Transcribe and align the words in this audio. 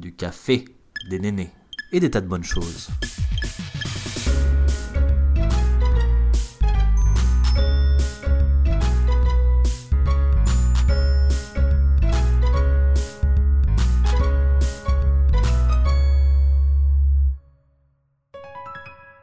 du 0.00 0.14
café, 0.14 0.64
des 1.08 1.18
nénés 1.18 1.50
et 1.92 2.00
des 2.00 2.10
tas 2.10 2.20
de 2.20 2.26
bonnes 2.26 2.44
choses. 2.44 2.90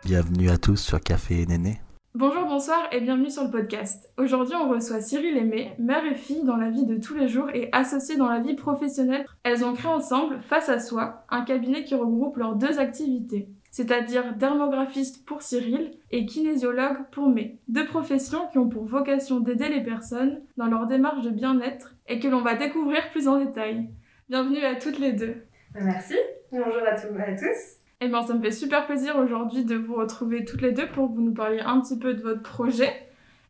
Bienvenue 0.03 0.49
à 0.49 0.57
tous 0.57 0.75
sur 0.75 0.99
Café 0.99 1.41
et 1.41 1.45
Néné. 1.45 1.79
Bonjour, 2.15 2.40
bonsoir 2.61 2.89
et 2.91 3.01
bienvenue 3.01 3.31
sur 3.31 3.43
le 3.43 3.49
podcast. 3.49 4.13
Aujourd'hui, 4.19 4.53
on 4.53 4.69
reçoit 4.69 5.01
Cyril 5.01 5.35
Aimé, 5.35 5.73
mère 5.79 6.05
et 6.05 6.13
fille 6.13 6.43
dans 6.43 6.57
la 6.57 6.69
vie 6.69 6.85
de 6.85 6.97
tous 6.97 7.15
les 7.15 7.27
jours 7.27 7.49
et 7.49 7.69
associée 7.71 8.17
dans 8.17 8.29
la 8.29 8.39
vie 8.39 8.53
professionnelle. 8.53 9.25
Elles 9.41 9.65
ont 9.65 9.73
créé 9.73 9.89
ensemble, 9.89 10.39
face 10.41 10.69
à 10.69 10.79
soi, 10.79 11.25
un 11.31 11.41
cabinet 11.41 11.83
qui 11.83 11.95
regroupe 11.95 12.37
leurs 12.37 12.55
deux 12.55 12.77
activités, 12.77 13.49
c'est-à-dire 13.71 14.35
dermographiste 14.35 15.25
pour 15.25 15.41
Cyril 15.41 15.89
et 16.11 16.27
kinésiologue 16.27 16.99
pour 17.11 17.29
May. 17.29 17.57
Deux 17.67 17.87
professions 17.87 18.47
qui 18.51 18.59
ont 18.59 18.69
pour 18.69 18.85
vocation 18.85 19.39
d'aider 19.39 19.69
les 19.69 19.81
personnes 19.81 20.43
dans 20.55 20.67
leur 20.67 20.85
démarche 20.85 21.23
de 21.23 21.31
bien-être 21.31 21.95
et 22.07 22.19
que 22.19 22.27
l'on 22.27 22.41
va 22.41 22.53
découvrir 22.53 23.09
plus 23.09 23.27
en 23.27 23.43
détail. 23.43 23.89
Bienvenue 24.29 24.63
à 24.63 24.75
toutes 24.75 24.99
les 24.99 25.13
deux. 25.13 25.37
Merci. 25.73 26.15
Bonjour 26.51 26.83
à, 26.85 26.93
tous, 26.93 27.07
à 27.17 27.35
tous. 27.35 27.80
Eh 28.03 28.07
bien, 28.07 28.23
ça 28.23 28.33
me 28.33 28.41
fait 28.41 28.51
super 28.51 28.87
plaisir 28.87 29.15
aujourd'hui 29.17 29.63
de 29.63 29.75
vous 29.75 29.93
retrouver 29.93 30.43
toutes 30.43 30.63
les 30.63 30.71
deux 30.71 30.87
pour 30.87 31.07
que 31.07 31.13
vous 31.13 31.21
nous 31.21 31.35
parliez 31.35 31.59
un 31.59 31.79
petit 31.81 31.99
peu 31.99 32.15
de 32.15 32.21
votre 32.21 32.41
projet. 32.41 32.91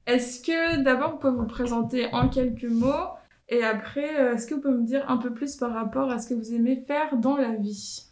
Est-ce 0.08 0.46
que 0.46 0.84
d'abord 0.84 1.12
vous 1.12 1.18
pouvez 1.20 1.38
vous 1.38 1.48
présenter 1.48 2.08
en 2.12 2.27
quelques 2.27 2.66
mots 2.66 3.08
et 3.48 3.64
après, 3.64 4.20
euh, 4.20 4.34
est-ce 4.34 4.48
que 4.48 4.55
vous 4.55 4.62
pouvez 4.62 4.76
me 4.76 4.86
dire 4.86 5.10
un 5.10 5.18
peu 5.18 5.34
plus 5.34 5.55
par 5.55 5.74
rapport 5.74 6.10
à 6.10 6.20
ce 6.20 6.30
que 6.30 6.34
vous 6.34 6.54
aimez 6.54 6.84
faire 6.86 7.18
dans 7.18 7.38
la 7.38 7.55
vie? 7.55 8.05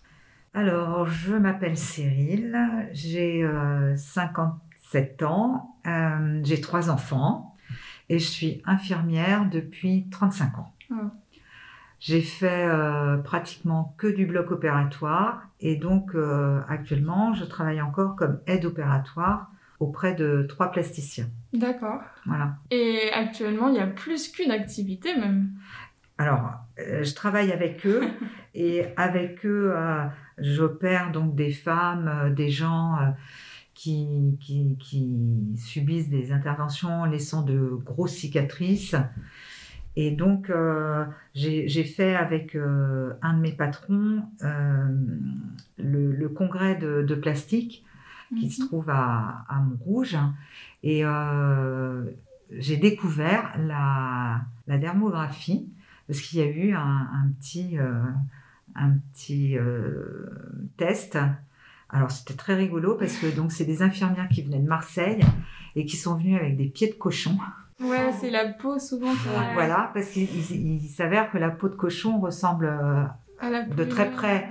Alors, 0.53 1.07
je 1.07 1.35
m'appelle 1.35 1.77
Cyril, 1.77 2.57
j'ai 2.93 3.45
57 3.95 5.21
euh, 5.21 5.25
ans, 5.25 5.75
euh, 5.87 6.39
j'ai 6.43 6.61
trois 6.61 6.89
enfants 6.89 7.55
et 8.07 8.17
je 8.17 8.27
suis 8.27 8.61
infirmière 8.65 9.49
depuis 9.49 10.07
35 10.09 10.57
ans. 10.59 10.73
Ah. 10.91 11.11
J'ai 11.99 12.21
fait 12.21 12.65
euh, 12.65 13.17
pratiquement 13.17 13.93
que 13.97 14.07
du 14.07 14.25
bloc 14.25 14.51
opératoire 14.51 15.48
et 15.59 15.75
donc 15.75 16.15
euh, 16.15 16.61
actuellement 16.67 17.33
je 17.33 17.45
travaille 17.45 17.81
encore 17.81 18.15
comme 18.15 18.39
aide 18.47 18.65
opératoire 18.65 19.51
auprès 19.79 20.13
de 20.13 20.45
trois 20.47 20.71
plasticiens. 20.71 21.29
D'accord. 21.53 22.01
Voilà. 22.25 22.57
Et 22.71 23.11
actuellement 23.13 23.69
il 23.69 23.75
y 23.75 23.79
a 23.79 23.87
plus 23.87 24.29
qu'une 24.31 24.51
activité 24.51 25.15
même. 25.17 25.51
Alors 26.17 26.51
euh, 26.79 27.03
je 27.03 27.15
travaille 27.15 27.51
avec 27.51 27.85
eux 27.85 28.01
et 28.55 28.85
avec 28.97 29.45
eux 29.45 29.73
j'opère 30.37 31.11
donc 31.11 31.35
des 31.35 31.51
femmes, 31.51 32.33
des 32.35 32.49
gens. 32.49 32.97
Qui, 33.75 34.35
qui, 34.41 34.75
qui, 34.77 35.55
subissent 35.55 36.09
des 36.09 36.33
interventions 36.33 37.05
laissant 37.05 37.43
de 37.43 37.79
grosses 37.85 38.15
cicatrices 38.15 38.93
et 39.95 40.11
donc, 40.11 40.49
euh, 40.49 41.05
j'ai 41.33 41.83
fait 41.83 42.15
avec 42.15 42.55
euh, 42.55 43.13
un 43.21 43.33
de 43.33 43.41
mes 43.41 43.51
patrons 43.51 44.23
euh, 44.43 44.87
le, 45.77 46.29
congrès 46.29 46.75
de, 46.75 47.15
plastique 47.15 47.85
qui 48.39 48.51
se 48.51 48.61
mhm. 48.61 48.67
trouve 48.67 48.89
à, 48.89 49.45
Montrouge. 49.61 50.17
Et 50.83 51.03
j'ai 52.51 52.77
découvert 52.77 53.53
la, 53.59 54.41
dermographie 54.67 55.67
parce 56.07 56.21
qu'il 56.21 56.39
y 56.39 56.43
a 56.43 56.49
eu 56.49 56.73
un, 56.73 57.31
petit, 57.39 57.77
un 58.75 58.91
petit 59.13 59.57
test. 60.77 61.17
Alors 61.89 62.11
c'était 62.11 62.35
très 62.35 62.55
rigolo 62.55 62.95
parce 62.95 63.17
que 63.17 63.35
donc 63.35 63.51
c'est 63.51 63.65
des 63.65 63.81
infirmières 63.81 64.29
qui 64.29 64.43
venaient 64.43 64.59
de 64.59 64.67
Marseille 64.67 65.21
et 65.75 65.85
qui 65.85 65.97
sont 65.97 66.15
venues 66.15 66.35
avec 66.35 66.55
des 66.55 66.67
pieds 66.67 66.87
de 66.87 66.93
cochon. 66.93 67.37
Ouais, 67.81 68.11
c'est 68.19 68.29
la 68.29 68.45
peau 68.45 68.77
souvent. 68.79 69.13
Voilà, 69.53 69.91
parce 69.93 70.09
qu'il 70.09 70.81
s'avère 70.81 71.31
que 71.31 71.37
la 71.37 71.49
peau 71.49 71.69
de 71.69 71.75
cochon 71.75 72.19
ressemble 72.19 72.65
euh, 72.65 73.63
de 73.75 73.83
très 73.85 74.11
près 74.11 74.49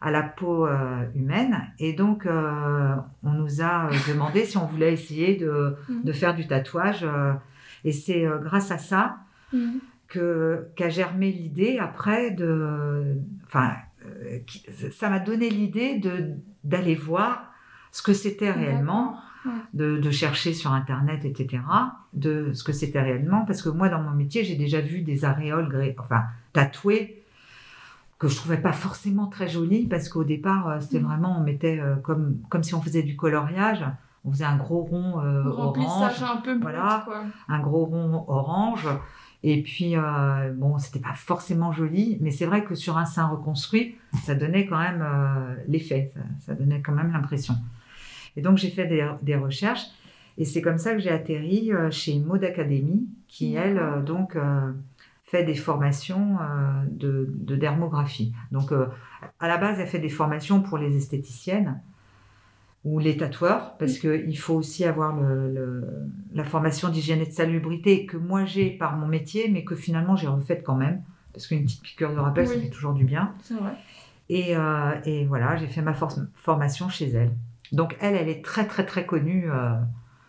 à 0.00 0.10
la 0.10 0.22
peau 0.22 0.66
euh, 0.66 1.04
humaine. 1.14 1.56
Et 1.78 1.94
donc, 1.94 2.26
euh, 2.26 2.94
on 3.22 3.30
nous 3.30 3.62
a 3.62 3.88
demandé 4.08 4.44
si 4.44 4.58
on 4.58 4.66
voulait 4.66 4.92
essayer 4.92 5.36
de, 5.36 5.76
mm. 5.88 6.04
de 6.04 6.12
faire 6.12 6.34
du 6.34 6.46
tatouage. 6.46 7.06
et 7.84 7.92
c'est 7.92 8.26
grâce 8.42 8.70
à 8.70 8.78
ça 8.78 9.18
mm. 9.52 9.78
que 10.08 10.68
qu'a 10.76 10.90
germé 10.90 11.30
l'idée 11.30 11.78
après 11.78 12.30
de. 12.30 13.16
Enfin, 13.46 13.72
ça 14.92 15.08
m'a 15.08 15.18
donné 15.18 15.48
l'idée 15.48 15.98
de 15.98 16.34
d'aller 16.62 16.94
voir 16.94 17.52
ce 17.90 18.02
que 18.02 18.12
c'était 18.12 18.50
réellement 18.50 19.18
de, 19.74 20.10
chercher 20.10 20.54
sur 20.54 20.72
Internet, 20.72 21.24
etc., 21.24 21.62
de 22.12 22.52
ce 22.52 22.64
que 22.64 22.72
c'était 22.72 23.00
réellement. 23.00 23.44
Parce 23.44 23.62
que 23.62 23.68
moi, 23.68 23.88
dans 23.88 24.00
mon 24.00 24.12
métier, 24.12 24.44
j'ai 24.44 24.56
déjà 24.56 24.80
vu 24.80 25.02
des 25.02 25.24
aréoles 25.24 25.94
enfin, 25.98 26.24
tatouées 26.52 27.22
que 28.18 28.28
je 28.28 28.36
trouvais 28.36 28.56
pas 28.56 28.72
forcément 28.72 29.26
très 29.26 29.48
jolies 29.48 29.86
parce 29.86 30.08
qu'au 30.08 30.24
départ, 30.24 30.68
euh, 30.68 30.80
c'était 30.80 31.00
mm. 31.00 31.06
vraiment, 31.06 31.36
on 31.38 31.42
mettait 31.42 31.78
euh, 31.80 31.96
comme, 31.96 32.38
comme 32.48 32.62
si 32.62 32.74
on 32.74 32.80
faisait 32.80 33.02
du 33.02 33.16
coloriage. 33.16 33.84
On 34.24 34.32
faisait 34.32 34.44
un 34.44 34.56
gros 34.56 34.82
rond 34.82 35.20
euh, 35.20 35.44
orange. 35.44 36.22
un 36.22 36.38
peu 36.38 36.58
voilà, 36.58 37.06
un 37.48 37.60
gros 37.60 37.84
rond 37.84 38.24
orange. 38.26 38.88
Et 39.44 39.62
puis, 39.62 39.94
bon, 40.56 40.78
c'était 40.78 40.98
pas 40.98 41.12
forcément 41.14 41.70
joli, 41.70 42.18
mais 42.20 42.32
c'est 42.32 42.46
vrai 42.46 42.64
que 42.64 42.74
sur 42.74 42.98
un 42.98 43.04
sein 43.04 43.28
reconstruit, 43.28 43.96
ça 44.24 44.34
donnait 44.34 44.66
quand 44.66 44.78
même 44.78 45.06
l'effet, 45.68 46.12
ça, 46.40 46.54
donnait 46.54 46.82
quand 46.82 46.94
même 46.94 47.12
l'impression. 47.12 47.54
Et 48.36 48.42
donc, 48.42 48.58
j'ai 48.58 48.70
fait 48.70 48.86
des, 48.86 49.36
recherches. 49.36 49.86
Et 50.38 50.44
c'est 50.44 50.60
comme 50.60 50.78
ça 50.78 50.92
que 50.92 50.98
j'ai 50.98 51.10
atterri 51.10 51.72
euh, 51.72 51.90
chez 51.90 52.18
Mode 52.18 52.44
Academy, 52.44 53.08
qui, 53.26 53.54
elle, 53.54 53.78
euh, 53.78 54.02
donc, 54.02 54.36
euh, 54.36 54.72
fait 55.24 55.44
des 55.44 55.54
formations 55.54 56.36
de, 56.88 57.56
dermographie. 57.56 58.32
Donc, 58.52 58.70
à 59.40 59.48
la 59.48 59.56
base, 59.56 59.80
elle 59.80 59.88
fait 59.88 59.98
des 59.98 60.08
formations 60.08 60.62
pour 60.62 60.78
les 60.78 60.96
esthéticiennes 60.96 61.80
ou 62.84 63.00
les 63.00 63.16
tatoueurs, 63.16 63.76
parce 63.78 63.98
qu'il 63.98 64.38
faut 64.38 64.54
aussi 64.54 64.84
avoir 64.84 65.18
la 66.32 66.44
formation 66.44 66.90
d'hygiène 66.90 67.20
et 67.22 67.26
de 67.26 67.32
salubrité 67.32 68.06
que 68.06 68.16
moi 68.16 68.44
j'ai 68.44 68.70
par 68.70 68.96
mon 68.96 69.08
métier, 69.08 69.50
mais 69.50 69.64
que 69.64 69.74
finalement 69.74 70.14
j'ai 70.14 70.28
refaite 70.28 70.62
quand 70.62 70.76
même, 70.76 71.02
parce 71.32 71.48
qu'une 71.48 71.64
petite 71.64 71.82
piqûre 71.82 72.12
de 72.12 72.20
rappel, 72.20 72.46
ça 72.46 72.54
fait 72.54 72.70
toujours 72.70 72.94
du 72.94 73.04
bien. 73.04 73.34
C'est 73.42 73.54
vrai. 73.54 73.72
Et, 74.28 74.52
et 75.10 75.24
voilà, 75.24 75.56
j'ai 75.56 75.66
fait 75.66 75.82
ma 75.82 75.94
formation 76.36 76.88
chez 76.88 77.08
elle. 77.08 77.32
Donc 77.72 77.96
elle, 78.00 78.14
elle 78.14 78.28
est 78.28 78.44
très 78.44 78.66
très 78.66 78.84
très 78.86 79.06
connue 79.06 79.50
euh, 79.50 79.74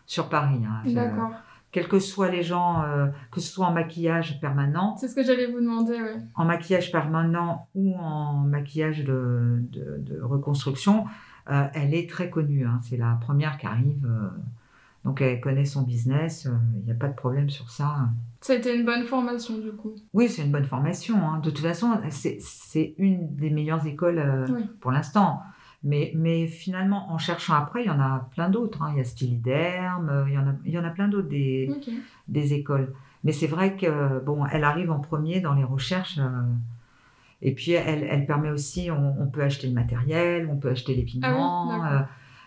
sur 0.05 0.29
Paris. 0.29 0.61
Hein. 0.65 0.81
D'accord. 0.91 1.31
Quels 1.71 1.87
que 1.87 1.99
soient 1.99 2.29
les 2.29 2.43
gens, 2.43 2.83
euh, 2.83 3.07
que 3.31 3.39
ce 3.39 3.51
soit 3.51 3.67
en 3.67 3.73
maquillage 3.73 4.39
permanent. 4.39 4.95
C'est 4.97 5.09
ce 5.09 5.15
que 5.15 5.23
j'allais 5.23 5.47
vous 5.47 5.59
demander, 5.59 5.95
oui. 6.01 6.21
En 6.35 6.45
maquillage 6.45 6.91
permanent 6.91 7.67
ou 7.75 7.93
en 7.95 8.33
maquillage 8.33 9.03
de, 9.03 9.61
reconstruction, 10.21 11.05
euh, 11.51 11.67
elle 11.73 11.93
est 11.93 12.09
très 12.09 12.29
connue. 12.29 12.65
Hein. 12.65 12.79
C'est 12.83 12.97
la 12.97 13.17
première 13.21 13.57
qui 13.57 13.67
arrive. 13.67 14.07
donc 15.03 15.21
elle 15.21 15.41
connaît 15.41 15.65
son 15.65 15.83
business. 15.83 16.47
Il 16.77 16.85
n'y 16.85 16.91
a 16.91 16.95
pas 16.95 17.09
de 17.09 17.15
problème 17.15 17.49
sur 17.49 17.69
ça. 17.69 18.09
Ça 18.39 18.53
a 18.53 18.55
été 18.55 18.73
une 18.73 18.85
bonne 18.85 19.03
formation 19.03 19.57
du 19.57 19.71
coup. 19.71 19.93
Oui, 20.13 20.29
c'est 20.29 20.43
une 20.43 20.51
bonne 20.51 20.65
formation. 20.65 21.17
Hein. 21.17 21.39
De 21.39 21.49
toute 21.49 21.59
façon, 21.59 21.99
c'est 22.09 22.95
une 22.97 23.35
des 23.35 23.49
meilleures 23.49 23.85
écoles 23.85 24.45
pour 24.79 24.91
l'instant. 24.91 25.41
Mais, 25.87 26.11
mais 26.15 26.47
finalement, 26.47 27.11
en 27.11 27.17
cherchant 27.17 27.55
après, 27.55 27.83
il 27.83 27.87
y 27.87 27.89
en 27.89 27.99
a 27.99 28.29
plein 28.35 28.49
d'autres. 28.49 28.83
Hein. 28.83 28.91
Il 28.93 28.97
y 28.97 29.01
a 29.01 29.05
Styliderm, 29.05 30.25
il 30.27 30.33
y 30.33 30.37
en 30.37 30.47
a, 30.47 30.53
il 30.65 30.71
y 30.71 30.77
en 30.77 30.83
a 30.83 30.89
plein 30.89 31.07
d'autres 31.07 31.29
des, 31.29 31.71
des 32.27 32.53
écoles. 32.53 32.93
Mais 33.23 33.31
c'est 33.31 33.47
vrai 33.47 33.75
que 33.75 34.19
bon, 34.23 34.45
elle 34.45 34.63
arrive 34.63 34.91
en 34.91 34.99
premier 34.99 35.41
dans 35.41 35.53
les 35.53 35.63
recherches. 35.63 36.17
Euh, 36.19 36.43
et 37.41 37.53
puis, 37.53 37.71
elle, 37.71 38.03
elle 38.03 38.25
permet 38.25 38.49
aussi, 38.49 38.89
on, 38.89 39.27
peut 39.27 39.43
acheter 39.43 39.67
le 39.67 39.73
matériel, 39.73 40.47
on 40.51 40.55
peut 40.55 40.69
acheter 40.69 40.95
les 40.95 41.03
pigments. 41.03 41.69
Ah 41.71 41.93
euh, 41.93 41.99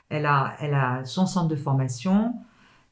elle, 0.08 0.26
a, 0.26 0.54
elle 0.58 0.74
a 0.74 1.04
son 1.04 1.26
centre 1.26 1.48
de 1.48 1.56
formation, 1.56 2.34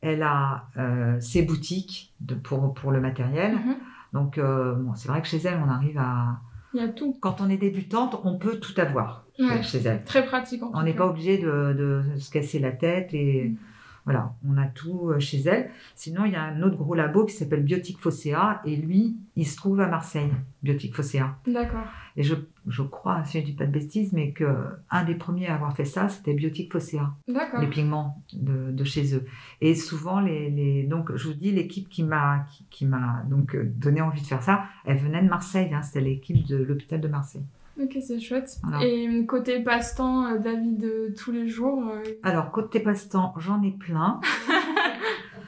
elle 0.01 0.23
a 0.23 0.67
euh, 0.77 1.19
ses 1.21 1.43
boutiques 1.43 2.13
de, 2.21 2.35
pour, 2.35 2.75
pour 2.75 2.93
le 2.93 3.01
matériel. 3.01 3.55
Mhm. 3.55 3.77
Donc, 4.13 4.39
bon, 4.39 4.95
c'est 4.95 5.09
vrai 5.09 5.21
que 5.21 5.29
chez 5.29 5.39
elle, 5.39 5.61
on 5.65 5.69
arrive 5.69 5.99
à. 5.99 6.41
Il 6.75 6.81
y 6.81 6.85
a 6.85 6.89
tout. 6.89 7.17
Quand 7.21 7.41
on 7.41 7.49
est 7.49 7.57
débutante, 7.57 8.21
on 8.25 8.39
peut 8.39 8.59
tout 8.59 8.79
avoir 8.79 9.25
chez 9.63 9.79
elle. 9.79 10.03
Très 10.05 10.25
pratique. 10.25 10.63
on 10.75 10.83
n'est 10.83 10.95
pas 10.95 11.07
obligé 11.07 11.39
de, 11.39 11.73
de, 11.73 12.03
se 12.19 12.31
casser 12.31 12.59
la 12.59 12.73
tête 12.73 13.15
et 13.15 13.49
mm. 13.49 13.57
voilà, 14.05 14.35
on 14.49 14.57
a 14.57 14.67
tout 14.67 15.11
euh, 15.11 15.21
chez 15.21 15.41
elle. 15.41 15.71
Sinon, 15.95 16.25
il 16.25 16.33
y 16.33 16.37
a 16.37 16.43
un 16.43 16.63
autre 16.63 16.77
gros 16.77 16.95
labo 16.95 17.25
qui 17.25 17.35
s'appelle 17.35 17.63
Biotique 17.63 17.99
Fossea 17.99 18.61
et 18.65 18.77
lui, 18.77 19.17
il 19.37 19.47
se 19.47 19.57
trouve 19.57 19.81
à 19.81 19.87
Marseille, 19.87 20.31
Biotique 20.63 20.95
Fossea. 20.95 21.37
D'accord. 21.47 21.85
Et 22.17 22.25
je, 22.25 22.35
je 22.67 22.83
crois, 22.83 23.25
si 23.25 23.41
je 23.41 23.45
dis 23.45 23.53
pas 23.53 23.67
de 23.67 23.71
bêtises, 23.71 24.13
mais 24.13 24.33
que 24.33 24.45
un 24.91 25.05
des 25.05 25.15
premiers 25.15 25.47
à 25.47 25.55
avoir 25.55 25.77
fait 25.77 25.85
ça, 25.85 26.09
c'était 26.09 26.35
Biotique 26.35 26.73
Fossea. 26.73 27.15
D'accord. 27.29 27.61
Les 27.61 27.69
pigments 27.69 28.21
de, 28.33 28.73
de, 28.73 28.85
chez 28.85 29.15
eux. 29.15 29.25
Et 29.61 29.77
souvent, 29.77 30.19
les, 30.19 30.51
les 30.51 30.83
donc 30.83 31.15
je 31.15 31.29
vous 31.29 31.35
dis, 31.35 31.53
l'équipe 31.53 31.89
qui 31.89 32.03
m'a 32.03 32.45
qui, 32.71 32.87
m'a 32.87 33.23
donc 33.31 33.57
donné 33.57 34.01
envie 34.01 34.21
de 34.21 34.27
faire 34.27 34.43
ça, 34.43 34.65
elle 34.85 34.99
venait 34.99 35.23
de 35.23 35.29
Marseille. 35.29 35.73
Hein, 35.73 35.83
c'était 35.83 36.01
l'équipe 36.01 36.45
de 36.45 36.57
l'hôpital 36.57 37.01
de 37.01 37.09
Marseille. 37.09 37.45
Ok, 37.81 37.99
c'est 38.01 38.19
chouette. 38.19 38.59
Et 38.83 39.25
côté 39.27 39.63
passe-temps 39.63 40.37
de 40.37 40.45
la 40.45 40.55
vie 40.55 40.77
de 40.77 41.15
tous 41.17 41.31
les 41.31 41.49
jours 41.49 41.93
Alors, 42.23 42.51
côté 42.51 42.81
passe-temps, 42.81 43.35
j'en 43.39 43.63
ai 43.63 43.71
plein. 43.71 44.21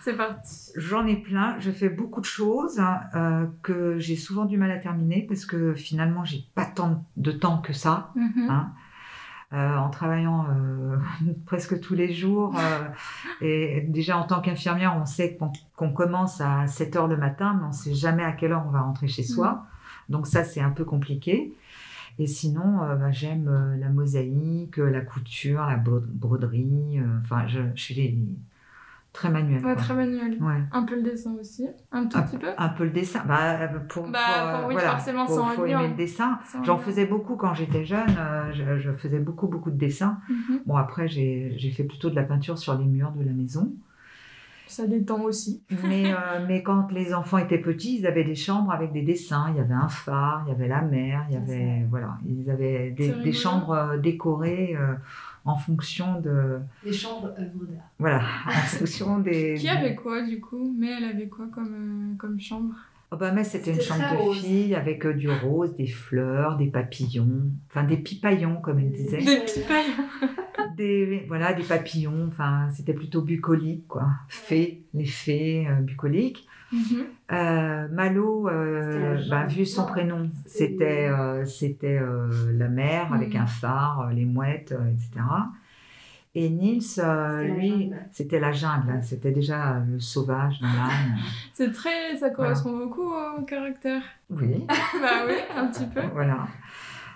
C'est 0.01 0.17
parti. 0.17 0.73
J'en 0.77 1.07
ai 1.07 1.17
plein. 1.17 1.57
Je 1.61 1.71
fais 1.71 1.91
beaucoup 1.91 2.21
de 2.21 2.27
choses 2.27 2.81
hein, 2.81 3.01
euh, 3.15 3.47
que 3.63 3.99
j'ai 3.99 4.17
souvent 4.17 4.47
du 4.47 4.57
mal 4.57 4.71
à 4.71 4.79
terminer 4.79 5.27
parce 5.29 5.45
que 5.45 5.75
finalement, 5.75 6.25
j'ai 6.25 6.45
pas 6.55 6.65
tant 6.65 7.05
de 7.17 7.33
temps 7.33 7.59
que 7.59 7.73
ça. 7.73 8.11
Mhm. 8.15 8.49
Hein. 8.51 8.73
Euh, 9.53 9.77
en 9.77 9.91
travaillant 9.91 10.47
euh, 10.49 10.97
presque 11.47 11.81
tous 11.81 11.95
les 11.95 12.15
jours. 12.15 12.55
et 13.41 13.85
déjà, 13.89 14.17
en 14.17 14.25
tant 14.25 14.41
qu'infirmière, 14.41 14.97
on 15.01 15.05
sait 15.05 15.39
qu'on 15.77 15.93
commence 15.93 16.41
à 16.41 16.67
7 16.67 16.97
heures 16.97 17.09
le 17.09 17.17
matin, 17.17 17.59
mais 17.61 17.67
on 17.69 17.73
sait 17.73 17.95
jamais 17.95 18.25
à 18.25 18.33
quelle 18.33 18.53
heure 18.53 18.65
on 18.67 18.71
va 18.71 18.81
rentrer 18.81 19.09
chez 19.09 19.23
soi. 19.23 19.53
Mhm. 19.53 19.61
Donc 20.15 20.27
ça, 20.27 20.45
c'est 20.45 20.61
un 20.61 20.71
peu 20.71 20.85
compliqué. 20.85 21.55
Et 22.21 22.27
sinon, 22.27 22.79
bah, 22.79 23.11
j'aime 23.11 23.51
la 23.81 23.89
mosaïque, 23.89 24.77
la 24.77 25.01
couture, 25.01 25.67
la 25.67 25.77
broderie. 25.77 27.01
Enfin, 27.23 27.47
je, 27.49 27.61
je, 27.75 27.83
suis 27.83 27.95
les, 27.95 28.15
Très 29.13 29.29
manuel. 29.29 29.65
Ouais, 29.65 29.75
très 29.75 29.95
manuel. 29.95 30.39
Un 30.71 30.85
peu 30.85 30.95
le 30.95 31.03
dessin 31.03 31.35
aussi. 31.41 31.67
Un 31.91 32.07
tout 32.07 32.21
petit 32.23 32.39
peu. 32.39 32.47
Un 32.57 32.69
peu 32.69 32.85
le 32.85 32.91
dessin. 32.91 33.25
Bah, 33.27 33.67
pour, 33.89 34.09
bah, 34.09 34.59
pour, 34.61 34.69
oui, 34.69 34.75
voilà, 34.75 34.93
forcément, 34.93 35.27
faut, 35.27 35.43
faut 35.43 35.67
aimer 35.67 35.89
le 35.89 35.95
dessin. 35.95 36.39
J'en 36.63 36.79
faisais 36.79 37.07
beaucoup 37.07 37.35
quand 37.35 37.53
j'étais 37.53 37.85
jeune. 37.85 38.17
Euh, 38.17 38.53
je, 38.53 38.79
je, 38.79 38.93
faisais 38.93 39.19
beaucoup, 39.19 39.49
beaucoup 39.49 39.73
de 39.73 39.77
dessins. 39.77 40.19
Mhm. 40.29 40.61
Bon, 40.65 40.77
après, 40.77 41.09
j'ai 41.09 41.73
fait 41.77 41.83
plutôt 41.83 42.09
de 42.09 42.15
la 42.15 42.23
peinture 42.23 42.57
sur 42.57 42.79
les 42.79 42.85
murs 42.85 43.11
de 43.13 43.25
la 43.25 43.33
maison. 43.33 43.73
Ça 44.71 44.87
détend 44.87 45.23
aussi. 45.23 45.63
mais, 45.85 46.13
euh, 46.13 46.47
mais 46.47 46.63
quand 46.63 46.91
les 46.93 47.13
enfants 47.13 47.39
étaient 47.39 47.59
petits, 47.59 47.99
ils 47.99 48.07
avaient 48.07 48.25
des 48.25 48.35
chambres 48.35 48.73
avec 48.73 48.93
des 48.93 49.03
dessins. 49.03 49.47
Il 49.51 49.57
y 49.57 49.61
avait 49.61 49.75
un 49.75 49.89
phare, 49.89 50.45
il 50.47 50.51
y 50.51 50.55
avait 50.55 50.69
la 50.69 50.83
mer, 50.83 51.27
il 51.29 51.35
y 51.35 51.37
avait. 51.37 51.85
Voilà. 51.91 52.19
Ils 52.27 52.49
avaient 52.51 52.91
des, 52.91 53.13
des 53.13 53.33
chambres 53.33 53.73
euh, 53.73 53.99
décorées 53.99 54.77
en 55.45 55.57
fonction 55.57 56.21
de... 56.21 56.61
Les 56.85 56.93
chambres 56.93 57.29
œuvres 57.39 57.65
d'art. 57.65 57.85
Voilà, 57.99 58.23
en 58.47 58.51
fonction 58.51 59.19
des... 59.19 59.55
Qui 59.59 59.69
avait 59.69 59.95
quoi 59.95 60.23
du 60.23 60.41
coup? 60.41 60.75
Mais 60.79 60.91
elle 60.91 61.05
avait 61.05 61.29
quoi 61.29 61.47
comme, 61.53 62.13
euh, 62.13 62.17
comme 62.17 62.41
chambre? 62.41 62.75
Oh 63.13 63.17
bah 63.17 63.33
mais 63.33 63.43
c'était 63.43 63.73
une 63.73 63.81
chambre 63.81 64.29
de 64.29 64.35
fille 64.35 64.75
avec 64.75 65.05
euh, 65.05 65.13
du 65.13 65.29
rose, 65.29 65.75
des 65.77 65.89
fleurs, 65.89 66.57
des 66.57 66.69
papillons, 66.69 67.51
enfin 67.69 67.83
des 67.83 67.97
pipaillons 67.97 68.61
comme 68.61 68.79
elle 68.79 68.93
disait. 68.93 69.19
Des 69.19 69.41
pipaillons. 69.41 70.09
des 70.77 71.25
voilà 71.27 71.53
des 71.53 71.65
papillons, 71.65 72.27
enfin 72.29 72.69
c'était 72.73 72.95
plutôt 72.95 73.23
bucolique 73.23 73.89
quoi, 73.89 74.07
fées, 74.29 74.85
les 74.95 75.07
fées 75.07 75.67
euh, 75.69 75.81
bucoliques. 75.81 76.47
Mhm. 76.73 77.05
Euh, 77.33 77.89
Malo, 77.89 78.49
euh, 78.49 79.19
bah, 79.29 79.47
vu 79.47 79.67
son 79.67 79.87
prénom, 79.87 80.31
c'était 80.47 81.09
euh, 81.09 81.45
c'était 81.45 82.01
la 82.53 82.69
mer 82.69 83.13
avec 83.13 83.35
mhm. 83.35 83.41
un 83.41 83.47
phare, 83.47 84.11
les 84.13 84.25
mouettes, 84.25 84.73
etc. 84.73 85.25
Et 86.35 86.49
Nils, 86.49 87.03
lui, 87.57 87.93
c'était 88.13 88.39
la 88.39 88.53
jungle, 88.53 88.91
hein. 88.91 89.03
c'était 89.03 89.33
déjà 89.33 89.83
le 89.89 89.99
sauvage 89.99 90.61
dans 90.61 90.69
l'âme. 90.73 91.17
C'est 91.53 91.73
très, 91.73 92.17
ça 92.17 92.31
correspond 92.31 92.77
beaucoup 92.77 93.13
au 93.13 93.43
caractère. 93.43 94.03
Oui. 94.31 94.65
bah 94.69 95.27
oui, 95.27 95.35
un 95.57 95.67
petit 95.67 95.87
peu. 95.87 96.01
Voilà, 96.13 96.47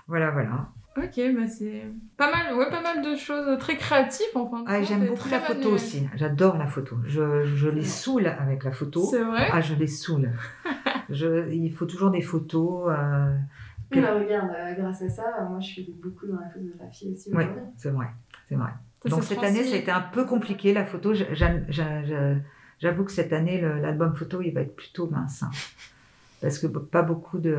voilà, 0.09 0.31
voilà. 0.33 0.69
Ok, 0.97 1.21
bah 1.35 1.47
c'est 1.49 1.87
pas 2.17 2.31
mal, 2.31 2.55
ouais, 2.55 2.71
pas 2.71 2.81
mal 2.81 3.03
de 3.03 3.17
choses 3.17 3.59
très 3.59 3.77
créatives 3.77 4.27
enfin. 4.37 4.63
Ah, 4.67 4.81
j'aime 4.83 5.07
beaucoup 5.07 5.29
la 5.29 5.41
photo 5.41 5.71
aussi. 5.71 6.09
J'adore 6.15 6.57
la 6.57 6.69
photo. 6.69 6.97
Je, 7.05 7.45
je 7.45 7.69
les 7.69 7.83
saoule 7.83 8.29
avec 8.29 8.63
la 8.63 8.71
photo. 8.71 9.03
C'est 9.03 9.25
vrai. 9.25 9.49
Ah, 9.53 9.61
je 9.61 9.75
les 9.75 9.89
saoule. 9.89 10.31
je, 11.11 11.51
il 11.53 11.73
faut 11.73 11.87
toujours 11.87 12.11
des 12.11 12.23
photos. 12.23 12.93
Euh, 12.93 13.37
regarde, 13.91 14.51
euh, 14.57 14.75
grâce 14.75 15.03
à 15.03 15.09
ça, 15.09 15.25
moi 15.51 15.59
je 15.59 15.67
suis 15.67 15.97
beaucoup 16.01 16.27
dans 16.29 16.39
la 16.39 16.49
photographie 16.49 17.11
aussi. 17.13 17.31
Oui, 17.35 17.45
c'est 17.77 17.91
vrai, 17.91 18.07
c'est 18.49 18.55
vrai. 18.55 18.71
Donc 19.05 19.25
cette 19.25 19.43
année, 19.43 19.65
ça 19.65 19.75
a 19.75 19.79
été 19.79 19.91
un 19.91 20.01
peu 20.01 20.25
compliqué 20.25 20.73
la 20.73 20.85
photo. 20.85 21.12
J'avoue 22.81 23.05
que 23.05 23.12
cette 23.12 23.33
année, 23.33 23.61
l'album 23.61 24.15
photo, 24.15 24.41
il 24.43 24.53
va 24.53 24.62
être 24.62 24.77
plutôt 24.77 25.09
mince. 25.09 25.43
Hein 25.43 25.51
parce 26.45 26.59
que 26.59 26.67
pas 26.67 27.01
beaucoup 27.01 27.39
de 27.39 27.56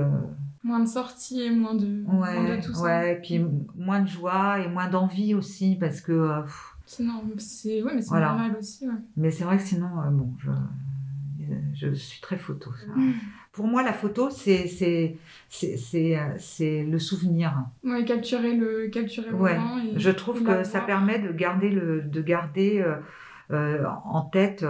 moins 0.63 0.80
de 0.80 0.88
sorties 0.88 1.42
et 1.42 1.50
moins 1.50 1.74
de, 1.74 2.03
ouais, 2.06 2.59
tout 2.62 2.71
ça. 2.71 2.81
Ouais, 2.81 3.13
et 3.13 3.15
puis 3.15 3.44
moins 3.75 4.01
de 4.01 4.07
joie 4.07 4.59
et 4.59 4.68
moins 4.68 4.88
d'envie 4.88 5.33
aussi 5.33 5.75
parce 5.75 6.01
que 6.01 6.12
euh, 6.12 6.42
c'est 6.86 7.03
c'est 7.39 7.81
ouais, 7.81 7.95
mais 7.95 8.01
c'est 8.03 8.19
normal 8.19 8.56
aussi. 8.59 8.88
Ouais. 8.88 8.94
Mais 9.18 9.31
c'est 9.31 9.44
vrai 9.44 9.57
que 9.57 9.63
sinon 9.63 9.89
euh, 10.01 10.12
bon, 10.12 10.31
je 10.38 10.51
je 11.74 11.94
suis 11.94 12.21
très 12.21 12.38
photo. 12.38 12.69
Mm. 12.95 13.13
Pour 13.56 13.68
moi, 13.68 13.84
la 13.84 13.94
photo, 13.94 14.30
c'est 14.30 14.68
c'est 14.68 15.18
c'est 15.50 16.19
c'est 16.38 16.84
le 16.84 17.00
souvenir. 17.00 17.54
Ouais, 17.84 18.04
capturer 18.04 18.56
le 18.56 18.90
capturer 18.90 19.30
le 19.30 19.38
moment. 19.38 19.78
Et 19.96 20.00
je 20.00 20.12
trouve 20.12 20.44
que 20.44 20.63
ça 20.63 20.81
permet 20.81 21.19
de 21.19 21.31
garder 21.31 21.69
le 21.69 22.02
de 22.02 22.22
garder 22.22 22.84
euh, 23.52 23.84
en 24.06 24.22
tête 24.24 24.66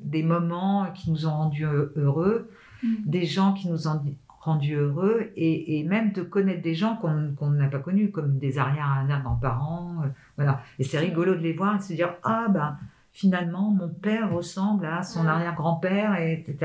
des 0.00 0.22
moments 0.22 0.86
qui 0.94 1.10
nous 1.10 1.26
ont 1.26 1.36
rendus 1.36 1.66
heureux, 1.96 2.48
mm. 2.82 2.94
des 3.06 3.26
gens 3.26 3.52
qui 3.52 3.68
nous 3.68 3.88
ont 3.88 4.00
rendus 4.46 4.74
heureux, 4.74 5.32
et, 5.36 5.84
même 5.84 6.12
de 6.12 6.22
connaître 6.22 6.62
des 6.62 6.74
gens 6.74 6.96
qu'on 6.96 7.50
n'a 7.50 7.66
pas 7.66 7.80
connus, 7.80 8.10
comme 8.10 8.38
des 8.38 8.58
arrière-grands-parents. 8.58 9.96
Euh, 10.04 10.08
voilà. 10.36 10.62
Et 10.78 10.84
c'est 10.84 10.98
rigolo 10.98 11.34
de 11.34 11.40
les 11.40 11.52
voir 11.52 11.74
et 11.74 11.78
de 11.78 11.82
se 11.82 11.92
dire 11.92 12.14
Ah, 12.22 12.46
ben 12.48 12.78
finalement, 13.16 13.70
mon 13.70 13.88
père 13.88 14.30
ressemble 14.30 14.84
à 14.84 15.02
son 15.02 15.26
arrière-grand-père, 15.26 16.20
etc. 16.20 16.56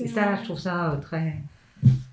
Et 0.00 0.08
ça, 0.08 0.36
je 0.36 0.44
trouve 0.44 0.58
ça 0.58 0.92
euh, 0.92 0.96
très, 0.96 1.42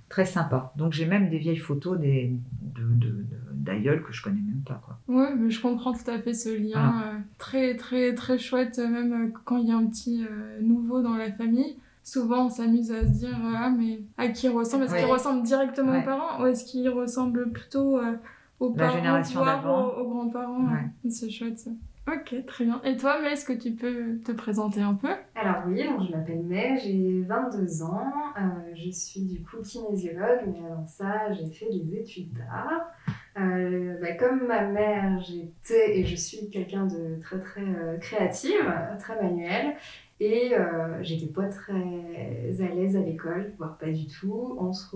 très 0.10 0.26
sympa. 0.26 0.74
Donc 0.76 0.92
j'ai 0.92 1.06
même 1.06 1.30
des 1.30 1.38
vieilles 1.38 1.56
photos 1.56 1.98
des, 1.98 2.38
de, 2.62 3.26
d'aïeul 3.54 4.04
que 4.04 4.12
je 4.12 4.22
connais 4.22 4.42
même 4.42 4.64
pas. 4.68 4.82
Quoi. 4.86 4.98
Ouais, 5.08 5.34
mais 5.34 5.50
je 5.50 5.62
comprends 5.62 5.94
tout 5.94 6.12
à 6.12 6.20
fait 6.20 6.34
ce 6.34 6.50
lien. 6.50 7.04
Euh, 7.06 7.20
très, 7.38 7.78
très, 7.78 8.14
très 8.14 8.38
chouette, 8.38 8.80
euh, 8.80 8.90
même 8.90 9.14
euh, 9.14 9.32
quand 9.46 9.58
il 9.60 9.70
y 9.70 9.72
a 9.72 9.78
un 9.78 9.86
petit 9.86 10.26
nouveau 10.60 11.02
dans 11.02 11.16
la 11.16 11.32
famille. 11.32 11.78
Souvent, 12.04 12.48
on 12.48 12.50
s'amuse 12.50 12.92
à 12.92 13.02
se 13.02 13.14
dire 13.14 13.38
Ah, 13.58 13.70
mais 13.70 14.02
à 14.18 14.28
qui 14.28 14.48
il 14.48 14.50
ressemble? 14.50 14.84
Est-ce 14.84 14.96
qu'il 14.98 15.06
ressemble 15.06 15.44
directement 15.44 15.98
aux 15.98 16.04
parents 16.04 16.44
ou 16.44 16.48
est-ce 16.48 16.66
qu'il 16.66 16.90
ressemble 16.90 17.50
plutôt 17.50 17.98
aux 18.60 18.72
parents, 18.72 18.98
génération 18.98 19.46
d'avant 19.46 19.88
aux, 19.94 20.10
grands-parents? 20.10 20.68
C'est 21.10 21.30
chouette 21.30 21.60
ça. 21.60 21.72
Ok, 22.08 22.36
très 22.46 22.66
bien. 22.66 22.80
Et 22.84 22.98
toi, 22.98 23.20
mais 23.22 23.32
est-ce 23.32 23.46
que 23.46 23.54
tu 23.54 23.72
peux 23.72 24.20
te 24.24 24.32
présenter 24.32 24.80
un 24.80 24.94
peu? 24.94 25.10
Alors 25.34 25.64
oui, 25.68 25.82
je 25.82 26.16
m'appelle 26.16 26.44
May, 26.44 26.78
j'ai 26.78 27.24
22 27.24 27.82
ans, 27.82 28.12
je 28.76 28.92
suis 28.92 29.22
du 29.22 29.42
coup 29.42 29.58
kinésiologue, 29.64 30.42
mais 30.46 30.60
avant 30.68 30.86
ça, 30.86 31.34
j'ai 31.34 31.50
fait 31.50 31.68
des 31.72 31.98
études 31.98 32.32
d'art. 32.34 32.92
Euh, 33.38 33.98
bah, 34.00 34.14
comme 34.14 34.46
ma 34.46 34.62
mère, 34.68 35.20
j'étais 35.22 35.98
et 35.98 36.06
je 36.06 36.16
suis 36.16 36.50
quelqu'un 36.52 36.86
de 36.86 37.20
très 37.22 37.40
très 37.40 37.62
euh, 37.62 37.98
créative, 37.98 38.72
très 39.00 39.22
manuel. 39.22 39.76
Et 40.20 40.54
euh, 40.54 41.02
j'étais 41.02 41.34
pas 41.34 41.48
très 41.48 41.74
à 41.74 42.76
l'aise 42.76 42.96
à 42.96 43.02
l'école, 43.02 43.52
voire 43.58 43.78
pas 43.78 43.90
du 43.90 44.08
tout. 44.08 44.56
Entre 44.60 44.96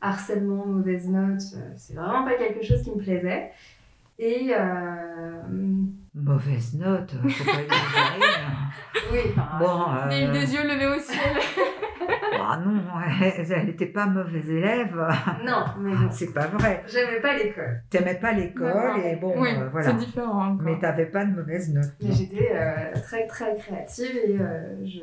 harcèlement, 0.00 0.66
mauvaises 0.66 1.08
notes, 1.08 1.54
c'est 1.76 1.94
vraiment 1.94 2.24
pas 2.24 2.34
quelque 2.34 2.64
chose 2.64 2.82
qui 2.82 2.90
me 2.90 2.96
plaisait. 2.96 3.52
Et. 4.18 4.52
Mauvaise 6.14 6.74
note, 6.74 7.12
faut 7.12 7.44
pas 7.44 7.62
exagérer. 7.62 8.20
oui, 9.12 9.18
bon, 9.60 10.08
des, 10.10 10.26
des 10.32 10.52
yeux 10.52 10.64
levés 10.64 10.86
au 10.86 10.98
ciel. 11.00 11.18
Ah 12.50 12.56
non, 12.64 12.80
elle 13.20 13.66
n'était 13.66 13.86
pas 13.86 14.06
mauvaise 14.06 14.48
élève. 14.48 14.96
Non, 15.44 15.64
mais 15.80 15.94
bon. 15.94 16.10
C'est 16.10 16.32
pas 16.32 16.46
vrai. 16.46 16.82
J'aimais 16.86 17.20
pas 17.20 17.36
l'école. 17.36 17.82
T'aimais 17.90 18.14
pas 18.14 18.32
l'école 18.32 19.00
et 19.04 19.16
bon, 19.16 19.44
euh, 19.44 19.68
voilà. 19.70 19.88
C'est 19.88 19.96
différent. 19.96 20.56
Mais 20.60 20.72
Mais 20.72 20.78
t'avais 20.78 21.06
pas 21.06 21.26
de 21.26 21.32
mauvaise 21.32 21.72
note. 21.74 21.92
Mais 22.00 22.12
j'étais 22.12 22.50
euh, 22.54 22.92
très 23.02 23.26
très 23.26 23.54
créative 23.56 24.16
et 24.16 24.38
euh, 24.40 24.86
je, 24.86 25.00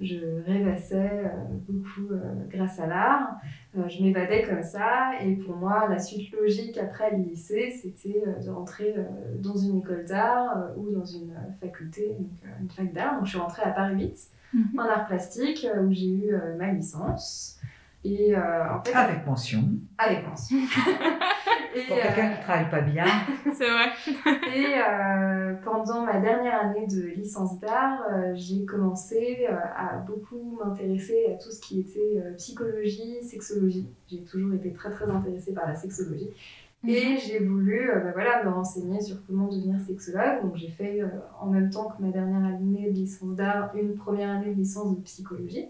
je 0.00 0.42
rêvassais 0.46 1.30
beaucoup 1.68 2.12
grâce 2.50 2.78
à 2.78 2.86
l'art. 2.86 3.36
je 3.74 4.02
m'évadais 4.02 4.42
comme 4.42 4.62
ça 4.62 5.12
et 5.22 5.36
pour 5.36 5.56
moi, 5.56 5.88
la 5.88 5.98
suite 5.98 6.30
logique 6.32 6.76
après 6.76 7.12
le 7.12 7.22
lycée, 7.22 7.70
c'était 7.70 8.22
de 8.44 8.50
rentrer 8.50 8.94
dans 9.38 9.56
une 9.56 9.78
école 9.78 10.04
d'art 10.04 10.72
ou 10.76 10.90
dans 10.90 11.04
une 11.04 11.32
faculté, 11.60 12.14
donc 12.18 12.30
une 12.60 12.68
fac 12.68 12.92
d'art. 12.92 13.16
Donc 13.16 13.24
je 13.24 13.30
suis 13.30 13.38
rentrée 13.38 13.62
à 13.62 13.70
Paris 13.70 13.94
8 13.96 14.30
en 14.78 14.84
art 14.84 15.06
plastique 15.06 15.66
euh, 15.66 15.82
où 15.82 15.92
j'ai 15.92 16.08
eu 16.08 16.34
euh, 16.34 16.56
ma 16.56 16.72
licence. 16.72 17.58
Et, 18.04 18.36
euh, 18.36 18.72
en 18.72 18.82
fait, 18.82 18.94
avec 18.94 19.26
mention. 19.26 19.64
Avec 19.98 20.24
mention. 21.80 21.94
Pour 21.94 22.02
quelqu'un 22.02 22.30
qui 22.30 22.38
ne 22.38 22.42
travaille 22.42 22.70
pas 22.70 22.80
bien. 22.80 23.04
C'est 23.52 23.70
vrai. 23.70 23.88
et 24.54 24.76
pendant 25.64 26.02
ma 26.02 26.18
dernière 26.18 26.60
année 26.60 26.86
de 26.86 27.02
licence 27.06 27.58
d'art, 27.60 28.02
j'ai 28.34 28.64
commencé 28.64 29.46
à 29.46 29.96
beaucoup 29.98 30.58
m'intéresser 30.64 31.26
à 31.32 31.42
tout 31.42 31.50
ce 31.50 31.60
qui 31.60 31.80
était 31.80 32.22
psychologie, 32.36 33.22
sexologie. 33.22 33.88
J'ai 34.08 34.22
toujours 34.24 34.54
été 34.54 34.72
très 34.72 34.90
très 34.90 35.10
intéressée 35.10 35.54
par 35.54 35.66
la 35.66 35.74
sexologie. 35.74 36.30
Et 36.86 37.14
mhm. 37.14 37.18
j'ai 37.18 37.38
voulu 37.40 37.90
euh, 37.90 38.00
bah 38.00 38.12
voilà, 38.14 38.44
me 38.44 38.50
renseigner 38.50 39.00
sur 39.00 39.16
comment 39.26 39.48
devenir 39.48 39.80
sexologue. 39.80 40.42
Donc 40.42 40.56
j'ai 40.56 40.68
fait 40.68 41.00
euh, 41.00 41.08
en 41.40 41.46
même 41.46 41.70
temps 41.70 41.88
que 41.88 42.02
ma 42.02 42.10
dernière 42.10 42.44
année 42.44 42.90
de 42.90 42.94
licence 42.94 43.34
d'art, 43.34 43.74
une 43.74 43.94
première 43.94 44.30
année 44.30 44.54
de 44.54 44.58
licence 44.58 44.94
de 44.94 45.00
psychologie. 45.02 45.66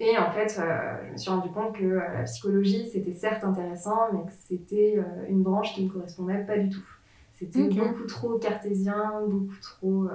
Et 0.00 0.16
en 0.16 0.30
fait, 0.30 0.60
je 1.06 1.12
me 1.12 1.16
suis 1.16 1.30
rendu 1.30 1.50
compte 1.50 1.76
que 1.76 1.84
la 1.84 2.22
psychologie, 2.22 2.88
c'était 2.88 3.12
certes 3.12 3.42
intéressant, 3.42 4.12
mais 4.12 4.20
que 4.20 4.32
c'était 4.32 4.96
une 5.28 5.42
branche 5.42 5.74
qui 5.74 5.82
ne 5.82 5.88
me 5.88 5.92
correspondait 5.92 6.44
pas 6.44 6.56
du 6.56 6.70
tout. 6.70 6.86
C'était 7.34 7.68
beaucoup 7.68 8.04
trop 8.04 8.38
cartésien, 8.38 9.22
beaucoup 9.26 9.58
trop 9.60 10.08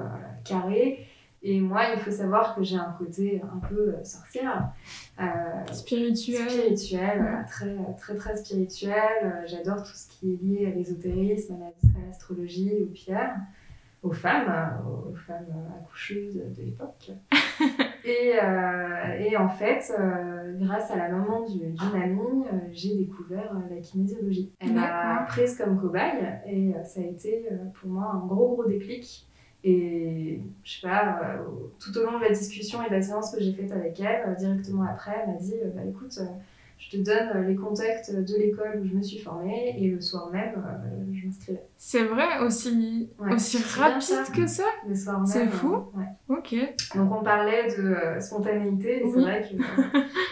carré. 0.46 1.06
Et 1.46 1.60
moi, 1.60 1.90
il 1.94 2.00
faut 2.00 2.12
savoir 2.12 2.56
que 2.56 2.64
j'ai 2.64 2.78
un 2.78 2.96
côté 2.98 3.42
un 3.44 3.60
peu 3.68 3.90
euh, 3.90 4.04
sorcière. 4.06 4.70
Euh, 5.20 5.74
spirituel. 5.74 6.50
Spirituel, 6.50 7.46
très, 7.50 7.76
très, 7.98 8.16
très 8.16 8.38
spirituel. 8.38 8.96
Euh, 9.24 9.46
j'adore 9.46 9.84
tout 9.84 9.94
ce 9.94 10.08
qui 10.08 10.34
est 10.34 10.42
lié 10.42 10.68
à 10.68 10.70
l'ésotérisme, 10.70 11.58
à 11.62 12.08
l'astrologie, 12.08 12.72
aux 12.84 12.94
pierres, 12.94 13.36
aux 14.04 14.14
femmes, 14.14 14.82
aux 14.88 15.14
femmes 15.16 15.68
accoucheuses 15.82 16.36
de 16.36 16.62
l'époque. 16.62 17.12
et, 18.06 18.34
et, 19.20 19.38
en 19.38 19.50
fait, 19.50 19.94
grâce 20.60 20.92
à 20.92 20.98
la 20.98 21.10
maman 21.10 21.46
d'une 21.46 21.76
amie, 21.96 22.46
j'ai 22.72 22.96
découvert 22.96 23.54
la 23.70 23.78
kinésiologie. 23.78 24.52
Elle 24.60 24.74
m'a 24.74 25.26
prise 25.28 25.58
comme 25.58 25.80
cobaye 25.80 26.40
et 26.46 26.74
ça 26.84 27.00
a 27.00 27.04
été 27.04 27.48
pour 27.76 27.90
moi 27.90 28.12
un 28.14 28.26
gros, 28.26 28.56
gros 28.56 28.66
déclic. 28.66 29.28
Et 29.64 30.42
je 30.64 30.74
sais 30.74 30.88
pas, 30.88 31.22
euh, 31.24 31.44
tout 31.80 31.98
au 31.98 32.04
long 32.04 32.18
de 32.18 32.24
la 32.24 32.30
discussion 32.30 32.84
et 32.84 32.90
de 32.90 32.96
la 32.96 33.02
séance 33.02 33.34
que 33.34 33.42
j'ai 33.42 33.54
faite 33.54 33.72
avec 33.72 33.98
elle, 34.02 34.30
euh, 34.30 34.36
directement 34.36 34.84
après, 34.84 35.24
elle 35.24 35.34
m'a 35.34 35.40
dit 35.40 35.54
euh, 35.54 35.70
bah, 35.74 35.84
écoute, 35.88 36.20
je 36.90 36.98
te 36.98 37.04
donne 37.04 37.48
les 37.48 37.56
contacts 37.56 38.14
de 38.14 38.38
l'école 38.38 38.82
où 38.82 38.88
je 38.88 38.94
me 38.94 39.02
suis 39.02 39.20
formée 39.20 39.76
et 39.78 39.90
le 39.90 40.02
soir 40.02 40.30
même, 40.32 40.62
je 41.12 41.26
m'inscrivais. 41.26 41.64
C'est 41.78 42.04
vrai, 42.04 42.40
aussi, 42.42 43.10
aussi 43.32 43.58
rapide 43.58 44.34
que 44.36 44.48
ça? 44.48 44.64
Le 44.88 44.96
soir 44.96 45.18
même. 45.18 45.26
C'est 45.26 45.48
fou 45.48 45.76
ouais. 45.96 46.36
Ok. 46.36 46.56
Donc 46.96 47.12
on 47.12 47.24
parlait 47.24 47.68
de 47.76 48.20
spontanéité 48.20 49.04
et 49.04 49.12
c'est 49.12 49.22
vrai 49.22 49.42
que 49.42 49.64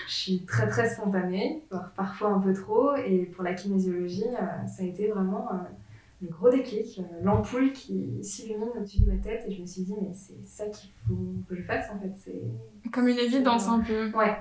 je 0.08 0.13
suis 0.13 0.39
très 0.46 0.67
très 0.67 0.89
spontanée, 0.89 1.63
parfois 1.96 2.29
un 2.29 2.39
peu 2.39 2.53
trop, 2.53 2.96
et 2.96 3.25
pour 3.34 3.43
la 3.43 3.53
kinésiologie, 3.53 4.25
ça 4.67 4.84
a 4.84 4.86
été 4.86 5.08
vraiment 5.10 5.48
le 6.22 6.29
gros 6.29 6.51
déclic, 6.51 7.00
euh, 7.00 7.24
l'ampoule 7.24 7.72
qui 7.72 8.24
s'illumine 8.24 8.70
au-dessus 8.77 9.01
de 9.01 9.12
ma 9.12 9.17
tête 9.17 9.43
et 9.48 9.51
je 9.51 9.60
me 9.60 9.65
suis 9.65 9.81
dit 9.81 9.96
mais 10.00 10.13
c'est 10.13 10.38
ça 10.46 10.65
qu'il 10.65 10.91
faut 11.08 11.17
que 11.50 11.55
je 11.55 11.63
fasse 11.63 11.88
en 11.89 12.00
fait. 12.00 12.12
C'est 12.15 12.91
comme 12.91 13.08
une 13.08 13.17
évidence 13.17 13.67
un 13.67 13.79
peu. 13.79 14.12
Ouais, 14.15 14.38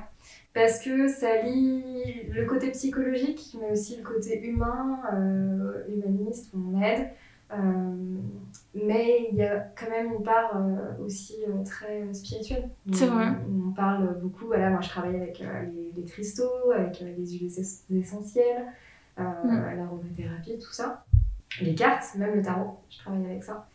parce 0.52 0.83
que 0.83 1.09
ça 1.09 1.42
lie 1.42 2.25
le 2.28 2.45
côté 2.47 2.71
psychologique 2.71 3.57
mais 3.61 3.73
aussi 3.73 3.97
le 3.97 4.02
côté 4.02 4.42
humain, 4.42 5.00
euh, 5.12 5.85
humaniste, 5.88 6.52
on 6.54 6.80
aide. 6.80 7.09
Euh, 7.52 8.16
mais 8.75 9.28
il 9.33 9.38
y 9.38 9.42
a 9.42 9.59
quand 9.76 9.90
même 9.90 10.12
une 10.12 10.23
part 10.23 10.57
aussi 11.04 11.37
très 11.64 12.12
spirituelle. 12.14 12.71
C'est 12.92 13.07
vrai. 13.07 13.26
On 13.49 13.73
parle 13.73 14.21
beaucoup, 14.21 14.47
voilà, 14.47 14.71
moi 14.71 14.80
je 14.80 14.88
travaille 14.88 15.16
avec 15.16 15.42
les, 15.97 16.04
cristaux, 16.04 16.71
avec 16.73 17.00
les 17.00 17.26
huiles 17.26 17.50
essentielles, 17.99 18.66
mm. 19.19 19.76
l'aromathérapie, 19.76 20.59
tout 20.59 20.73
ça 20.73 21.04
les 21.61 21.75
cartes, 21.75 22.14
même 22.16 22.35
le 22.35 22.42
tarot, 22.42 22.78
je 22.90 22.99
travaille 22.99 23.25
avec 23.25 23.42
ça. 23.42 23.66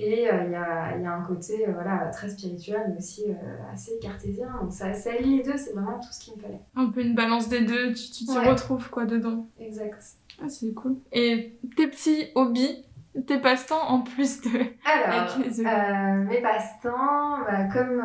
Et 0.00 0.30
euh, 0.30 0.44
il 0.44 0.52
y, 0.52 0.54
a, 0.54 0.96
y, 0.96 1.06
a, 1.06 1.12
un 1.12 1.22
côté 1.24 1.66
euh, 1.66 1.72
voilà, 1.72 2.06
très 2.12 2.28
spirituel, 2.28 2.86
mais 2.88 2.98
aussi 2.98 3.24
euh, 3.28 3.72
assez 3.72 3.98
cartésien. 4.00 4.46
Donc 4.60 4.72
ça, 4.72 4.92
ça 4.92 5.10
allie 5.10 5.38
les 5.38 5.42
deux, 5.42 5.56
c'est 5.56 5.72
vraiment 5.72 5.98
tout 5.98 6.12
ce 6.12 6.20
qu'il 6.20 6.36
me 6.36 6.40
fallait. 6.40 6.60
Un 6.76 6.86
peu 6.86 7.00
une 7.00 7.16
balance 7.16 7.48
des 7.48 7.62
deux, 7.62 7.92
tu 7.92 8.24
t'y 8.24 8.38
retrouves 8.38 8.90
quoi 8.90 9.06
dedans. 9.06 9.48
Exact. 9.58 10.00
Ah, 10.40 10.48
c'est 10.48 10.72
cool. 10.72 10.98
Et 11.10 11.58
tes 11.76 11.88
petits 11.88 12.26
hobbies, 12.36 12.84
tes 13.26 13.40
passe-temps 13.40 13.88
en 13.88 14.02
plus 14.02 14.40
de. 14.42 14.50
Alors, 14.84 16.26
mes 16.26 16.40
passe-temps, 16.42 17.44
bah, 17.44 17.64
comme 17.72 17.96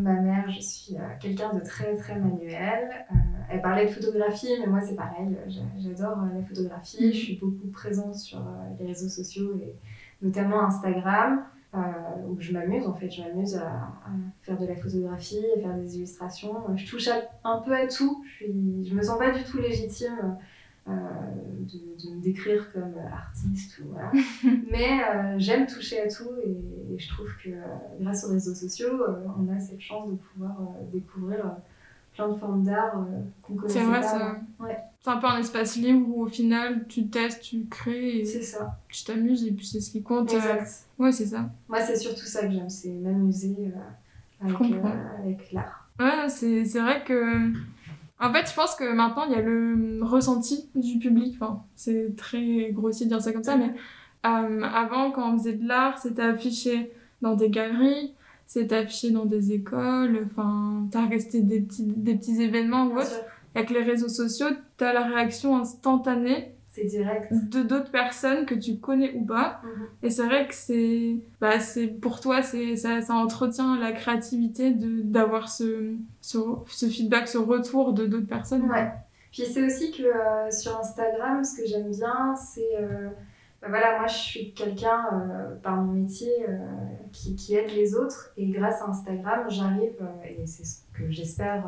ma 0.00 0.14
mère, 0.14 0.50
je 0.50 0.60
suis 0.60 0.96
quelqu'un 1.20 1.52
de 1.52 1.60
très 1.60 1.94
très 1.96 2.18
manuel 2.18 3.06
elle 3.50 3.60
parlait 3.60 3.84
de 3.84 3.90
photographie, 3.90 4.48
mais 4.60 4.66
moi 4.66 4.80
c'est 4.80 4.96
pareil, 4.96 5.28
j'adore 5.78 6.16
la 6.34 6.42
photographie, 6.42 7.08
mm. 7.08 7.12
je 7.12 7.18
suis 7.18 7.36
beaucoup 7.36 7.66
présente 7.66 8.14
sur 8.14 8.42
les 8.80 8.86
réseaux 8.86 9.10
sociaux 9.10 9.54
et 9.60 9.74
notamment 10.22 10.62
Instagram, 10.64 11.44
euh, 11.74 11.78
où 12.28 12.36
je 12.38 12.52
m'amuse 12.52 12.86
en 12.86 12.94
fait, 12.94 13.10
je 13.10 13.22
m'amuse 13.22 13.56
à, 13.56 13.90
faire 14.42 14.58
de 14.58 14.66
la 14.66 14.76
photographie, 14.76 15.44
à 15.56 15.60
faire 15.60 15.74
des 15.76 15.96
illustrations, 15.96 16.54
je 16.76 16.86
touche 16.88 17.08
un 17.44 17.58
peu 17.58 17.74
à 17.74 17.86
tout, 17.86 18.22
je, 18.26 18.30
suis, 18.30 18.84
je 18.84 18.94
me 18.94 19.02
sens 19.02 19.18
pas 19.18 19.30
du 19.30 19.42
tout 19.44 19.58
légitime 19.58 20.36
de, 20.86 22.10
me 22.10 22.20
décrire 22.20 22.72
comme 22.72 22.94
artiste 23.12 23.78
ou 23.78 23.92
voilà. 23.92 24.10
mais 24.70 25.38
j'aime 25.38 25.66
toucher 25.66 26.00
à 26.00 26.08
tout 26.08 26.30
et, 26.44 26.98
je 26.98 27.08
trouve 27.08 27.28
que 27.42 27.50
grâce 28.00 28.24
aux 28.24 28.32
réseaux 28.32 28.54
sociaux, 28.54 29.00
on 29.38 29.48
a 29.54 29.58
cette 29.58 29.80
chance 29.80 30.10
de 30.10 30.16
pouvoir 30.16 30.56
découvrir 30.92 31.56
plein 32.14 32.28
de 32.28 32.34
formes 32.34 32.62
d'art 32.62 32.96
euh, 32.96 33.20
qu'on 33.42 33.54
connaissait 33.54 33.80
C'est 33.80 33.84
vrai, 33.84 34.00
pas. 34.00 34.36
C'est 35.00 35.10
un 35.10 35.16
peu 35.16 35.26
un 35.26 35.38
espace 35.38 35.76
libre 35.76 36.06
où 36.08 36.22
au 36.22 36.28
final 36.28 36.86
tu 36.88 37.08
testes, 37.08 37.42
tu 37.42 37.66
crées. 37.68 38.24
C'est 38.24 38.42
ça. 38.42 38.78
Tu 38.88 39.04
t'amuses 39.04 39.44
et 39.46 39.52
puis 39.52 39.66
c'est 39.66 39.80
ce 39.80 39.90
qui 39.90 40.02
compte. 40.02 40.32
Euh, 40.32 40.36
exact. 40.36 40.86
Ouais, 40.98 41.12
c'est 41.12 41.26
ça. 41.26 41.50
Moi, 41.68 41.80
c'est 41.80 41.96
surtout 41.96 42.24
ça 42.24 42.46
que 42.46 42.52
j'aime, 42.52 42.70
c'est 42.70 42.90
m'amuser 42.90 43.56
euh, 43.58 44.46
avec, 44.46 44.72
avec 45.18 45.52
l'art. 45.52 45.88
Ouais, 45.98 46.28
c'est 46.28 46.80
vrai 46.80 47.02
que. 47.04 47.52
En 48.20 48.32
fait, 48.32 48.48
je 48.48 48.54
pense 48.54 48.76
que 48.76 48.92
maintenant, 48.92 49.24
il 49.24 49.32
y 49.32 49.34
a 49.34 49.40
le 49.40 49.98
ressenti 50.02 50.70
du 50.76 51.00
public. 51.00 51.36
Enfin, 51.40 51.64
c'est 51.74 52.14
très 52.16 52.70
grossier 52.70 53.06
de 53.06 53.10
dire 53.10 53.20
ça 53.20 53.32
comme 53.32 53.42
ça, 53.42 53.56
mais 53.56 53.74
avant, 54.22 55.10
quand 55.10 55.32
on 55.32 55.38
faisait 55.38 55.54
de 55.54 55.66
l'art, 55.66 55.98
c'était 55.98 56.22
affiché 56.22 56.92
dans 57.20 57.34
des 57.34 57.50
galeries, 57.50 58.14
c'est 58.52 58.70
affiché 58.74 59.10
dans 59.10 59.24
des 59.24 59.52
écoles, 59.52 60.26
enfin, 60.30 60.86
t'as 60.90 61.06
resté 61.06 61.40
des 61.40 61.60
petits, 61.60 61.84
des 61.84 62.14
petits 62.14 62.42
événements 62.42 62.84
ou 62.84 62.98
autre. 62.98 63.24
Avec 63.54 63.70
les 63.70 63.82
réseaux 63.82 64.10
sociaux, 64.10 64.48
t'as 64.76 64.92
la 64.92 65.04
réaction 65.04 65.56
instantanée. 65.56 66.54
C'est 66.68 66.84
direct. 66.84 67.32
De 67.32 67.62
d'autres 67.62 67.90
personnes 67.90 68.44
que 68.44 68.54
tu 68.54 68.76
connais 68.76 69.14
ou 69.14 69.24
pas. 69.24 69.62
Mhm. 69.64 69.86
Et 70.02 70.10
c'est 70.10 70.26
vrai 70.26 70.46
que 70.46 70.54
c'est, 70.54 71.16
bah, 71.40 71.60
c'est, 71.60 71.86
pour 71.86 72.20
toi, 72.20 72.42
c'est, 72.42 72.76
ça, 72.76 73.00
ça 73.00 73.14
entretient 73.14 73.78
la 73.78 73.92
créativité 73.92 74.70
de, 74.70 75.00
d'avoir 75.00 75.48
ce, 75.48 75.94
ce, 76.20 76.38
ce, 76.66 76.86
feedback, 76.86 77.28
ce 77.28 77.38
retour 77.38 77.94
de 77.94 78.04
d'autres 78.04 78.26
personnes. 78.26 78.70
Ouais. 78.70 78.90
Puis 79.32 79.44
c'est 79.44 79.64
aussi 79.64 79.92
que 79.92 80.02
euh, 80.02 80.50
sur 80.50 80.78
Instagram, 80.78 81.42
ce 81.42 81.56
que 81.56 81.66
j'aime 81.66 81.90
bien, 81.90 82.34
c'est, 82.36 82.76
euh, 82.78 83.08
bah 83.62 83.68
voilà, 83.68 83.96
moi 83.98 84.08
je 84.08 84.16
suis 84.16 84.52
quelqu'un 84.54 85.06
euh, 85.12 85.54
par 85.62 85.76
mon 85.76 85.92
métier 85.92 86.32
euh, 86.48 86.56
qui, 87.12 87.36
qui, 87.36 87.54
aide 87.54 87.70
les 87.70 87.94
autres 87.94 88.32
et 88.36 88.48
grâce 88.48 88.82
à 88.82 88.88
Instagram, 88.88 89.48
j'arrive, 89.48 89.94
euh, 90.00 90.24
et 90.24 90.44
c'est 90.46 90.64
ce 90.64 90.80
que 90.92 91.08
j'espère 91.12 91.64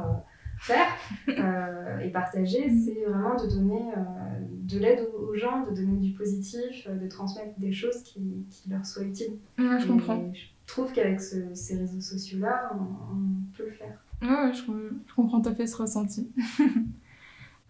faire 0.59 0.89
et 2.03 2.11
partager, 2.11 2.69
c'est 2.69 3.05
vraiment 3.05 3.37
de 3.37 3.47
donner 3.49 3.93
de 4.41 4.79
l'aide 4.79 5.09
aux, 5.17 5.35
gens, 5.35 5.65
de 5.67 5.73
donner 5.73 5.99
du 5.99 6.13
positif, 6.13 6.89
de 6.89 7.07
transmettre 7.07 7.59
des 7.59 7.73
choses 7.73 8.03
qui, 8.03 8.45
qui 8.51 8.71
leur 8.71 8.85
soient 8.85 9.05
utiles. 9.05 9.37
je 9.59 9.87
comprends. 9.87 10.33
je 10.33 10.47
trouve 10.67 10.93
qu'avec 10.93 11.21
ces 11.21 11.77
réseaux 11.77 12.01
sociaux-là, 12.01 12.73
on, 12.75 13.57
peut 13.57 13.67
le 13.67 13.73
faire. 13.73 13.99
Ouais, 14.21 14.53
je, 14.53 14.63
je 15.07 15.15
comprends 15.15 15.41
tout 15.41 15.51
à 15.51 15.55
fait 15.55 15.67
ce 15.69 15.77
ressenti. 15.77 16.33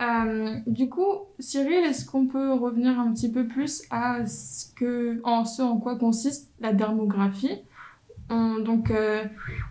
Euh, 0.02 0.56
du 0.66 0.88
coup, 0.88 1.06
Cyril, 1.38 1.84
est-ce 1.84 2.04
qu'on 2.04 2.26
peut 2.26 2.52
revenir 2.52 2.98
un 2.98 3.12
petit 3.12 3.30
peu 3.30 3.46
plus 3.46 3.82
à 3.90 4.26
ce, 4.26 5.20
en, 5.22 5.78
quoi 5.78 5.96
consiste 5.96 6.50
la 6.60 6.72
dermographie? 6.72 7.62
On, 8.28 8.58
Donc, 8.58 8.90
euh, 8.90 9.24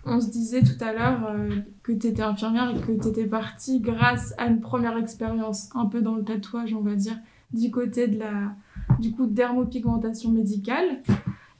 on 0.06 0.22
se 0.22 0.30
disait 0.30 0.62
tout 0.62 0.82
à 0.82 0.94
l'heure 0.94 1.28
euh, 1.30 1.50
que 1.82 1.92
tu 1.92 2.08
étais 2.08 2.22
infirmière 2.22 2.70
et 2.70 2.80
que 2.80 3.02
tu 3.02 3.08
étais 3.10 3.26
partie 3.26 3.82
grâce 3.82 4.34
à 4.38 4.48
une 4.48 4.62
première 4.62 4.98
expérience, 4.98 5.70
un 5.76 5.88
peu 5.88 6.02
dans 6.02 6.16
le 6.16 6.24
tatouage, 6.24 6.74
on 6.74 6.82
va 6.82 6.96
dire, 6.96 7.18
du 7.52 7.70
côté 7.70 8.08
de 8.08 8.20
la 8.20 8.56
du 9.00 9.12
coup, 9.12 9.26
dermopigmentation 9.26 10.32
médicale. 10.32 11.02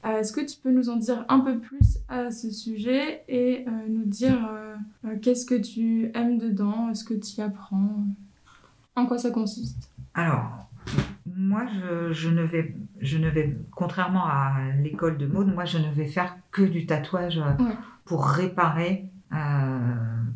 Est-ce 0.04 0.32
que 0.32 0.42
tu 0.42 0.58
peux 0.62 0.70
nous 0.70 0.90
en 0.90 0.96
dire 0.96 1.24
un 1.30 1.40
peu 1.40 1.58
plus 1.58 1.98
à 2.08 2.30
ce 2.30 2.50
sujet 2.50 3.24
et 3.28 3.64
nous 3.88 4.04
dire 4.04 4.50
qu'est-ce 5.22 5.46
que 5.46 5.54
tu 5.54 6.10
aimes 6.14 6.36
dedans, 6.36 6.92
ce 6.94 7.04
que 7.04 7.14
tu 7.14 7.38
y 7.38 7.40
apprends? 7.40 8.04
En 8.96 9.06
quoi 9.06 9.18
ça 9.18 9.30
consiste? 9.30 9.90
Alors, 10.14 10.68
moi, 11.26 11.66
je, 12.12 12.28
ne 12.28 12.42
vais, 12.42 12.74
je 13.00 13.18
ne 13.18 13.28
vais, 13.28 13.56
contrairement 13.72 14.24
à 14.26 14.54
l'école 14.82 15.18
de 15.18 15.26
mode, 15.26 15.52
moi, 15.52 15.64
je 15.64 15.78
ne 15.78 15.90
vais 15.90 16.06
faire 16.06 16.36
que 16.50 16.62
du 16.62 16.86
tatouage 16.86 17.40
pour 18.04 18.26
réparer, 18.26 19.06
euh, 19.32 19.78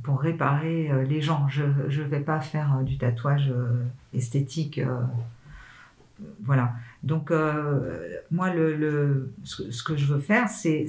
pour 0.02 0.20
réparer 0.20 0.90
euh, 0.90 1.04
les 1.04 1.20
gens. 1.20 1.46
Je 1.48 1.62
ne 1.62 2.06
vais 2.06 2.20
pas 2.20 2.40
faire 2.40 2.78
euh, 2.78 2.82
du 2.82 2.98
tatouage 2.98 3.52
esthétique. 4.12 4.80
voilà. 6.42 6.72
Donc, 7.04 7.32
moi, 8.30 8.52
le, 8.52 9.32
ce, 9.44 9.82
que 9.82 9.96
je 9.96 10.12
veux 10.12 10.20
faire, 10.20 10.48
c'est 10.48 10.86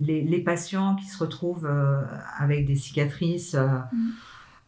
les, 0.00 0.22
les, 0.22 0.40
patients 0.40 0.96
qui 0.96 1.06
se 1.06 1.18
retrouvent 1.18 1.70
avec 2.38 2.66
des 2.66 2.76
cicatrices. 2.76 3.54
Mm. 3.54 4.10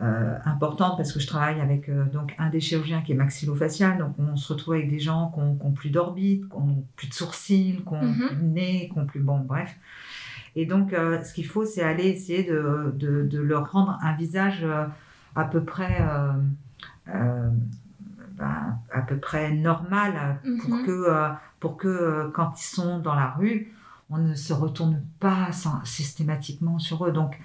Euh, 0.02 0.36
importante 0.44 0.96
parce 0.96 1.12
que 1.12 1.20
je 1.20 1.26
travaille 1.26 1.60
avec 1.60 1.88
euh, 1.88 2.04
donc 2.06 2.34
un 2.38 2.50
des 2.50 2.58
chirurgiens 2.58 3.00
qui 3.00 3.12
est 3.12 3.14
maxillofacial, 3.14 3.96
donc 3.96 4.14
on 4.18 4.36
se 4.36 4.52
retrouve 4.52 4.74
avec 4.74 4.90
des 4.90 4.98
gens 4.98 5.30
qui 5.32 5.40
ont, 5.64 5.70
plus 5.70 5.90
d'orbite, 5.90 6.48
qui 6.48 6.56
ont 6.56 6.84
plus 6.96 7.08
de 7.08 7.14
sourcils, 7.14 7.80
qui 7.86 7.94
ont 7.94 8.02
mhm. 8.02 8.26
plus 8.26 8.36
de 8.36 8.42
nez, 8.42 8.90
qui 8.92 8.98
ont 8.98 9.06
plus 9.06 9.20
bon, 9.20 9.38
bref. 9.38 9.76
Et 10.56 10.66
donc, 10.66 10.90
ce 10.90 11.32
qu'il 11.32 11.46
faut, 11.46 11.64
c'est 11.64 11.82
aller 11.82 12.06
essayer 12.06 12.44
de, 12.44 12.92
de, 12.96 13.24
de, 13.24 13.38
leur 13.40 13.72
rendre 13.72 13.98
un 14.02 14.14
visage 14.14 14.64
à 15.34 15.44
peu 15.44 15.64
près 15.64 16.00
ben, 18.36 18.78
à 18.92 19.00
peu 19.02 19.16
près 19.18 19.52
normal 19.52 20.40
pour 20.60 20.74
mhm. 20.74 20.86
que, 20.86 20.90
euh, 20.90 21.28
pour 21.60 21.76
que 21.76 21.86
euh, 21.86 22.28
quand 22.34 22.60
ils 22.60 22.64
sont 22.64 22.98
dans 22.98 23.14
la 23.14 23.30
rue, 23.30 23.72
on 24.10 24.18
ne 24.18 24.34
se 24.34 24.52
retourne 24.52 25.02
pas 25.20 25.50
systématiquement 25.84 26.80
sur 26.80 27.06
eux. 27.06 27.12
Donc, 27.12 27.38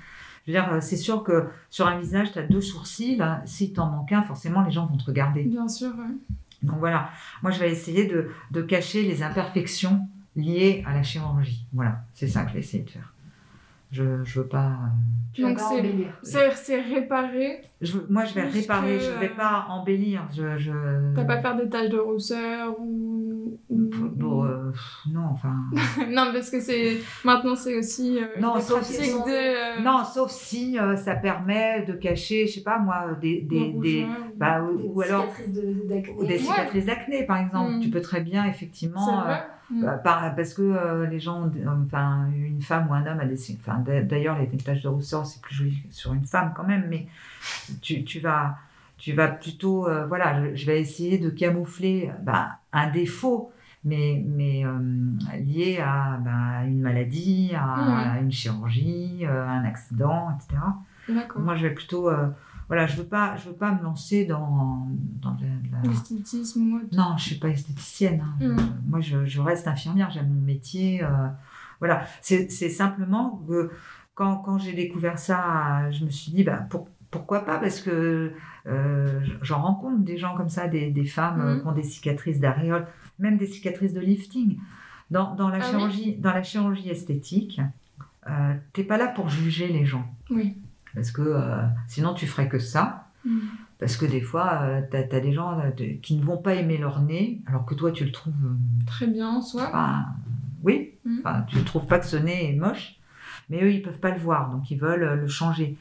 je 0.45 0.51
veux 0.51 0.59
dire, 0.59 0.81
c'est 0.81 0.97
sûr 0.97 1.23
que 1.23 1.47
sur 1.69 1.87
un 1.87 1.99
visage, 1.99 2.31
tu 2.31 2.39
as 2.39 2.43
deux 2.43 2.61
sourcils. 2.61 3.21
Si 3.45 3.73
tu 3.73 3.79
en 3.79 3.89
manques 3.89 4.11
un, 4.11 4.23
forcément, 4.23 4.61
les 4.63 4.71
gens 4.71 4.85
vont 4.85 4.97
te 4.97 5.05
regarder. 5.05 5.43
Bien 5.43 5.67
sûr. 5.67 5.93
Donc 6.63 6.77
voilà, 6.79 7.09
moi, 7.41 7.51
je 7.51 7.59
vais 7.59 7.71
essayer 7.71 8.05
de, 8.05 8.29
de 8.51 8.61
cacher 8.61 9.03
les 9.03 9.23
imperfections 9.23 10.07
liées 10.35 10.83
à 10.87 10.93
la 10.93 11.03
chirurgie. 11.03 11.65
Voilà, 11.73 12.01
c'est 12.13 12.27
ça 12.27 12.43
que 12.43 12.49
je 12.49 12.53
vais 12.55 12.59
essayer 12.59 12.83
de 12.83 12.89
faire. 12.89 13.13
Je 13.91 14.03
ne 14.03 14.23
veux 14.23 14.45
pas. 14.45 14.77
Euh, 15.39 15.41
Donc 15.41 15.59
c'est 16.53 16.81
réparer. 16.81 17.61
Je, 17.81 17.97
moi 18.07 18.23
je 18.23 18.35
vais 18.35 18.43
réparer, 18.43 18.99
je 18.99 19.09
ne 19.09 19.17
vais 19.17 19.29
pas 19.29 19.65
embellir. 19.69 20.27
Je, 20.31 20.57
je... 20.59 20.71
T'as 21.15 21.23
pas 21.23 21.41
faire 21.41 21.55
des 21.57 21.67
taches 21.69 21.89
de 21.89 21.97
rousseur 21.97 22.79
ou. 22.79 23.57
Euh, 24.69 25.11
non, 25.11 25.25
enfin. 25.31 25.55
non, 26.09 26.31
parce 26.33 26.49
que 26.49 26.59
c'est 26.59 26.97
maintenant 27.23 27.55
c'est 27.55 27.77
aussi. 27.77 28.19
Euh, 28.19 28.39
non, 28.39 28.59
sauf 28.59 28.83
si, 28.83 29.11
non, 29.81 30.03
sauf 30.05 30.31
si 30.31 30.77
ça 30.97 31.15
permet 31.15 31.83
de 31.83 31.93
cacher, 31.93 32.47
je 32.47 32.53
sais 32.53 32.63
pas 32.63 32.79
moi, 32.79 33.17
des. 33.21 33.41
des, 33.41 33.71
des 33.73 34.07
bah, 34.35 34.61
ou, 34.63 35.01
alors. 35.01 35.27
Des 35.47 36.37
cicatrices 36.37 36.85
d'acné, 36.85 37.25
par 37.25 37.37
exemple. 37.37 37.73
Mm. 37.73 37.79
Tu 37.81 37.89
peux 37.89 38.01
très 38.01 38.21
bien, 38.21 38.45
effectivement. 38.45 39.23
Mm. 39.71 39.85
Bah, 40.03 40.33
parce 40.35 40.53
que 40.53 40.61
euh, 40.63 41.05
les 41.05 41.19
gens, 41.19 41.49
enfin, 41.85 42.27
une 42.33 42.61
femme 42.61 42.87
ou 42.89 42.93
un 42.93 43.05
homme 43.05 43.19
a 43.19 43.25
des 43.25 43.37
enfin, 43.59 43.83
d'ailleurs, 43.85 44.37
les 44.39 44.47
taches 44.57 44.81
de 44.81 44.87
rousseur, 44.87 45.25
c'est 45.25 45.41
plus 45.41 45.55
joli 45.55 45.83
sur 45.91 46.13
une 46.13 46.25
femme 46.25 46.53
quand 46.55 46.63
même, 46.63 46.87
mais 46.89 47.07
tu, 47.81 48.03
tu 48.03 48.19
vas, 48.19 48.57
tu 48.97 49.13
vas 49.13 49.27
plutôt, 49.27 49.87
euh, 49.87 50.07
voilà, 50.07 50.55
je, 50.55 50.65
vais 50.65 50.81
essayer 50.81 51.19
de 51.19 51.29
camoufler 51.29 52.11
bah, 52.23 52.57
un 52.73 52.89
défaut, 52.89 53.51
mais, 53.83 54.23
mais 54.27 54.65
euh, 54.65 54.77
lié 55.39 55.79
à 55.83 56.17
bah, 56.23 56.65
une 56.65 56.81
maladie, 56.81 57.51
à, 57.55 58.19
une 58.21 58.31
chirurgie, 58.31 59.25
un 59.25 59.63
accident, 59.63 60.29
etc. 60.35 60.61
Moi, 61.37 61.55
je 61.55 61.67
vais 61.67 61.73
plutôt 61.73 62.09
voilà, 62.69 62.85
je 62.85 62.97
veux 62.97 63.07
pas, 63.07 63.35
je 63.35 63.49
veux 63.49 63.55
pas 63.55 63.73
me 63.73 63.81
lancer 63.81 64.25
dans, 64.25 64.87
dans 65.21 65.35
l'esthétisme. 65.83 66.81
Non, 66.91 67.17
je 67.17 67.23
suis 67.23 67.39
pas 67.39 67.49
esthéticienne. 67.49 68.23
Hein. 68.23 68.47
Mm. 68.47 68.57
moi, 68.87 69.01
je, 69.01 69.25
je, 69.25 69.41
reste 69.41 69.67
infirmière, 69.67 70.11
j'aime 70.11 70.31
mon 70.31 70.41
métier. 70.41 71.03
Euh, 71.03 71.07
voilà, 71.79 72.03
c'est 72.21 72.47
simplement 72.47 73.43
que 73.47 73.71
quand, 74.13 74.37
quand 74.37 74.59
j'ai 74.59 74.73
découvert 74.73 75.17
ça, 75.17 75.89
je 75.89 76.05
me 76.05 76.11
suis 76.11 76.31
dit, 76.31 76.43
bah, 76.43 76.67
pourquoi 77.09 77.43
pas? 77.43 77.57
Parce 77.57 77.81
que 77.81 78.33
euh, 78.67 79.19
j'en 79.41 79.63
rencontre 79.63 80.03
des 80.03 80.19
gens 80.19 80.35
comme 80.35 80.49
ça, 80.49 80.67
des, 80.67 80.91
des 80.91 81.05
femmes 81.05 81.41
euh, 81.41 81.55
mm. 81.55 81.61
qui 81.61 81.67
ont 81.67 81.71
des 81.71 81.83
cicatrices 81.83 82.39
d'aréole, 82.39 82.85
même 83.19 83.37
des 83.37 83.47
cicatrices 83.47 83.93
de 83.93 83.99
lifting. 83.99 84.57
Dans, 85.11 85.35
dans 85.35 85.49
la, 85.49 85.57
ah 85.57 85.61
chirurgie, 85.61 86.15
dans 86.15 86.33
la 86.33 86.43
chirurgie 86.43 86.89
esthétique, 86.89 87.61
euh, 88.27 88.53
t'es 88.73 88.83
pas 88.83 88.97
là 88.97 89.07
pour 89.07 89.29
juger 89.29 89.67
les 89.67 89.85
gens. 89.85 90.05
Oui. 90.29 90.55
Parce 90.93 91.11
que 91.11 91.21
euh, 91.21 91.65
sinon, 91.87 92.13
tu 92.13 92.27
ferais 92.27 92.49
que 92.49 92.59
ça. 92.59 93.07
Mm. 93.25 93.39
Parce 93.79 93.95
que 93.95 94.05
des 94.05 94.21
fois, 94.21 94.61
euh, 94.63 94.81
tu 94.89 94.97
as, 94.97 95.19
des 95.19 95.31
gens 95.31 95.59
euh, 95.59 95.71
qui 96.01 96.17
ne 96.17 96.23
vont 96.23 96.37
pas 96.37 96.55
aimer 96.55 96.77
leur 96.77 97.01
nez, 97.01 97.41
alors 97.47 97.65
que 97.65 97.75
toi, 97.75 97.91
tu 97.91 98.05
le 98.05 98.11
trouves. 98.11 98.33
Très 98.85 99.07
bien, 99.07 99.41
soit. 99.41 99.71
oui, 100.63 100.93
mm. 101.05 101.21
tu 101.47 101.57
ne 101.57 101.63
trouves 101.63 101.85
pas 101.85 101.99
que 101.99 102.05
ce 102.05 102.17
nez 102.17 102.51
est 102.51 102.57
moche, 102.57 102.99
mais 103.49 103.63
eux, 103.63 103.71
ils 103.71 103.81
peuvent 103.81 103.99
pas 103.99 104.11
le 104.11 104.19
voir, 104.19 104.51
donc 104.51 104.69
ils 104.71 104.79
veulent 104.79 105.19
le 105.19 105.27
changer. 105.27 105.77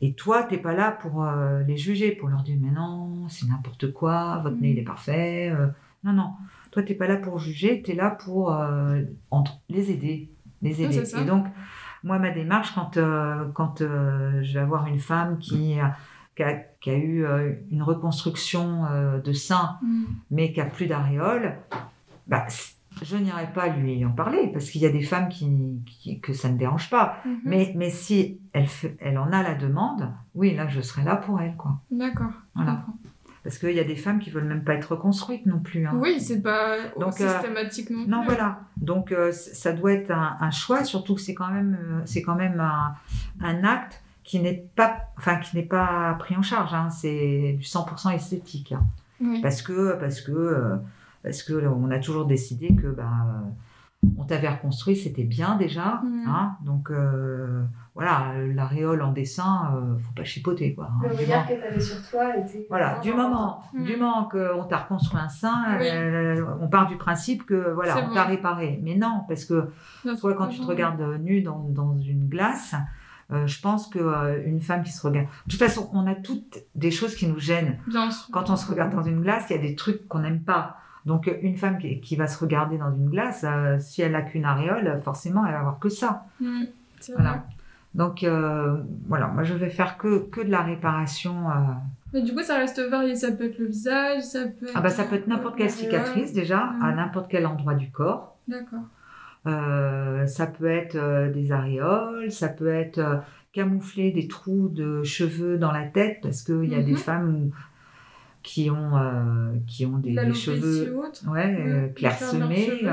Et 0.00 0.14
toi, 0.14 0.44
tu 0.44 0.54
n'es 0.54 0.60
pas 0.60 0.74
là 0.74 0.90
pour 0.90 1.24
les 1.66 1.76
juger, 1.76 2.12
pour 2.12 2.28
leur 2.28 2.42
dire, 2.42 2.56
mais 2.60 2.70
non, 2.70 3.28
c'est 3.28 3.46
n'importe 3.46 3.92
quoi, 3.92 4.38
votre 4.38 4.56
nez, 4.56 4.70
il 4.70 4.78
est 4.78 4.84
parfait. 4.84 5.52
non, 6.04 6.12
non. 6.12 6.32
Toi, 6.72 6.82
tu 6.82 6.92
n'es 6.92 6.98
pas 6.98 7.06
là 7.06 7.16
pour 7.16 7.38
juger, 7.38 7.82
tu 7.82 7.92
es 7.92 7.94
là 7.94 8.10
pour 8.10 8.52
les 9.68 9.90
aider. 9.90 10.30
Les 10.60 10.82
aider. 10.82 11.16
Et 11.16 11.24
donc, 11.24 11.46
moi, 12.04 12.18
ma 12.18 12.30
démarche, 12.30 12.74
quand, 12.74 12.96
euh, 12.96 13.44
quand 13.54 13.80
euh, 13.80 14.42
je 14.42 14.54
vais 14.54 14.60
avoir 14.60 14.86
une 14.86 14.98
femme 14.98 15.38
qui, 15.38 15.76
qui, 16.36 16.42
a, 16.42 16.54
qui 16.80 16.90
a, 16.90 16.96
eu 16.96 17.24
euh, 17.24 17.52
une 17.70 17.82
reconstruction 17.82 18.84
de 19.22 19.32
sein, 19.32 19.78
mm. 19.82 20.04
mais 20.30 20.52
qui 20.52 20.60
a 20.60 20.64
plus 20.64 20.86
d'aréole, 20.86 21.58
bah, 22.26 22.46
je 23.02 23.16
n'irai 23.16 23.52
pas 23.52 23.68
lui 23.68 24.04
en 24.04 24.10
parler 24.10 24.48
parce 24.52 24.70
qu'il 24.70 24.82
y 24.82 24.86
a 24.86 24.90
des 24.90 25.02
femmes 25.02 25.28
qui, 25.28 26.20
que 26.20 26.32
ça 26.32 26.50
ne 26.50 26.58
dérange 26.58 26.90
pas. 26.90 27.18
Mm-hmm. 27.24 27.38
Mais, 27.44 27.72
mais 27.76 27.90
si 27.90 28.40
elle, 28.52 28.66
elle 28.98 29.18
en 29.18 29.30
a 29.32 29.42
la 29.42 29.54
demande, 29.54 30.12
oui, 30.34 30.54
là, 30.54 30.68
je 30.68 30.80
serai 30.80 31.04
là 31.04 31.16
pour 31.16 31.40
elle. 31.40 31.56
D'accord. 31.90 32.32
Voilà. 32.54 32.84
Parce 33.42 33.58
qu'il 33.58 33.72
y 33.72 33.80
a 33.80 33.84
des 33.84 33.96
femmes 33.96 34.20
qui 34.20 34.30
veulent 34.30 34.44
même 34.44 34.62
pas 34.62 34.74
être 34.74 34.92
reconstruites 34.92 35.46
non 35.46 35.58
plus. 35.58 35.84
Hein. 35.86 35.94
Oui, 35.96 36.20
c'est 36.20 36.40
pas 36.40 36.76
Donc, 36.98 37.20
euh, 37.20 37.28
systématique 37.28 37.90
non 37.90 38.02
plus. 38.02 38.10
Non, 38.10 38.22
voilà. 38.24 38.60
Donc 38.76 39.10
euh, 39.10 39.32
ça 39.32 39.72
doit 39.72 39.92
être 39.92 40.12
un, 40.12 40.50
choix, 40.50 40.84
surtout 40.84 41.16
que 41.16 41.20
c'est 41.20 41.34
quand 41.34 41.50
même, 41.50 41.76
euh, 41.80 42.00
c'est 42.04 42.22
quand 42.22 42.36
même 42.36 42.60
un, 43.40 43.64
acte 43.64 44.00
qui 44.22 44.38
n'est 44.38 44.68
pas, 44.76 45.08
enfin 45.18 45.36
qui 45.36 45.56
n'est 45.56 45.64
pas 45.64 46.14
pris 46.20 46.36
en 46.36 46.42
charge. 46.42 46.72
Hein. 46.72 46.88
C'est 46.90 47.56
du 47.58 47.64
100% 47.64 48.14
esthétique. 48.14 48.72
Hein. 48.72 48.84
Parce 49.42 49.62
que 49.62 49.96
parce 49.98 50.20
que 50.20 50.78
parce 51.22 51.42
que 51.42 51.66
on 51.66 51.90
a 51.90 51.98
toujours 51.98 52.26
décidé 52.26 52.74
que 52.74 52.88
bah, 52.88 53.44
on 54.18 54.24
t'avait 54.24 54.48
reconstruit, 54.48 54.96
c'était 54.96 55.24
bien 55.24 55.56
déjà. 55.56 56.02
Mm. 56.04 56.28
Hein. 56.28 56.56
Donc 56.64 56.90
voilà, 57.94 58.32
l'aréole 58.54 59.02
en 59.02 59.12
dessin, 59.12 59.70
euh, 59.74 59.98
faut 59.98 60.14
pas 60.14 60.24
chipoter 60.24 60.74
quoi. 60.74 60.88
Hein, 60.90 61.08
le 61.10 61.14
regard 61.14 61.46
que 61.46 61.52
tu 61.52 61.62
avais 61.62 61.80
sur 61.80 62.08
toi 62.08 62.36
était. 62.38 62.66
Voilà, 62.70 62.98
du 63.00 63.12
moment, 63.12 63.62
du 63.74 63.96
moment 63.96 64.24
qu'on 64.24 64.64
t'a 64.64 64.78
reconstruit 64.78 65.20
un 65.20 65.28
sein, 65.28 65.78
euh, 65.78 66.42
on 66.60 66.68
part 66.68 66.86
du 66.86 66.96
principe 66.96 67.44
que 67.44 67.72
voilà, 67.72 68.08
on 68.08 68.14
t'a 68.14 68.24
réparé. 68.24 68.80
Mais 68.82 68.94
non, 68.94 69.24
parce 69.28 69.44
que 69.44 69.68
toi, 70.20 70.34
quand 70.34 70.48
tu 70.48 70.60
te 70.60 70.66
regardes 70.66 71.02
nu 71.20 71.42
dans, 71.42 71.68
dans 71.68 71.98
une 71.98 72.28
glace, 72.28 72.74
euh, 73.30 73.46
je 73.46 73.60
pense 73.60 73.88
que 73.88 74.42
une 74.46 74.62
femme 74.62 74.84
qui 74.84 74.92
se 74.92 75.06
regarde. 75.06 75.26
De 75.46 75.50
toute 75.50 75.60
façon, 75.60 75.90
on 75.92 76.06
a 76.06 76.14
toutes 76.14 76.60
des 76.74 76.90
choses 76.90 77.14
qui 77.14 77.26
nous 77.26 77.38
gênent. 77.38 77.78
Quand 78.32 78.48
on 78.48 78.56
se 78.56 78.70
regarde 78.70 78.94
dans 78.94 79.02
une 79.02 79.20
glace, 79.20 79.46
il 79.50 79.56
y 79.56 79.58
a 79.58 79.62
des 79.62 79.74
trucs 79.74 80.08
qu'on 80.08 80.20
n'aime 80.20 80.40
pas. 80.40 80.78
Donc, 81.04 81.30
une 81.42 81.56
femme 81.56 81.78
qui, 81.78 82.16
va 82.16 82.26
se 82.26 82.38
regarder 82.38 82.78
dans 82.78 82.94
une 82.94 83.10
glace, 83.10 83.44
si 83.80 84.00
elle 84.00 84.12
n'a 84.12 84.22
qu'une 84.22 84.46
aréole, 84.46 85.02
forcément, 85.04 85.44
elle 85.44 85.52
va 85.52 85.58
avoir 85.58 85.78
que 85.78 85.90
ça. 85.90 86.24
Mm. 86.40 86.62
voilà. 87.16 87.30
Vrai. 87.32 87.42
Donc 87.94 88.24
euh, 88.24 88.76
voilà, 89.06 89.26
moi 89.26 89.42
je 89.42 89.54
vais 89.54 89.68
faire 89.68 89.98
que, 89.98 90.26
que 90.30 90.40
de 90.40 90.50
la 90.50 90.62
réparation. 90.62 91.50
Euh. 91.50 91.52
Mais 92.14 92.22
du 92.22 92.34
coup, 92.34 92.42
ça 92.42 92.56
reste 92.56 92.80
varié. 92.80 93.14
Ça 93.14 93.32
peut 93.32 93.44
être 93.44 93.58
le 93.58 93.66
visage, 93.66 94.22
ça 94.22 94.46
peut 94.46 94.66
être. 94.66 94.72
Ah 94.74 94.80
bah 94.80 94.88
ça 94.88 95.04
peut 95.04 95.16
être 95.16 95.26
n'importe 95.26 95.56
quelle 95.56 95.70
cicatrice 95.70 96.32
déjà, 96.32 96.72
à 96.80 96.92
n'importe 96.92 97.30
quel 97.30 97.46
endroit 97.46 97.74
du 97.74 97.90
corps. 97.90 98.36
D'accord. 98.48 98.80
Euh, 99.46 100.26
ça 100.26 100.46
peut 100.46 100.66
être 100.66 101.30
des 101.32 101.52
aréoles, 101.52 102.30
ça 102.30 102.48
peut 102.48 102.68
être 102.68 103.22
camoufler 103.52 104.10
des 104.12 104.28
trous 104.28 104.68
de 104.68 105.02
cheveux 105.02 105.58
dans 105.58 105.72
la 105.72 105.84
tête 105.84 106.20
parce 106.22 106.42
qu'il 106.42 106.64
y 106.64 106.74
a 106.74 106.82
des 106.82 106.92
mhm. 106.92 106.98
femmes 106.98 107.50
qui 108.42 108.70
ont 108.70 108.92
qui 109.66 109.84
ont 109.84 109.98
des, 109.98 110.14
des 110.14 110.32
cheveux 110.32 110.96
ouais, 111.28 111.92
clairsemés, 111.94 112.86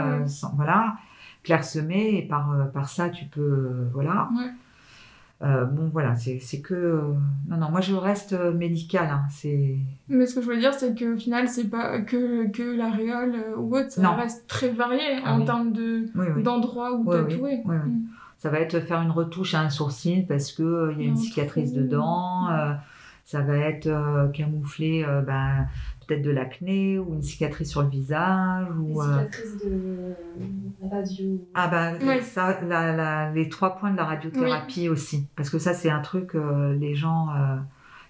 voilà, 0.56 0.96
clairsemés 1.44 2.18
et 2.18 2.28
par 2.28 2.70
par 2.74 2.90
ça 2.90 3.10
tu 3.10 3.26
peux 3.26 3.88
voilà. 3.94 4.30
Ouais. 4.36 4.52
Euh, 5.42 5.64
bon, 5.66 5.90
voilà, 5.94 6.16
c'est 6.16 6.62
que. 6.62 6.74
Euh, 6.74 7.02
non, 7.48 7.58
non, 7.58 7.70
moi 7.70 7.80
je 7.80 7.96
reste 7.96 8.34
euh, 8.34 8.52
médical. 8.52 9.10
Hein, 9.10 9.26
Mais 10.10 10.26
ce 10.26 10.36
que 10.36 10.42
je 10.42 10.48
veux 10.48 10.60
dire, 10.60 10.74
c'est 10.74 10.98
qu'au 10.98 11.16
final, 11.16 11.48
c'est 11.48 11.70
pas 11.70 12.02
que, 12.02 12.50
que 12.50 12.76
l'aréole 12.76 13.36
ou 13.58 13.76
autre, 13.78 13.92
ça 13.92 14.12
reste 14.12 14.48
très 14.48 14.70
varié 14.70 15.22
ah 15.24 15.36
en 15.36 15.46
termes 15.46 15.74
d'endroits 16.44 16.94
où 16.94 17.10
tatouer. 17.10 17.62
Mm. 17.64 18.08
Ça 18.38 18.50
va 18.50 18.60
être 18.60 18.80
faire 18.82 19.02
une 19.02 19.12
retouche 19.12 19.54
à 19.54 19.62
un 19.62 19.70
sourcil 19.70 20.26
parce 20.26 20.52
qu'il 20.52 20.94
il 20.94 21.02
y 21.02 21.06
a 21.06 21.10
une 21.10 21.18
cicatrice 21.18 21.74
dedans. 21.74 22.48
ça 23.26 23.42
va 23.42 23.58
être 23.58 23.90
camoufler 24.34 25.06
ben, 25.26 25.68
peut-être 26.10 26.24
de 26.24 26.32
l'acné 26.32 26.98
ou 26.98 27.14
une 27.14 27.22
cicatrice 27.22 27.70
sur 27.70 27.82
le 27.84 27.90
visage. 27.90 28.68
Ou, 28.80 29.02
Une 29.02 29.14
cicatrice 29.14 29.58
de 29.64 30.16
radio. 30.90 31.48
Ah 31.54 31.68
bah 31.68 32.22
ça, 32.22 32.60
la, 32.62 33.32
les 33.32 33.50
trois 33.50 33.76
points 33.78 33.92
de 33.92 33.98
la 33.98 34.06
radiothérapie 34.06 34.90
aussi. 34.90 35.28
Parce 35.36 35.50
que 35.50 35.60
ça, 35.60 35.74
c'est 35.74 35.90
un 35.90 36.02
truc, 36.02 36.36
euh, 36.36 36.76
les 36.76 36.96
gens 36.96 37.28
euh, 37.30 37.58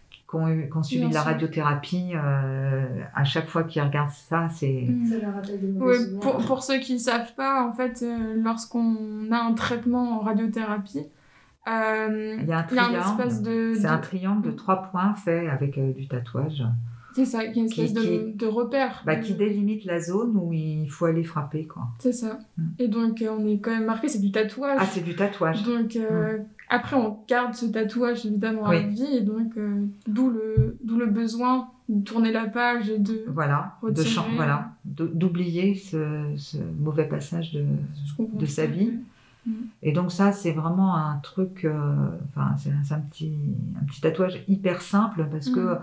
qui, 0.09 0.35
ont 0.35 0.47
eu, 0.47 0.69
qui, 0.69 0.77
ont, 0.77 0.83
subi 0.83 1.09
de 1.09 1.13
la 1.13 1.23
radiothérapie, 1.23 2.11
euh, 2.15 2.85
à 3.13 3.23
chaque 3.25 3.49
fois 3.49 3.63
qu'ils 3.63 3.81
regardent 3.81 4.11
ça, 4.11 4.47
c'est... 4.49 4.85
Mm. 4.87 5.05
Ça 5.07 5.17
leur 5.19 5.35
rappelle 5.35 5.59
des 5.59 5.71
oui, 5.79 5.95
pour, 6.21 6.37
pour, 6.37 6.63
ceux 6.63 6.79
qui 6.79 6.93
ne 6.93 6.99
savent 6.99 7.33
pas, 7.35 7.67
en 7.67 7.73
fait, 7.73 8.05
lorsqu'on 8.35 9.29
a 9.31 9.37
un 9.37 9.53
traitement 9.53 10.19
en 10.19 10.21
radiothérapie, 10.21 11.05
il 11.67 12.45
y 12.47 12.51
a 12.51 12.59
un 12.59 12.63
triangle. 12.63 13.75
C'est 13.75 13.85
un 13.85 13.97
triangle 13.97 14.41
de 14.41 14.51
trois 14.51 14.83
points 14.83 15.13
fait 15.13 15.49
avec 15.49 15.77
du 15.95 16.07
tatouage. 16.07 16.63
C'est 17.19 17.25
ça, 17.25 17.45
qui 17.47 17.59
est 17.59 17.63
une 17.63 17.67
espèce 17.67 17.93
de, 17.93 18.31
de, 18.33 18.45
repère. 18.45 19.03
Bah, 19.05 19.17
Qui 19.17 19.33
délimite 19.33 19.83
la 19.83 19.99
zone 19.99 20.37
où 20.37 20.53
il 20.53 20.89
faut 20.89 21.05
aller 21.05 21.23
frapper, 21.23 21.65
quoi. 21.65 21.83
C'est 21.99 22.13
ça. 22.13 22.39
Mm. 22.57 22.63
Et 22.79 22.87
donc, 22.87 23.21
euh, 23.21 23.35
on 23.37 23.45
est 23.45 23.59
quand 23.59 23.71
même 23.71 23.85
marqué, 23.85 24.07
c'est 24.07 24.21
du 24.21 24.31
tatouage. 24.31 24.77
Ah, 24.79 24.85
c'est 24.85 25.03
du 25.03 25.15
tatouage. 25.15 25.63
Donc, 25.63 25.97
euh, 25.97 26.37
mm. 26.37 26.45
après, 26.69 26.95
on 26.95 27.19
garde 27.27 27.53
ce 27.55 27.65
tatouage, 27.65 28.25
évidemment, 28.25 28.67
à 28.67 28.79
vie, 28.79 29.17
et 29.17 29.21
donc, 29.21 29.57
euh, 29.57 29.85
d'où 30.07 30.29
le, 30.29 30.77
le 30.85 31.05
besoin 31.07 31.67
de 31.89 32.01
tourner 32.03 32.31
la 32.31 32.45
page 32.45 32.89
et 32.89 32.99
de 32.99 33.25
voilà 33.29 33.77
de 33.81 34.03
voilà 34.35 34.73
d'oublier 34.85 35.73
ce, 35.73 36.35
ce, 36.37 36.57
mauvais 36.79 37.07
passage 37.07 37.51
de, 37.51 37.65
de 38.19 38.45
sa 38.45 38.67
vie 38.67 38.93
mm. 39.47 39.51
et 39.81 39.91
donc 39.91 40.11
ça 40.11 40.31
c'est 40.31 40.51
vraiment 40.51 40.95
un 40.95 41.15
truc 41.23 41.67
enfin 42.29 42.55
c'est 42.57 42.93
un, 42.93 42.99
petit 42.99 43.33
un 43.81 43.85
petit 43.85 44.01
tatouage 44.01 44.43
hyper 44.47 44.83
simple 44.83 45.27
parce 45.31 45.49
que 45.49 45.79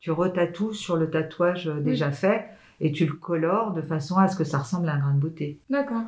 tu 0.00 0.10
retatoues 0.10 0.72
sur 0.72 0.96
le 0.96 1.10
tatouage 1.10 1.68
euh, 1.68 1.80
déjà 1.80 2.10
fait 2.10 2.46
et 2.80 2.92
tu 2.92 3.06
le 3.06 3.14
colores 3.14 3.72
de 3.72 3.80
façon 3.80 4.16
à 4.16 4.28
ce 4.28 4.36
que 4.36 4.44
ça 4.44 4.58
ressemble 4.58 4.88
à 4.88 4.94
un 4.94 4.98
grain 4.98 5.14
de 5.14 5.20
beauté. 5.20 5.58
D'accord, 5.70 6.02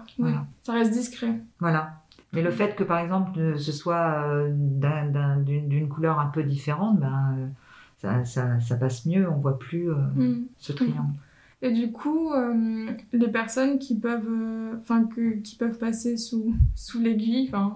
ça 0.63 0.73
reste 0.73 0.93
discret. 0.93 1.41
Voilà. 1.61 2.03
Mais 2.35 2.43
le 2.43 2.51
fait 2.51 2.77
que 2.77 2.85
par 2.85 2.99
exemple 2.99 3.59
ce 3.59 3.73
soit 3.73 4.25
euh, 4.27 4.51
d'une 4.51 5.89
couleur 5.89 6.19
un 6.21 6.27
peu 6.27 6.43
différente, 6.43 7.01
ben, 7.01 7.37
euh, 8.05 8.23
ça, 8.25 8.61
ça, 8.61 8.77
passe 8.77 9.07
mieux, 9.07 9.29
on 9.29 9.39
voit 9.39 9.59
plus 9.59 9.89
mm. 9.89 10.45
ce 10.59 10.73
triangle. 10.73 11.15
Et 11.63 11.73
du 11.73 11.91
coup, 11.91 12.33
les 13.13 13.29
personnes 13.29 13.81
qui 13.81 13.99
peuvent, 13.99 14.31
enfin 14.81 15.09
qui 15.43 15.57
peuvent 15.57 15.79
passer 15.79 16.17
sous, 16.17 16.55
sous 16.77 17.01
l'aiguille, 17.01 17.51
enfin, 17.53 17.75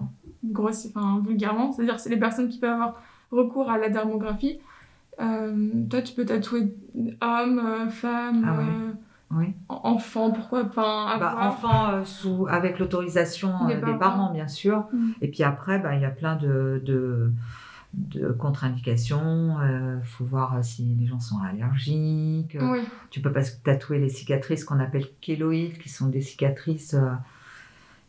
vulgairement, 1.25 1.73
c'est-à-dire 1.73 1.99
c'est 1.99 2.09
les 2.09 2.17
personnes 2.17 2.47
qui 2.47 2.59
peuvent 2.59 2.71
avoir 2.71 3.01
recours 3.33 3.69
à 3.69 3.77
la 3.77 3.89
dermographie, 3.89 4.59
euh, 4.59 4.72
toi, 5.17 6.01
tu 6.01 6.13
peux 6.13 6.25
tatouer 6.25 6.75
homme, 7.21 7.59
euh, 7.59 7.89
femme, 7.89 8.45
ah 8.45 9.39
euh, 9.39 9.45
enfant, 9.67 10.31
pourquoi 10.31 10.65
pas 10.65 11.17
bah, 11.19 11.37
Enfant 11.41 12.05
sous, 12.05 12.45
avec 12.49 12.79
l'autorisation 12.79 13.67
des, 13.67 13.75
parents. 13.97 14.31
bien 14.31 14.47
sûr. 14.47 14.85
Mm. 14.93 15.11
Et 15.21 15.27
puis 15.29 15.43
après, 15.43 15.79
bah, 15.79 15.95
il 15.95 16.01
y 16.01 16.05
a 16.05 16.11
plein 16.11 16.35
de, 16.35 16.81
de, 16.85 17.31
de 17.93 18.31
contre-indications. 18.31 19.57
Il 19.61 20.05
faut 20.05 20.25
voir 20.25 20.63
si 20.63 20.83
les 20.99 21.07
gens 21.07 21.19
sont 21.19 21.39
allergiques. 21.39 22.57
Tu 23.09 23.21
peux 23.21 23.31
pas 23.31 23.43
tatouer 23.63 23.99
les 23.99 24.09
cicatrices 24.09 24.63
qu'on 24.65 24.79
appelle 24.79 25.07
kéloïdes, 25.19 25.79
qui 25.79 25.89
sont 25.89 26.07
des 26.07 26.21
cicatrices 26.21 26.95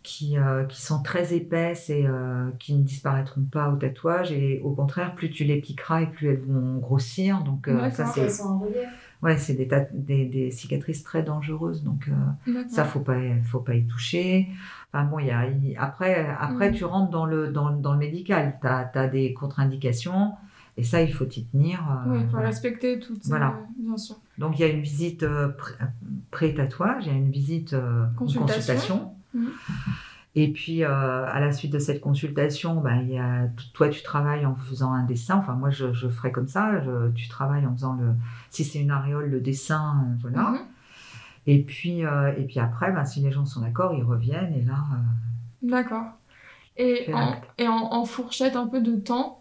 qui, 0.05 0.39
euh, 0.39 0.65
qui 0.65 0.83
sont 0.83 1.03
très 1.03 1.35
épaisses 1.35 1.89
et 1.89 2.07
euh, 2.07 2.51
qui 2.61 2.75
ne 2.75 2.83
disparaîtront 2.83 3.43
pas 3.51 3.71
au 3.71 3.77
tatouage. 3.77 4.31
Et 4.31 4.61
au 4.63 4.71
contraire, 4.71 5.15
plus 5.17 5.31
tu 5.31 5.43
les 5.45 5.61
piqueras 5.61 6.03
et 6.03 6.07
plus 6.07 6.29
elles 6.29 6.43
vont 6.43 6.77
grossir. 6.79 7.43
Donc, 7.43 7.67
euh, 7.67 7.91
ça, 7.91 8.07
c'est. 8.07 8.29
Ouais, 9.23 9.39
c'est 9.39 9.55
des, 9.55 9.67
des, 9.95 10.27
des, 10.27 10.51
cicatrices 10.51 11.03
très 11.03 11.23
dangereuses. 11.23 11.83
Donc, 11.83 12.11
ça, 12.69 12.85
faut 12.85 13.01
pas, 13.01 13.17
faut 13.43 13.61
pas 13.61 13.75
y 13.75 13.87
toucher. 13.87 14.49
Enfin, 14.93 15.05
bon, 15.05 15.19
y 15.19 15.31
a, 15.31 15.49
après, 15.79 16.29
après 16.39 16.71
tu 16.73 16.85
rentres 16.85 17.11
dans 17.11 17.25
le, 17.25 17.51
dans, 17.51 17.71
dans 17.71 17.95
le 17.95 17.99
médical. 17.99 18.59
Tu 18.61 18.69
as, 18.69 19.09
des 19.09 19.33
contre-indications. 19.33 20.33
Et 20.77 20.83
ça, 20.83 21.01
il 21.01 21.15
faut 21.15 21.25
y 21.25 21.47
tenir. 21.47 21.83
oui, 22.07 22.19
il 22.21 22.29
faut 22.29 22.37
respecter 22.37 22.99
tout 22.99 23.17
voilà. 23.25 23.61
bien 23.79 23.97
sûr. 23.97 24.17
Donc, 24.37 24.59
il 24.59 24.63
y 24.63 24.65
a 24.67 24.69
une 24.69 24.83
visite 24.83 25.25
pré-tatouage, 26.31 27.07
il 27.07 27.13
y 27.13 27.15
a 27.15 27.19
une 27.19 27.31
visite 27.31 27.75
consultation. 28.19 29.15
Et 30.37 30.51
puis, 30.51 30.83
euh, 30.83 31.27
à 31.27 31.39
la 31.39 31.53
suite 31.53 31.73
de 31.73 31.79
cette 31.79 32.01
consultation, 32.01 32.81
bah, 32.81 32.97
y 32.97 33.19
a, 33.19 33.47
toi, 33.73 33.89
tu 33.89 34.03
travailles 34.03 34.45
en 34.47 34.57
faisant 34.57 34.93
un 34.93 35.05
dessin. 35.05 35.37
Enfin, 35.37 35.53
moi, 35.55 35.71
je, 35.71 35.93
je 35.93 36.09
ferai 36.09 36.33
comme 36.33 36.49
ça. 36.49 36.73
tu 37.15 37.29
travailles 37.29 37.67
en 37.67 37.73
faisant 37.73 37.95
le. 37.95 38.15
Si 38.51 38.65
c'est 38.65 38.81
une 38.81 38.91
aréole, 38.91 39.31
le 39.31 39.41
dessin, 39.41 40.05
euh, 40.05 40.15
voilà. 40.23 40.51
Mm-hmm. 40.51 40.61
Et, 41.47 41.63
puis, 41.63 42.05
euh, 42.05 42.33
et 42.37 42.45
puis 42.45 42.59
après, 42.59 42.91
bah, 42.91 43.05
si 43.05 43.21
les 43.21 43.31
gens 43.31 43.45
sont 43.45 43.61
d'accord, 43.61 43.95
ils 43.95 44.03
reviennent. 44.03 44.55
Et 44.55 44.63
là. 44.63 44.79
d'accord. 45.63 46.07
Et, 46.77 47.15
en, 47.15 47.37
et 47.59 47.69
en, 47.69 48.05
fourchette 48.05 48.57
un 48.57 48.67
peu 48.67 48.81
de 48.81 48.97
temps, 48.97 49.41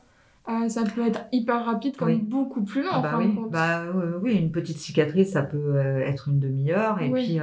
ça 0.68 0.84
peut 0.84 1.08
être 1.08 1.22
hyper 1.32 1.66
rapide 1.66 1.98
comme 1.98 2.20
beaucoup 2.20 2.62
plus 2.62 2.84
long. 2.84 2.92
Ah 2.94 3.02
bah, 3.02 3.16
oui. 3.18 3.36
Bah, 3.50 3.82
oui, 4.22 4.36
une 4.36 4.52
petite 4.52 4.78
cicatrice, 4.78 5.32
ça 5.32 5.42
peut 5.42 5.76
être 6.02 6.28
une 6.28 6.40
demi-heure. 6.40 7.02
Et 7.02 7.10
puis 7.10 7.40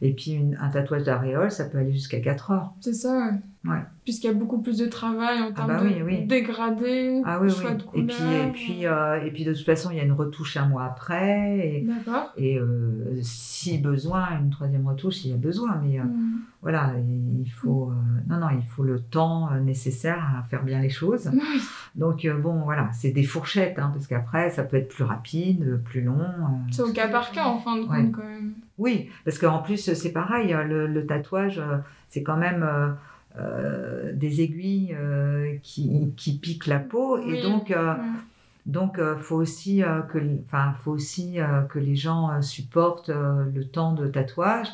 et 0.00 0.14
puis 0.14 0.38
un 0.58 0.68
tatouage 0.70 1.04
d'aréole, 1.04 1.50
ça 1.50 1.64
peut 1.64 1.78
aller 1.78 1.92
jusqu'à 1.92 2.20
4 2.20 2.50
heures. 2.50 2.74
C'est 2.80 2.94
ça, 2.94 3.32
ouais. 3.64 3.82
Puisqu'il 4.04 4.28
y 4.28 4.30
a 4.30 4.34
beaucoup 4.34 4.62
plus 4.62 4.78
de 4.78 4.86
travail 4.86 5.40
en 5.40 5.50
ah 5.50 5.52
termes 5.52 5.68
bah 5.68 5.82
de 5.82 6.26
dégradé, 6.26 7.22
ah, 7.24 7.38
oui, 7.40 7.50
choix 7.50 7.74
de 7.74 7.84
Et 7.94 8.02
puis, 8.04 8.24
et, 8.24 8.50
puis, 8.52 8.86
euh, 8.86 9.22
et 9.22 9.30
puis 9.30 9.44
de 9.44 9.52
toute 9.52 9.64
façon, 9.64 9.90
il 9.90 9.98
y 9.98 10.00
a 10.00 10.04
une 10.04 10.12
retouche 10.12 10.56
un 10.56 10.66
mois 10.66 10.84
après. 10.84 11.58
Et. 11.58 11.86
Et 12.36 12.58
euh, 12.58 13.18
si 13.22 13.78
besoin, 13.78 14.38
une 14.40 14.50
troisième 14.50 14.86
retouche, 14.86 15.16
s'il 15.16 15.30
y 15.30 15.34
a 15.34 15.36
besoin. 15.36 15.80
Mais 15.84 16.00
euh, 16.00 16.04
mm. 16.04 16.40
voilà, 16.62 16.94
il 16.98 17.50
faut, 17.50 17.92
non, 18.28 18.38
non, 18.38 18.48
il 18.50 18.66
faut 18.66 18.82
le 18.82 19.00
temps 19.00 19.50
nécessaire 19.60 20.24
à 20.38 20.42
faire 20.44 20.64
bien 20.64 20.80
les 20.80 20.90
choses. 20.90 21.30
Donc 21.94 22.26
bon, 22.42 22.62
voilà, 22.64 22.90
c'est 22.92 23.10
des 23.10 23.24
fourchettes, 23.24 23.78
hein, 23.78 23.90
parce 23.92 24.06
qu'après, 24.06 24.50
ça 24.50 24.62
peut 24.62 24.78
être 24.78 24.88
plus 24.88 25.04
rapide, 25.04 25.80
plus 25.84 26.00
long. 26.00 26.26
c'est 26.70 26.82
au 26.82 26.92
cas 26.92 27.08
par 27.08 27.30
cas, 27.32 27.44
en 27.44 27.58
fin 27.58 27.76
de 27.76 27.82
compte, 27.82 28.12
quand 28.12 28.24
même. 28.24 28.54
Oui, 28.78 29.10
parce 29.24 29.38
qu'en 29.38 29.58
plus, 29.58 29.92
c'est 29.92 30.12
pareil, 30.12 30.54
hein, 30.54 30.64
le, 30.64 31.06
tatouage, 31.06 31.60
c'est 32.08 32.22
quand 32.22 32.38
même 32.38 32.66
euh, 33.36 33.40
euh, 33.40 34.12
des 34.12 34.40
aiguilles 34.40 34.96
qui, 35.62 36.12
qui, 36.16 36.38
piquent 36.38 36.66
la 36.66 36.78
peau. 36.78 37.18
Et 37.18 37.42
donc, 37.42 37.74
donc 38.66 39.00
faut 39.18 39.36
aussi, 39.36 39.82
que, 40.08 40.18
faut 40.80 40.92
aussi 40.92 41.38
que 41.68 41.78
les 41.78 41.96
gens 41.96 42.42
supportent 42.42 43.10
le 43.10 43.64
temps 43.64 43.92
de 43.94 44.06
tatouage. 44.06 44.68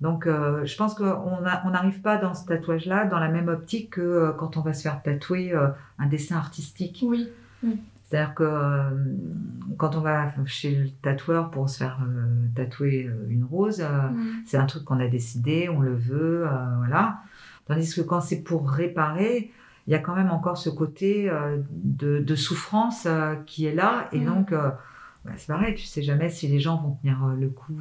Donc, 0.00 0.26
je 0.26 0.76
pense 0.76 0.94
qu'on 0.94 1.40
n'arrive 1.40 2.00
pas 2.00 2.18
dans 2.18 2.34
ce 2.34 2.46
tatouage-là 2.46 3.06
dans 3.06 3.18
la 3.18 3.28
même 3.28 3.48
optique 3.48 3.90
que 3.90 4.32
quand 4.38 4.56
on 4.56 4.60
va 4.60 4.72
se 4.72 4.82
faire 4.82 5.02
tatouer 5.02 5.54
un 5.98 6.06
dessin 6.06 6.36
artistique. 6.36 7.04
Oui. 7.06 7.28
C'est-à-dire 8.08 8.34
que 8.34 8.44
euh, 8.44 8.90
quand 9.76 9.94
on 9.94 10.00
va 10.00 10.32
chez 10.46 10.74
le 10.74 10.88
tatoueur 10.88 11.50
pour 11.50 11.68
se 11.68 11.76
faire 11.76 11.98
euh, 12.02 12.46
tatouer 12.54 13.06
euh, 13.06 13.26
une 13.28 13.44
rose, 13.44 13.80
mm. 13.80 14.44
c'est 14.46 14.56
un 14.56 14.64
truc 14.64 14.84
qu'on 14.84 14.98
a 14.98 15.08
décidé, 15.08 15.68
on 15.68 15.80
le 15.80 15.94
veut, 15.94 16.46
voilà. 16.78 17.18
Tandis 17.68 17.94
que 17.94 18.00
quand 18.00 18.20
c'est 18.20 18.42
pour 18.42 18.68
réparer, 18.70 19.52
il 19.86 19.92
y 19.92 19.94
a 19.94 19.98
quand 19.98 20.16
même 20.16 20.30
encore 20.30 20.58
ce 20.58 20.70
côté 20.70 21.30
de, 21.70 22.34
souffrance 22.34 23.06
qui 23.46 23.66
est 23.66 23.74
là. 23.74 24.08
Et 24.12 24.20
mm. 24.20 24.24
donc, 24.24 24.50
bah, 24.50 25.32
c'est 25.36 25.48
pareil, 25.48 25.74
tu 25.74 25.84
sais 25.84 26.02
jamais 26.02 26.30
si 26.30 26.48
les 26.48 26.60
gens 26.60 26.80
vont 26.80 26.96
tenir 27.02 27.18
le 27.38 27.48
coup 27.48 27.78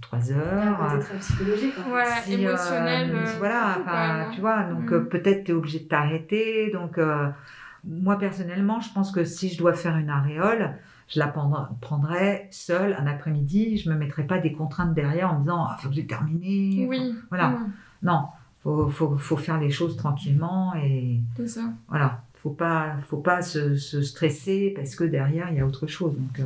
trois 0.00 0.32
heures. 0.32 0.82
Un 0.82 0.98
très 0.98 1.18
psychologique. 1.18 1.74
Hein. 1.78 1.92
Ouais, 1.92 2.32
émotionnel. 2.32 3.16
voilà, 3.38 4.28
tu 4.34 4.40
vois, 4.40 4.64
donc 4.64 4.90
mm. 4.90 5.08
peut-être 5.08 5.44
tu 5.44 5.52
es 5.52 5.54
obligé 5.54 5.80
de 5.80 5.88
t'arrêter. 5.88 6.70
Donc 6.70 6.98
moi, 7.86 8.18
personnellement, 8.18 8.80
je 8.80 8.92
pense 8.92 9.12
que 9.12 9.24
si 9.24 9.48
je 9.48 9.58
dois 9.58 9.74
faire 9.74 9.96
une 9.96 10.10
aréole, 10.10 10.76
je 11.08 11.20
la 11.20 11.28
prendrais 11.28 12.48
seule 12.50 12.96
un 12.98 13.06
après-midi. 13.06 13.78
Je 13.78 13.90
me 13.90 13.94
mettrais 13.94 14.24
pas 14.24 14.38
des 14.38 14.52
contraintes 14.52 14.94
derrière 14.94 15.32
en 15.32 15.36
me 15.36 15.40
disant 15.42 15.66
il 15.68 15.72
ah, 15.72 15.78
faut 15.80 15.88
que 15.88 15.94
j'ai 15.94 16.06
terminé. 16.06 16.86
Oui. 16.88 17.14
voilà. 17.28 17.58
Non, 18.02 18.26
faut, 18.66 18.88
faut, 18.88 19.16
faut, 19.16 19.36
faire 19.36 19.60
les 19.60 19.70
choses 19.70 19.96
tranquillement 19.96 20.74
et. 20.74 21.20
Ça. 21.46 21.72
Voilà. 21.88 22.22
Faut 22.42 22.50
pas, 22.50 22.96
faut 23.08 23.18
pas 23.18 23.42
se, 23.42 23.76
se, 23.76 24.02
stresser 24.02 24.72
parce 24.74 24.94
que 24.94 25.04
derrière 25.04 25.50
il 25.50 25.56
y 25.56 25.60
a 25.60 25.66
autre 25.66 25.86
chose. 25.86 26.14
Donc, 26.14 26.38
il 26.38 26.42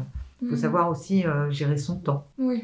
euh, 0.46 0.50
faut 0.50 0.56
mm. 0.56 0.58
savoir 0.58 0.90
aussi 0.90 1.26
euh, 1.26 1.50
gérer 1.50 1.76
son 1.76 1.96
temps. 1.96 2.26
Oui. 2.38 2.62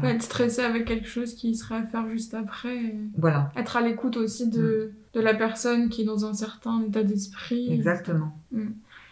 Pas 0.00 0.08
être 0.08 0.22
stressé 0.22 0.60
avec 0.60 0.86
quelque 0.86 1.06
chose 1.06 1.34
qui 1.34 1.54
serait 1.54 1.76
à 1.76 1.82
faire 1.84 2.08
juste 2.08 2.34
après. 2.34 2.96
Voilà. 3.16 3.52
Être 3.56 3.76
à 3.76 3.80
l'écoute 3.80 4.16
aussi 4.16 4.48
de, 4.48 4.92
mm. 5.14 5.18
de, 5.18 5.20
la 5.20 5.34
personne 5.34 5.88
qui 5.88 6.02
est 6.02 6.04
dans 6.04 6.24
un 6.26 6.34
certain 6.34 6.82
état 6.82 7.04
d'esprit. 7.04 7.72
Exactement. 7.72 8.36
Mm. 8.50 8.70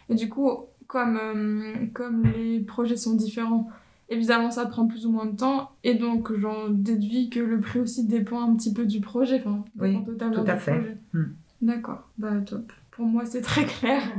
Et 0.08 0.14
du 0.16 0.28
coup, 0.28 0.50
comme, 0.88 1.18
euh, 1.22 1.86
comme 1.94 2.24
les 2.24 2.60
projets 2.60 2.96
sont 2.96 3.14
différents, 3.14 3.70
évidemment 4.12 4.50
ça 4.50 4.66
prend 4.66 4.86
plus 4.86 5.06
ou 5.06 5.12
moins 5.12 5.26
de 5.26 5.36
temps. 5.36 5.72
Et 5.84 5.94
donc 5.94 6.32
j'en 6.38 6.68
déduis 6.68 7.30
que 7.30 7.40
le 7.40 7.60
prix 7.60 7.80
aussi 7.80 8.06
dépend 8.06 8.42
un 8.42 8.54
petit 8.54 8.72
peu 8.72 8.84
du 8.84 9.00
projet. 9.00 9.42
Enfin, 9.44 9.64
oui, 9.78 10.04
totalement 10.04 10.44
tout 10.44 10.50
à 10.50 10.56
fait. 10.56 10.96
Mm. 11.12 11.24
D'accord, 11.62 12.08
bah 12.18 12.40
top. 12.44 12.72
Pour 12.90 13.06
moi 13.06 13.24
c'est 13.24 13.42
très 13.42 13.64
clair. 13.64 14.02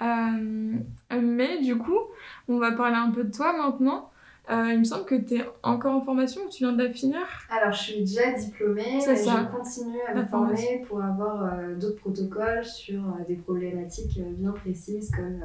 Euh, 0.00 0.74
mais 1.22 1.60
du 1.62 1.78
coup, 1.78 2.00
on 2.48 2.58
va 2.58 2.72
parler 2.72 2.96
un 2.96 3.12
peu 3.12 3.22
de 3.22 3.30
toi 3.30 3.56
maintenant. 3.56 4.10
Euh, 4.50 4.72
il 4.72 4.80
me 4.80 4.84
semble 4.84 5.04
que 5.04 5.14
tu 5.14 5.36
es 5.36 5.44
encore 5.62 5.94
en 5.94 6.00
formation 6.00 6.42
ou 6.44 6.48
tu 6.48 6.64
viens 6.64 6.72
de 6.72 6.82
la 6.82 6.90
finir? 6.90 7.20
Alors, 7.48 7.72
je 7.72 7.82
suis 7.82 8.00
déjà 8.00 8.32
diplômée, 8.32 8.98
mais 9.06 9.16
je 9.16 9.56
continue 9.56 10.00
à 10.08 10.14
me 10.14 10.24
former 10.24 10.84
pour 10.88 11.02
avoir 11.02 11.44
euh, 11.44 11.76
d'autres 11.76 12.00
protocoles 12.00 12.64
sur 12.64 13.00
euh, 13.00 13.24
des 13.28 13.36
problématiques 13.36 14.20
bien 14.38 14.50
précises 14.50 15.12
comme 15.12 15.42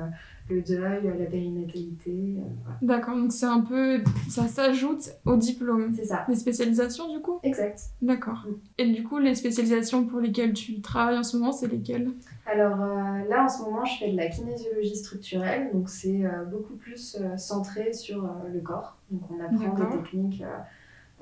le 0.49 0.61
deuil, 0.61 1.13
la 1.17 1.25
périnatalité. 1.25 2.35
D'accord, 2.81 3.15
donc 3.15 3.31
c'est 3.31 3.45
un 3.45 3.61
peu. 3.61 4.01
Ça 4.29 4.47
s'ajoute 4.47 5.09
au 5.25 5.35
diplôme. 5.35 5.93
C'est 5.93 6.05
ça. 6.05 6.25
Les 6.29 6.35
spécialisations 6.35 7.11
du 7.11 7.19
coup? 7.19 7.39
Exact. 7.43 7.79
D'accord. 8.01 8.45
Mm. 8.47 8.53
Et 8.77 8.91
du 8.91 9.03
coup, 9.03 9.17
les 9.17 9.35
spécialisations 9.35 10.05
pour 10.05 10.19
lesquelles 10.19 10.53
tu 10.53 10.81
travailles 10.81 11.17
en 11.17 11.23
ce 11.23 11.37
moment, 11.37 11.51
c'est 11.51 11.67
lesquelles? 11.67 12.11
Alors 12.45 12.77
là, 12.77 13.43
en 13.43 13.49
ce 13.49 13.63
moment, 13.63 13.83
je 13.83 13.97
fais 13.99 14.11
de 14.11 14.17
la 14.17 14.27
kinésiologie 14.27 14.95
structurelle, 14.95 15.69
donc 15.73 15.89
c'est 15.89 16.23
beaucoup 16.49 16.75
plus 16.75 17.17
centré 17.35 17.93
sur 17.93 18.29
le 18.51 18.59
corps. 18.61 18.97
Donc 19.11 19.21
on 19.29 19.39
apprend 19.43 19.75
des 19.75 19.97
techniques. 19.97 20.43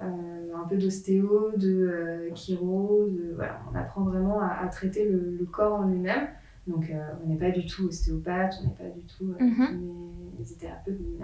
un 0.01 0.67
peu 0.69 0.77
d'ostéo, 0.77 1.51
de 1.57 2.29
chiro, 2.35 3.07
de, 3.07 3.33
voilà, 3.35 3.59
on 3.71 3.75
apprend 3.75 4.01
vraiment 4.03 4.39
à, 4.39 4.67
traiter 4.67 5.09
le, 5.09 5.35
le, 5.39 5.45
corps 5.45 5.79
en 5.79 5.87
lui-même. 5.87 6.27
Donc, 6.67 6.89
euh, 6.89 7.11
on 7.23 7.29
n'est 7.29 7.37
pas 7.37 7.51
du 7.51 7.65
tout 7.65 7.87
ostéopathe, 7.87 8.55
on 8.61 8.67
n'est 8.67 8.89
pas 8.89 8.95
du 8.95 9.05
tout 9.05 9.35
euh, 9.39 9.45
mm 9.45 9.95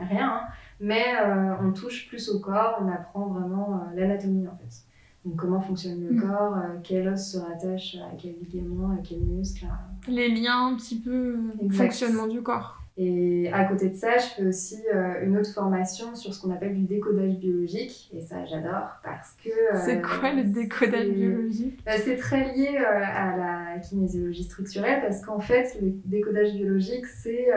rien. 0.10 0.36
Hein. 0.36 0.42
Mais 0.80 1.04
euh, 1.22 1.56
on 1.62 1.72
touche 1.72 2.08
plus 2.08 2.30
au 2.30 2.40
corps, 2.40 2.80
on 2.82 2.92
apprend 2.92 3.28
vraiment 3.28 3.76
euh, 3.76 4.00
l'anatomie 4.00 4.48
en 4.48 4.56
fait. 4.56 4.84
Donc, 5.26 5.36
comment 5.36 5.62
fonctionne 5.62 6.02
le 6.02 6.14
mhm. 6.14 6.22
corps, 6.22 6.58
quel 6.84 7.08
os 7.08 7.32
se 7.34 7.38
rattache 7.38 7.96
à 7.98 8.16
quel 8.18 8.36
ligament, 8.40 8.92
à 8.92 8.98
quel 9.04 9.20
muscle. 9.20 9.68
Les 10.08 10.30
liens 10.30 10.68
un 10.68 10.76
petit 10.76 11.00
peu, 11.00 11.38
le 11.62 11.70
fonctionnement 11.70 12.28
du 12.28 12.42
corps. 12.42 12.81
Et 12.98 13.50
à 13.54 13.64
côté 13.64 13.90
de 13.90 13.96
ça, 13.96 14.18
je 14.18 14.26
fais 14.36 14.46
aussi 14.46 14.78
euh, 14.94 15.24
une 15.26 15.38
autre 15.38 15.52
formation 15.54 16.14
sur 16.14 16.34
ce 16.34 16.42
qu'on 16.42 16.52
appelle 16.52 16.76
du 16.76 16.84
décodage 16.84 17.36
biologique. 17.38 18.12
Et 18.14 18.22
ça, 18.22 18.44
j'adore 18.46 18.90
parce 19.04 19.34
que. 19.44 19.50
Euh, 19.50 19.80
c'est 19.86 20.02
quoi 20.02 20.34
le 20.34 20.44
décodage 20.44 21.08
biologique? 21.10 21.80
bah, 21.86 21.94
C'est 21.98 22.18
très 22.18 22.54
lié 22.54 22.78
euh, 22.78 22.84
à 22.86 23.38
la 23.38 23.80
kinésiologie 23.80 24.44
structurelle 24.44 25.02
parce 25.02 25.26
qu'en 25.26 25.40
fait, 25.40 25.78
le 25.82 25.92
décodage 26.06 26.54
biologique, 26.54 27.06
c'est 27.06 27.48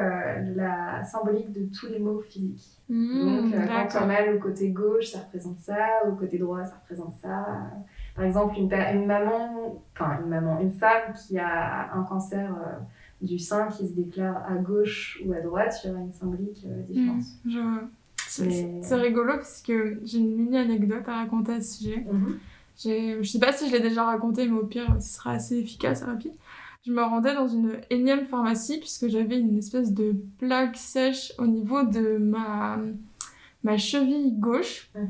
la 0.54 1.02
symbolique 1.04 1.50
de 1.52 1.66
tous 1.76 1.88
les 1.88 1.98
mots 1.98 2.20
physiques. 2.20 2.80
Mmh, 2.88 3.20
Donc, 3.24 3.54
quand 3.90 4.06
on 4.06 4.10
a 4.10 4.32
au 4.34 4.38
côté 4.38 4.70
gauche, 4.70 5.06
ça 5.06 5.18
représente 5.18 5.58
ça, 5.58 6.00
au 6.08 6.12
côté 6.12 6.38
droit, 6.38 6.64
ça 6.64 6.76
représente 6.80 7.14
ça. 7.16 7.44
Par 8.14 8.24
exemple, 8.24 8.54
une, 8.56 8.72
une 8.72 9.06
maman, 9.06 9.82
enfin, 9.94 10.20
une 10.22 10.30
maman, 10.30 10.60
une 10.60 10.72
femme 10.72 11.12
qui 11.14 11.38
a 11.38 11.92
un 11.92 12.04
cancer 12.04 12.54
du 13.20 13.38
sein 13.38 13.68
qui 13.68 13.86
se 13.86 13.92
déclare 13.92 14.44
à 14.48 14.56
gauche 14.56 15.20
ou 15.24 15.32
à 15.32 15.40
droite, 15.40 15.74
il 15.82 15.88
y 15.88 15.90
aura 15.90 16.00
une 16.00 16.12
symbolique 16.12 16.64
euh, 16.66 16.82
différente. 16.88 17.24
Mmh, 17.44 17.88
c'est 18.26 18.94
rigolo 18.96 19.34
parce 19.34 19.62
que 19.62 20.00
j'ai 20.04 20.18
une 20.18 20.34
mini 20.34 20.56
anecdote 20.56 21.08
à 21.08 21.16
raconter 21.18 21.52
à 21.52 21.60
ce 21.60 21.78
sujet. 21.78 22.06
Mmh. 22.10 22.38
Je 22.76 23.22
sais 23.22 23.38
pas 23.38 23.52
si 23.52 23.68
je 23.68 23.72
l'ai 23.72 23.80
déjà 23.80 24.04
raconté, 24.04 24.46
mais 24.48 24.58
au 24.58 24.66
pire, 24.66 24.96
ce 25.00 25.14
sera 25.14 25.32
assez 25.32 25.58
efficace 25.58 26.02
et 26.02 26.04
rapide. 26.04 26.32
Je 26.86 26.92
me 26.92 27.02
rendais 27.02 27.34
dans 27.34 27.48
une 27.48 27.78
énième 27.88 28.26
pharmacie 28.26 28.78
puisque 28.78 29.08
j'avais 29.08 29.38
une 29.38 29.56
espèce 29.56 29.92
de 29.92 30.14
plaque 30.38 30.76
sèche 30.76 31.32
au 31.38 31.46
niveau 31.46 31.82
de 31.82 32.18
ma, 32.18 32.78
ma 33.62 33.78
cheville 33.78 34.32
gauche. 34.38 34.90
Mmh. 34.94 35.06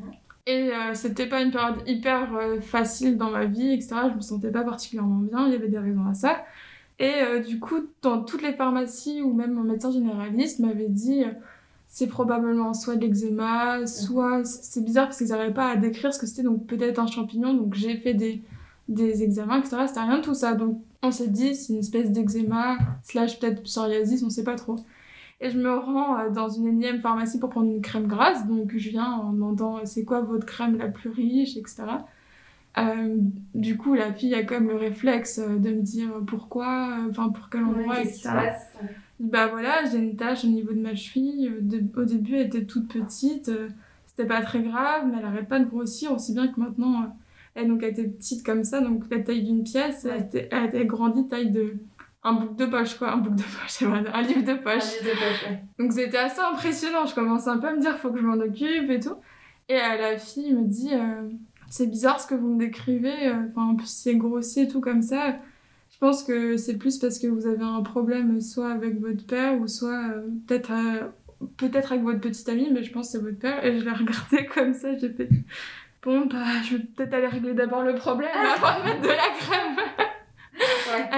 Et 0.47 0.71
euh, 0.73 0.93
c'était 0.93 1.27
pas 1.27 1.41
une 1.41 1.51
période 1.51 1.83
hyper 1.87 2.35
euh, 2.37 2.61
facile 2.61 3.17
dans 3.17 3.31
ma 3.31 3.47
vie, 3.47 3.73
etc. 3.73 3.97
Je 4.11 4.17
me 4.17 4.21
sentais 4.21 4.51
pas 4.51 4.63
particulièrement 4.63 5.21
bien, 5.21 5.47
il 5.47 5.53
y 5.53 5.57
avait 5.57 5.69
des 5.69 5.79
raisons 5.79 6.07
à 6.07 6.13
ça. 6.13 6.45
Et 6.99 7.13
euh, 7.23 7.41
du 7.41 7.59
coup, 7.59 7.89
dans 8.03 8.23
toutes 8.23 8.43
les 8.43 8.53
pharmacies 8.53 9.21
ou 9.23 9.33
même 9.33 9.53
mon 9.55 9.65
médecin 9.65 9.91
généraliste 9.91 10.61
m'avait 10.61 10.89
dit 10.89 11.25
euh, 11.25 11.33
c'est 11.89 12.07
probablement 12.07 12.73
soit 12.75 12.97
de 12.97 13.07
l'eczéma, 13.07 13.87
soit 13.87 14.45
c'est 14.45 14.85
bizarre 14.85 15.07
parce 15.07 15.19
qu'ils 15.19 15.29
n'arrivaient 15.29 15.55
pas 15.55 15.71
à 15.71 15.77
décrire 15.77 16.13
ce 16.15 16.19
que 16.19 16.27
c'était, 16.27 16.43
donc 16.43 16.67
peut-être 16.67 16.99
un 16.99 17.07
champignon. 17.07 17.55
Donc 17.55 17.75
j'ai 17.75 17.97
fait 17.97 18.15
des, 18.15 18.43
des 18.89 19.23
examens, 19.23 19.59
etc. 19.59 19.77
C'était 19.89 20.01
rien 20.01 20.19
de 20.19 20.23
tout 20.23 20.35
ça. 20.35 20.55
Donc 20.55 20.81
on 21.03 21.11
s'est 21.11 21.29
dit 21.29 21.55
c'est 21.55 21.73
une 21.73 21.81
espèce 21.81 22.11
d'eczéma, 22.11 22.79
slash 23.03 23.41
peut-être 23.41 23.63
psoriasis, 23.63 24.23
on 24.23 24.31
sait 24.31 24.45
pas 24.45 24.57
trop. 24.57 24.77
Et 25.41 25.51
je 25.51 25.59
me 25.59 25.75
rends 25.75 26.19
euh, 26.19 26.31
dans 26.31 26.49
une 26.49 26.67
énième 26.67 27.01
pharmacie 27.01 27.41
pour 27.41 27.51
prendre 27.51 27.71
une 27.71 27.83
crème 27.83 28.07
grasse. 28.07 28.47
Donc 28.47 28.73
je 28.77 28.91
viens 28.91 29.13
en 29.13 29.33
demandant 29.33 29.85
c'est 29.85 30.05
quoi 30.05 30.21
votre 30.21 30.47
crème 30.47 30.79
la 30.79 30.89
plus 30.89 31.11
riche, 31.11 31.57
etc. 31.57 31.83
Euh, 32.77 33.17
du 33.55 33.77
coup, 33.77 33.95
la 33.95 34.13
fille 34.13 34.35
a 34.35 34.43
comme 34.43 34.69
le 34.69 34.75
réflexe 34.75 35.39
euh, 35.39 35.57
de 35.59 35.71
me 35.71 35.83
dire 35.83 36.11
pourquoi, 36.27 36.91
euh, 36.91 37.11
enfin 37.11 37.29
pour 37.29 37.49
quel 37.49 37.65
endroit, 37.65 38.01
etc. 38.01 38.31
Bah 39.21 39.47
voilà, 39.47 39.85
j'ai 39.85 39.99
une 39.99 40.17
tache 40.17 40.45
au 40.45 40.49
niveau 40.49 40.73
de 40.73 40.81
ma 40.81 40.97
cheville. 40.97 41.53
au 41.97 42.05
début, 42.05 42.35
elle 42.35 42.47
était 42.47 42.65
toute 42.65 42.93
petite. 42.93 43.51
C'était 44.07 44.27
pas 44.27 44.43
très 44.43 44.61
grave, 44.61 45.07
mais 45.07 45.19
elle 45.19 45.25
arrête 45.25 45.49
pas 45.49 45.61
de 45.61 45.67
grossir, 45.67 46.13
aussi 46.13 46.35
bien 46.35 46.49
que 46.49 46.59
maintenant, 46.59 47.17
elle, 47.55 47.69
donc, 47.69 47.85
était 47.85 48.05
petite 48.05 48.45
comme 48.45 48.65
ça, 48.65 48.81
donc 48.81 49.05
la 49.11 49.21
taille 49.21 49.45
d'une 49.45 49.63
pièce, 49.63 50.05
elle, 50.05 50.23
était, 50.23 50.49
elle 50.51 50.65
était 50.65 50.85
grandie 50.85 51.29
taille 51.29 51.51
de 51.51 51.77
un 52.25 52.33
bouc 52.33 52.57
de 52.57 52.67
poche, 52.67 52.99
quoi. 52.99 53.13
Un 53.13 53.19
bouc 53.19 53.37
de 53.37 53.43
poche, 53.43 53.83
un 53.83 54.23
livre 54.23 54.43
de 54.43 54.55
poche. 54.55 54.83
Un 54.83 55.03
livre 55.03 55.05
de 55.05 55.11
poche, 55.11 55.47
ouais. 55.49 55.65
Donc 55.79 55.93
c'était 55.93 56.17
assez 56.17 56.41
impressionnant. 56.41 57.07
Je 57.07 57.15
commençais 57.15 57.51
un 57.51 57.59
peu 57.59 57.69
à 57.69 57.73
me 57.73 57.81
dire, 57.81 57.97
faut 57.99 58.11
que 58.11 58.19
je 58.19 58.25
m'en 58.25 58.39
occupe 58.39 58.91
et 58.91 58.99
tout. 58.99 59.17
Et 59.69 59.77
la 59.77 60.19
fille 60.19 60.53
me 60.55 60.65
dit, 60.65 60.91
c'est 61.75 61.89
bizarre 61.89 62.21
ce 62.21 62.29
que 62.29 62.37
vous 62.37 62.55
me 62.55 62.59
décrivez. 62.61 63.27
Euh, 63.27 63.49
enfin, 63.51 63.71
en 63.71 63.75
plus, 63.75 63.89
c'est 63.89 64.15
grossier 64.15 64.63
et 64.63 64.69
tout 64.69 64.81
comme 64.81 65.03
ça. 65.03 65.35
Je 65.91 65.99
pense 65.99 66.23
que 66.23 66.57
c'est 66.57 66.79
plus 66.79 66.99
parce 66.99 67.19
que 67.19 67.27
vous 67.27 67.49
avez 67.49 67.65
un 67.65 67.83
problème 67.83 68.41
soit 68.41 68.71
avec 68.71 69.01
votre 69.01 69.27
père 69.27 69.61
ou 69.61 69.67
soit 69.67 70.09
euh, 70.09 70.23
peut-être 70.47 70.71
euh, 70.71 71.09
peut-être 71.57 71.91
avec 71.91 72.05
votre 72.05 72.21
petite 72.21 72.49
amie, 72.49 72.69
mais 72.73 72.85
je 72.85 72.93
pense 72.93 73.07
que 73.09 73.19
c'est 73.19 73.25
votre 73.25 73.41
père. 73.41 73.65
Et 73.65 73.81
je 73.81 73.85
l'ai 73.85 73.91
regardé 73.91 74.47
comme 74.55 74.73
ça, 74.73 74.97
j'ai 74.97 75.09
fait 75.09 75.29
bon, 76.05 76.27
bah, 76.27 76.45
je 76.65 76.77
vais 76.77 76.85
peut-être 76.85 77.13
aller 77.13 77.27
régler 77.27 77.55
d'abord 77.55 77.83
le 77.83 77.97
problème 77.97 78.31
avant 78.31 78.79
de 78.79 78.85
mettre 78.85 79.03
de 79.03 79.09
la 79.09 79.31
crème. 79.41 80.07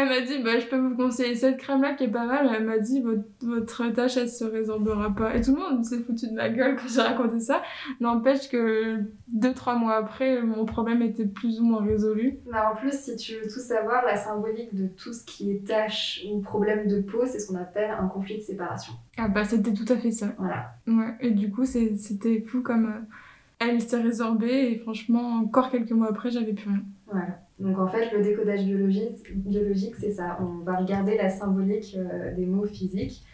Elle 0.07 0.21
m'a 0.21 0.27
dit, 0.27 0.43
bah, 0.43 0.59
je 0.59 0.67
peux 0.67 0.77
vous 0.77 0.95
conseiller 0.95 1.35
cette 1.35 1.57
crème-là 1.59 1.95
qui 1.95 2.05
est 2.05 2.11
pas 2.11 2.27
mal. 2.27 2.49
Elle 2.55 2.65
m'a 2.65 2.79
dit, 2.79 3.01
votre, 3.01 3.25
votre 3.43 3.89
tâche, 3.93 4.17
elle 4.17 4.29
se 4.29 4.45
résorbera 4.45 5.15
pas. 5.15 5.35
Et 5.37 5.41
tout 5.41 5.55
le 5.55 5.61
monde 5.61 5.85
s'est 5.85 5.99
foutu 5.99 6.29
de 6.29 6.35
ma 6.35 6.49
gueule 6.49 6.77
quand 6.77 6.89
j'ai 6.89 7.01
raconté 7.01 7.41
ça. 7.41 7.63
N'empêche 8.01 8.49
que 8.49 9.01
deux, 9.29 9.53
trois 9.53 9.77
mois 9.77 9.97
après, 9.97 10.43
mon 10.43 10.65
problème 10.65 11.03
était 11.03 11.27
plus 11.27 11.61
ou 11.61 11.65
moins 11.65 11.85
résolu. 11.85 12.39
En 12.53 12.77
plus, 12.77 12.93
si 12.93 13.17
tu 13.17 13.35
veux 13.35 13.43
tout 13.43 13.61
savoir, 13.61 14.05
la 14.05 14.17
symbolique 14.17 14.75
de 14.75 14.87
tout 14.87 15.13
ce 15.13 15.25
qui 15.25 15.51
est 15.51 15.67
tâche 15.67 16.25
ou 16.31 16.41
problème 16.41 16.87
de 16.87 17.01
peau, 17.01 17.27
c'est 17.27 17.41
ce 17.41 17.49
qu'on 17.49 17.59
appelle 17.59 17.91
un 17.91 18.07
conflit 18.07 18.39
de 18.39 18.43
séparation. 18.43 18.93
Ah 19.19 19.29
bah, 19.29 19.45
c'était 19.45 19.73
tout 19.73 19.91
à 19.93 19.97
fait 19.97 20.13
ça. 20.13 20.29
Voilà. 20.39 20.75
Ouais, 20.87 21.15
et 21.21 21.31
du 21.31 21.51
coup, 21.51 21.65
c'était 21.65 22.41
fou 22.47 22.63
comme... 22.63 22.87
Euh, 22.87 23.01
elle 23.59 23.81
s'est 23.81 24.03
résorbée 24.03 24.71
et 24.71 24.79
franchement, 24.79 25.37
encore 25.37 25.71
quelques 25.71 25.93
mois 25.93 26.09
après, 26.11 26.31
j'avais 26.31 26.53
plus 26.53 26.69
rien. 26.69 26.83
Voilà. 27.11 27.41
Donc 27.59 27.79
en 27.79 27.89
fait, 27.89 28.13
le 28.13 28.23
décodage 28.23 28.65
biologique, 28.65 29.35
biologique 29.35 29.97
c'est 29.97 30.13
ça. 30.13 30.39
On 30.41 30.63
va 30.63 30.77
regarder 30.77 31.17
la 31.17 31.31
symbolique 31.31 31.97
euh, 31.97 32.35
des 32.35 32.45
mots 32.45 32.67
physiques 32.67 33.25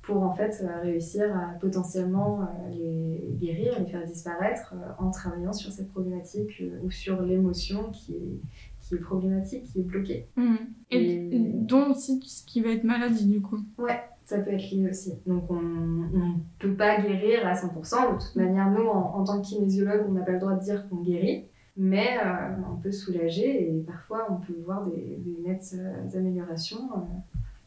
pour 0.00 0.22
en 0.22 0.34
fait 0.34 0.62
euh, 0.62 0.80
réussir 0.82 1.36
à 1.36 1.58
potentiellement 1.60 2.40
euh, 2.40 2.70
les 2.70 3.34
guérir, 3.34 3.78
les 3.78 3.86
faire 3.86 4.04
disparaître 4.06 4.74
en 4.98 5.10
travaillant 5.10 5.52
sur 5.52 5.72
cette 5.72 5.90
problématique 5.90 6.62
ou 6.82 6.90
sur 6.90 7.20
l'émotion 7.20 7.90
qui 7.90 8.14
est, 8.14 8.40
qui 8.80 8.94
est 8.94 8.98
problématique, 8.98 9.64
qui 9.64 9.80
est 9.80 9.84
bloquée. 9.84 10.28
Mmh. 10.36 10.54
Et, 10.90 11.28
dont 11.52 11.90
aussi 11.90 12.20
ce 12.24 12.46
qui 12.46 12.62
va 12.62 12.70
être 12.70 12.84
maladie 12.84 13.26
du 13.26 13.42
coup? 13.42 13.58
Ouais, 13.76 14.00
ça 14.24 14.38
peut 14.38 14.52
être 14.52 14.70
lié 14.70 14.88
aussi. 14.88 15.12
Donc 15.26 15.50
on 15.50 15.60
ne 15.60 16.34
peut 16.60 16.74
pas 16.74 16.98
guérir 17.02 17.46
à 17.46 17.52
100%. 17.52 18.14
De 18.14 18.24
toute 18.24 18.36
manière, 18.36 18.70
nous, 18.70 18.86
en, 18.86 19.16
en 19.16 19.24
tant 19.24 19.42
que 19.42 19.46
kinésiologue, 19.46 20.06
on 20.08 20.12
n'a 20.12 20.22
pas 20.22 20.32
le 20.32 20.38
droit 20.38 20.54
de 20.54 20.64
dire 20.64 20.88
qu'on 20.88 21.02
guérit 21.02 21.46
mais 21.76 22.18
euh, 22.18 22.56
on 22.72 22.76
peut 22.76 22.92
soulager 22.92 23.68
et 23.68 23.80
parfois 23.80 24.26
on 24.30 24.36
peut 24.36 24.58
voir 24.64 24.86
des, 24.86 25.20
nettes 25.44 25.74
euh, 25.74 26.18
améliorations 26.18 26.90
euh, 26.94 27.00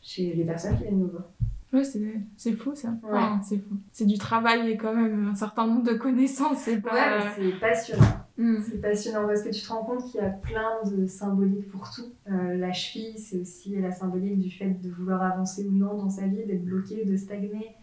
chez 0.02 0.34
les 0.34 0.44
personnes 0.44 0.76
qui 0.78 0.84
viennent 0.84 1.00
nous 1.00 1.10
voir. 1.10 1.26
Ouais, 1.72 1.84
c'est 1.84 2.54
fou 2.54 2.74
ça. 2.74 2.96
c'est 3.44 3.60
fou. 3.60 3.78
C'est 3.92 4.08
du 4.08 4.18
travail 4.18 4.72
et 4.72 4.78
quand 4.78 4.96
même 4.96 5.28
un 5.28 5.36
certain 5.36 5.68
nombre 5.68 5.84
de 5.84 5.94
connaissances. 5.94 6.58
C'est 6.62 6.82
pas... 6.82 6.94
Ouais, 6.94 7.26
c'est 7.36 7.60
passionnant. 7.60 8.26
Mm. 8.40 8.58
C'est 8.68 8.82
passionnant 8.82 9.28
parce 9.28 9.44
que 9.44 9.50
tu 9.50 9.62
te 9.62 9.72
rends 9.72 9.84
compte 9.84 10.04
qu'il 10.06 10.20
y 10.20 10.24
a 10.24 10.30
plein 10.30 10.82
de 10.90 11.06
symboliques 11.06 11.70
pour 11.70 11.88
tout. 11.92 12.12
la 12.26 12.74
cheville, 12.74 13.20
c'est 13.20 13.40
aussi 13.40 13.76
la 13.80 13.92
symbolique 13.92 14.40
du 14.40 14.50
fait 14.50 14.82
de 14.82 14.90
vouloir 14.90 15.22
avancer 15.22 15.64
ou 15.64 15.72
non 15.72 15.94
dans 15.94 16.10
sa 16.10 16.26
vie, 16.26 16.44
d'être 16.44 16.66
bloqué, 16.66 17.06
de 17.06 17.16
stagner. 17.16 17.76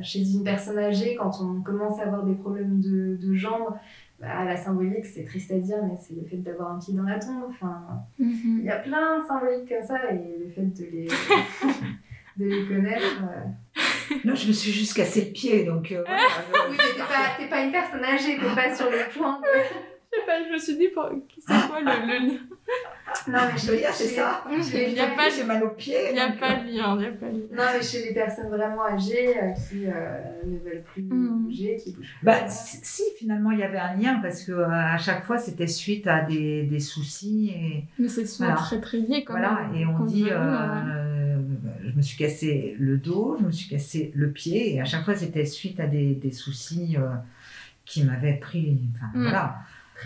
chez 0.00 0.32
une 0.32 0.44
personne 0.44 0.78
âgée, 0.78 1.16
quand 1.16 1.32
on 1.40 1.60
commence 1.62 1.98
à 1.98 2.04
avoir 2.04 2.24
des 2.24 2.34
problèmes 2.34 2.80
de, 2.80 3.18
de 3.20 3.34
jambes, 3.34 3.74
bah, 4.20 4.44
la 4.44 4.56
symbolique, 4.56 5.06
c'est 5.06 5.24
triste 5.24 5.52
à 5.52 5.58
dire, 5.58 5.78
mais 5.84 5.96
c'est 6.00 6.14
le 6.14 6.26
fait 6.26 6.38
d'avoir 6.38 6.72
un 6.72 6.78
pied 6.78 6.94
dans 6.94 7.04
la 7.04 7.18
tombe. 7.18 7.44
Enfin, 7.48 8.04
mhm. 8.18 8.58
il 8.60 8.64
y 8.64 8.70
a 8.70 8.78
plein 8.78 9.20
de 9.20 9.26
symboliques 9.26 9.68
comme 9.68 9.82
ça, 9.82 10.10
et 10.10 10.38
le 10.38 10.50
fait 10.50 10.62
de 10.62 10.84
les, 10.90 11.08
de 12.36 12.44
les 12.44 12.66
connaître. 12.66 13.22
Euh... 13.22 14.16
Non, 14.24 14.34
je 14.34 14.48
me 14.48 14.52
suis 14.52 14.72
juste 14.72 14.94
cassé 14.94 15.26
le 15.26 15.32
pied, 15.32 15.64
donc. 15.64 15.92
Euh, 15.92 16.02
oui, 16.70 16.76
mais 16.76 16.76
t'es 16.76 17.48
pas, 17.48 17.56
pas, 17.56 17.64
une 17.64 17.72
personne 17.72 18.04
âgée, 18.04 18.38
t'es 18.38 18.54
pas 18.54 18.74
sur 18.74 18.90
le 18.90 19.08
point. 19.16 19.40
Je 20.10 20.20
sais 20.20 20.24
pas, 20.24 20.42
je 20.42 20.50
me 20.50 20.56
suis 20.56 20.78
dit, 20.78 20.88
c'est 20.88 21.68
quoi 21.68 21.80
le, 21.80 22.06
le 22.06 22.28
lien? 22.28 22.38
Non, 23.28 23.38
mais 23.52 23.58
chez, 23.58 23.84
c'est 23.92 24.06
ça. 24.06 24.44
Il 24.50 24.92
n'y 24.94 25.00
a 25.00 25.08
pas 25.08 25.28
j'ai 25.28 25.44
mal 25.44 25.62
aux 25.62 25.70
pieds. 25.70 26.08
Il 26.10 26.14
n'y 26.14 26.20
a 26.20 26.32
pas 26.32 26.56
de 26.56 26.66
lien, 26.66 26.96
il 26.98 27.06
a 27.06 27.10
pas 27.12 27.26
de 27.26 27.38
lien. 27.38 27.46
Non, 27.52 27.64
mais 27.74 27.82
chez 27.82 28.06
les 28.06 28.14
personnes 28.14 28.48
vraiment 28.48 28.84
âgées 28.84 29.36
euh, 29.36 29.52
qui 29.52 29.86
euh, 29.86 30.18
ne 30.46 30.58
veulent 30.58 30.84
plus 30.84 31.02
mm. 31.02 31.44
bouger, 31.44 31.76
qui 31.82 31.92
bougent 31.92 32.14
Bah, 32.22 32.48
si, 32.48 33.02
finalement, 33.18 33.50
il 33.50 33.58
y 33.58 33.62
avait 33.62 33.78
un 33.78 33.94
lien, 33.96 34.18
parce 34.20 34.44
que 34.44 34.52
euh, 34.52 34.68
à 34.68 34.98
chaque 34.98 35.24
fois, 35.24 35.38
c'était 35.38 35.66
suite 35.66 36.06
à 36.06 36.22
des, 36.22 36.64
des 36.64 36.80
soucis. 36.80 37.52
Et... 37.54 37.84
Mais 37.98 38.08
c'est 38.08 38.26
souvent 38.26 38.54
très 38.54 38.80
très 38.80 38.98
lié 38.98 39.24
quand 39.24 39.34
voilà, 39.34 39.68
et 39.74 39.84
on 39.86 40.04
dit, 40.04 40.26
je 40.28 41.96
me 41.96 42.02
suis 42.02 42.18
cassé 42.18 42.76
le 42.78 42.96
dos, 42.98 43.36
je 43.40 43.46
me 43.46 43.50
suis 43.52 43.68
cassé 43.68 44.12
le 44.14 44.30
pied, 44.30 44.74
et 44.74 44.80
à 44.80 44.84
chaque 44.84 45.04
fois, 45.04 45.14
c'était 45.14 45.44
suite 45.46 45.80
à 45.80 45.86
des, 45.86 46.14
des 46.14 46.32
soucis 46.32 46.96
euh, 46.98 47.08
qui 47.84 48.04
m'avaient 48.04 48.34
pris. 48.34 48.78
Enfin, 48.94 49.06
Mm. 49.14 49.22
voilà. 49.22 49.56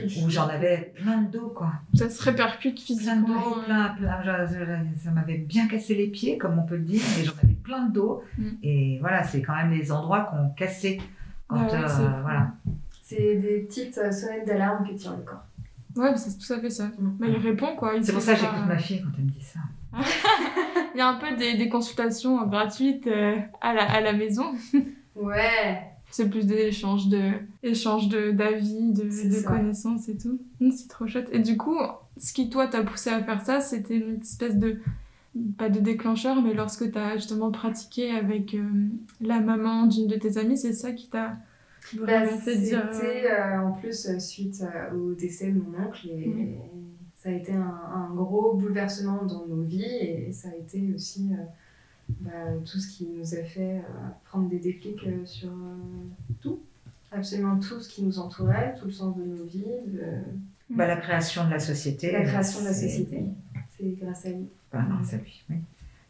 Où 0.01 0.31
j'en 0.31 0.49
avais 0.49 0.93
plein 0.97 1.19
de 1.23 1.31
dos, 1.31 1.49
quoi. 1.55 1.73
Ça 1.95 2.09
se 2.09 2.23
répercute 2.23 2.75
Plein 2.77 2.83
de 2.83 2.87
physiquement. 2.87 3.21
dos, 3.27 3.63
plein, 3.67 3.89
plein. 3.91 4.23
je- 4.47 4.55
je- 4.55 5.05
ça 5.05 5.11
m'avait 5.11 5.37
bien 5.39 5.69
cassé 5.69 5.95
les 5.95 6.07
pieds, 6.07 6.39
comme 6.39 6.59
on 6.59 6.63
peut 6.63 6.77
le 6.77 6.83
dire, 6.85 7.03
et 7.21 7.25
j'en 7.25 7.33
avais 7.43 7.53
plein 7.55 7.87
de 7.87 7.93
dos. 7.93 8.23
Mm. 8.39 8.49
Et 8.63 8.99
voilà, 9.01 9.23
c'est 9.23 9.43
quand 9.43 9.55
même 9.55 9.71
les 9.73 9.93
endroits 9.93 10.21
qu'on 10.31 10.49
cassé. 10.51 11.01
Quand, 11.49 11.57
Ouais, 11.67 11.71
ouais, 11.73 11.75
euh, 11.75 11.89
c'est 11.89 12.03
fou. 12.03 12.23
voilà. 12.23 12.49
C'est 13.03 13.35
des 13.37 13.61
petites 13.61 13.99
euh, 13.99 14.11
sonnettes 14.11 14.47
d'alarme 14.47 14.89
que 14.89 14.95
tire 14.95 15.15
le 15.17 15.23
corps. 15.23 15.45
Ouais, 15.97 16.11
mais 16.13 16.17
c'est 16.17 16.39
tout 16.39 16.53
à 16.55 16.59
fait 16.61 16.71
ça. 16.71 16.87
Mm. 16.87 17.17
Bah, 17.21 17.27
il 17.29 17.37
répond 17.37 17.77
quoi. 17.77 17.95
il 17.95 18.03
C'est 18.05 18.13
pour 18.13 18.23
ça 18.23 18.33
que 18.35 18.41
j'écoute 18.41 18.67
ma 18.67 18.79
fille 18.79 19.03
quand 19.03 19.11
elle 19.19 19.25
me 19.25 19.31
dit 19.31 19.43
ça. 19.45 19.61
Il 20.95 20.99
y 20.99 21.01
a 21.03 21.09
un 21.09 21.15
peu 21.17 21.37
des, 21.37 21.55
des 21.59 21.69
consultations 21.69 22.47
gratuites 22.47 23.07
euh, 23.07 23.37
à, 23.61 23.75
la, 23.75 23.91
à 23.91 24.01
la 24.01 24.13
maison. 24.15 24.55
Ouais, 25.17 25.83
C'est 26.13 26.29
plus 26.29 26.47
des 26.47 26.59
échanges 26.67 27.09
de 27.09 27.31
échanges 27.63 28.09
de 28.09 28.31
d'avis, 28.31 28.93
de, 28.93 29.03
de 29.03 29.43
connaissances 29.47 30.09
et 30.09 30.17
tout. 30.17 30.39
Mm, 30.61 30.71
C'est 30.71 30.89
trop 30.89 31.07
chouette. 31.07 31.29
Et 31.33 31.41
du 31.41 31.57
coup, 31.57 31.77
ce 32.19 32.33
qui 32.33 32.49
toi 32.51 32.69
t'a 32.69 32.83
poussé 32.85 33.11
à 33.11 33.23
faire 33.25 33.41
ça, 33.45 33.61
c'était 33.61 33.97
une 33.97 34.21
espèce 34.21 34.57
de 34.57 34.77
pas 35.59 35.71
de 35.71 35.81
déclencheur, 35.81 36.41
mais 36.43 36.53
lorsque 36.55 36.91
t'as 36.93 37.17
justement 37.17 37.51
pratiqué 37.51 38.11
avec 38.11 38.55
euh, 38.55 38.63
la 39.23 39.41
maman 39.41 39.87
d'une 39.87 40.07
de 40.07 40.17
tes 40.17 40.37
amies, 40.37 40.59
c'est 40.59 40.75
ça 40.75 40.93
qui 40.93 41.09
t'a 41.09 41.37
Bah, 41.95 42.25
dire. 42.27 42.87
euh, 42.87 42.93
C'était 42.93 43.31
euh, 43.31 43.61
en 43.63 43.73
plus 43.73 44.19
suite 44.19 44.63
euh, 44.63 44.95
au 44.95 45.15
décès 45.15 45.51
de 45.51 45.59
mon 45.59 45.87
oncle 45.87 46.07
et 46.09 46.59
ça 47.17 47.31
a 47.31 47.33
été 47.33 47.53
un, 47.53 47.61
un 47.95 48.15
gros 48.15 48.53
bouleversement 48.55 49.25
dans 49.25 49.47
nos 49.47 49.63
vies 49.63 49.83
et 49.85 50.33
ça 50.33 50.49
a 50.51 50.57
été 50.57 50.93
aussi 50.95 51.31
bah, 52.21 52.31
tout 52.65 52.79
ce 52.79 52.89
qui 52.97 53.07
nous 53.07 53.35
a 53.35 53.43
fait 53.45 53.77
euh, 53.79 54.09
prendre 54.25 54.49
des 54.49 54.59
déclics 54.59 55.03
euh, 55.07 55.25
sur 55.25 55.49
euh, 55.49 56.35
tout. 56.41 56.61
Absolument 57.11 57.59
tout 57.59 57.79
ce 57.81 57.89
qui 57.89 58.03
nous 58.03 58.19
entourait, 58.19 58.75
tout 58.79 58.87
le 58.87 58.93
sens 58.93 59.17
de 59.17 59.23
nos 59.23 59.45
vies, 59.45 59.65
de 59.87 60.03
Bah, 60.71 60.87
la 60.87 60.97
création 60.97 61.45
de 61.47 61.51
la 61.51 61.59
société. 61.59 62.11
la 62.13 62.23
création 62.23 62.61
de 62.61 62.67
la 62.67 62.73
société. 62.75 63.25
C'est 63.77 63.97
grâce 64.01 64.25
à 64.27 64.31
lui. 64.31 64.49
Bah, 64.73 64.83
grâce 64.89 65.15
à 65.15 65.17
lui, 65.19 65.45
oui. 65.51 65.57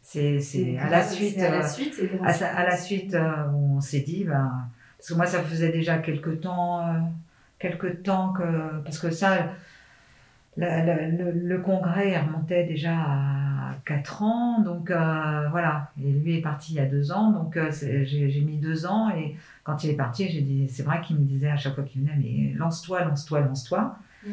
C'est 0.01 0.77
à 0.77 0.89
la 0.89 1.03
suite. 1.03 1.39
à 1.39 1.49
la 1.49 1.67
suite, 1.67 1.93
c'est 1.95 2.11
à, 2.13 2.17
grâce 2.17 2.39
sa- 2.39 2.53
à 2.55 2.63
la 2.65 2.77
suite 2.77 3.15
où 3.15 3.75
on 3.77 3.81
s'est 3.81 4.01
dit, 4.01 4.23
ben, 4.25 4.51
parce 4.97 5.09
que 5.09 5.13
moi 5.15 5.25
ça 5.25 5.41
faisait 5.43 5.71
déjà 5.71 5.97
quelques 5.97 6.39
temps, 6.41 6.81
quelques 7.59 8.03
temps 8.03 8.31
que, 8.33 8.79
parce 8.83 8.99
que 8.99 9.09
ça, 9.11 9.53
la- 10.57 10.85
la- 10.85 11.07
le, 11.07 11.31
le 11.31 11.59
congrès 11.59 12.19
remontait 12.19 12.65
déjà 12.65 12.93
à 12.95 13.42
4 13.85 14.23
ans, 14.23 14.61
donc 14.61 14.89
euh, 14.91 15.47
voilà, 15.49 15.91
et 16.03 16.11
lui 16.11 16.37
est 16.37 16.41
parti 16.41 16.73
il 16.73 16.75
y 16.77 16.79
a 16.79 16.85
2 16.85 17.11
ans, 17.11 17.31
donc 17.31 17.57
euh, 17.57 17.71
j'ai 17.71 18.41
mis 18.41 18.57
2 18.57 18.85
ans, 18.85 19.09
et 19.09 19.35
quand 19.63 19.83
il 19.83 19.89
est 19.89 19.95
parti, 19.95 20.27
j'ai 20.29 20.41
dit, 20.41 20.67
c'est 20.69 20.83
vrai 20.83 21.01
qu'il 21.01 21.17
me 21.17 21.23
disait 21.25 21.49
à 21.49 21.57
chaque 21.57 21.75
fois 21.75 21.83
qu'il 21.83 22.01
venait, 22.01 22.15
mais 22.17 22.53
lance-toi, 22.57 23.03
lance-toi, 23.05 23.41
lance-toi. 23.41 23.95
Mm. 24.25 24.29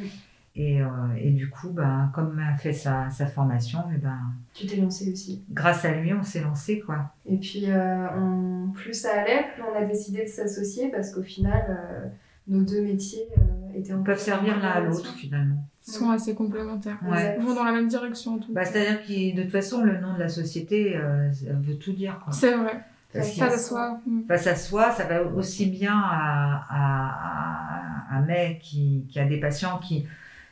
Et, 0.56 0.82
euh, 0.82 0.86
et 1.16 1.30
du 1.30 1.48
coup, 1.48 1.70
ben, 1.70 2.10
comme 2.12 2.38
a 2.40 2.56
fait 2.56 2.72
sa, 2.72 3.08
sa 3.10 3.26
formation, 3.26 3.78
et 3.94 3.98
ben, 3.98 4.18
Tu 4.52 4.66
t'es 4.66 4.76
lancé 4.76 5.10
aussi. 5.12 5.42
grâce 5.50 5.84
à 5.84 5.92
lui, 5.94 6.12
on 6.12 6.22
s'est 6.24 6.40
lancé 6.42 6.80
quoi. 6.80 7.12
Et 7.26 7.36
puis, 7.36 7.66
on- 7.70 8.70
plus 8.74 8.94
ça 8.94 9.20
allait, 9.20 9.44
plus 9.54 9.62
on 9.62 9.76
a 9.80 9.84
décidé 9.84 10.24
de 10.24 10.28
s'associer 10.28 10.90
parce 10.90 11.12
qu'au 11.14 11.22
final, 11.22 12.12
nos 12.48 12.62
deux 12.62 12.82
métiers 12.82 13.26
étaient 13.74 13.92
en 13.92 13.98
Ils 14.00 14.04
peuvent 14.04 14.18
servir 14.18 14.58
l'un 14.60 14.68
à 14.68 14.80
l'autre 14.80 15.12
finalement. 15.14 15.64
sont 15.82 16.10
assez 16.10 16.34
complémentaires. 16.34 16.98
Ouais. 17.02 17.36
Ils 17.38 17.44
vont 17.44 17.54
dans 17.54 17.64
la 17.64 17.72
même 17.72 17.88
direction 17.88 18.34
en 18.34 18.38
tout. 18.38 18.52
Bah, 18.52 18.64
C'est-à-dire 18.64 19.02
que 19.02 19.36
de 19.36 19.42
toute 19.42 19.52
façon, 19.52 19.82
le 19.82 19.98
nom 20.00 20.14
de 20.14 20.18
la 20.20 20.28
société 20.28 20.96
euh, 20.96 21.30
veut 21.60 21.76
tout 21.76 21.92
dire. 21.92 22.20
Quoi. 22.22 22.32
C'est 22.32 22.54
vrai. 22.54 22.84
Parce 23.12 23.32
Ça 23.32 23.48
de 23.48 23.56
soi. 23.58 24.00
Face 24.28 24.46
à 24.46 24.54
soi, 24.54 24.92
ça 24.92 25.04
va 25.04 25.24
aussi 25.24 25.66
bien 25.66 25.94
à, 25.96 26.64
à, 26.70 28.14
à 28.14 28.16
un 28.18 28.22
mec 28.22 28.60
qui, 28.60 29.04
qui 29.08 29.18
a 29.18 29.24
des 29.24 29.40
patients 29.40 29.78
qui 29.78 30.06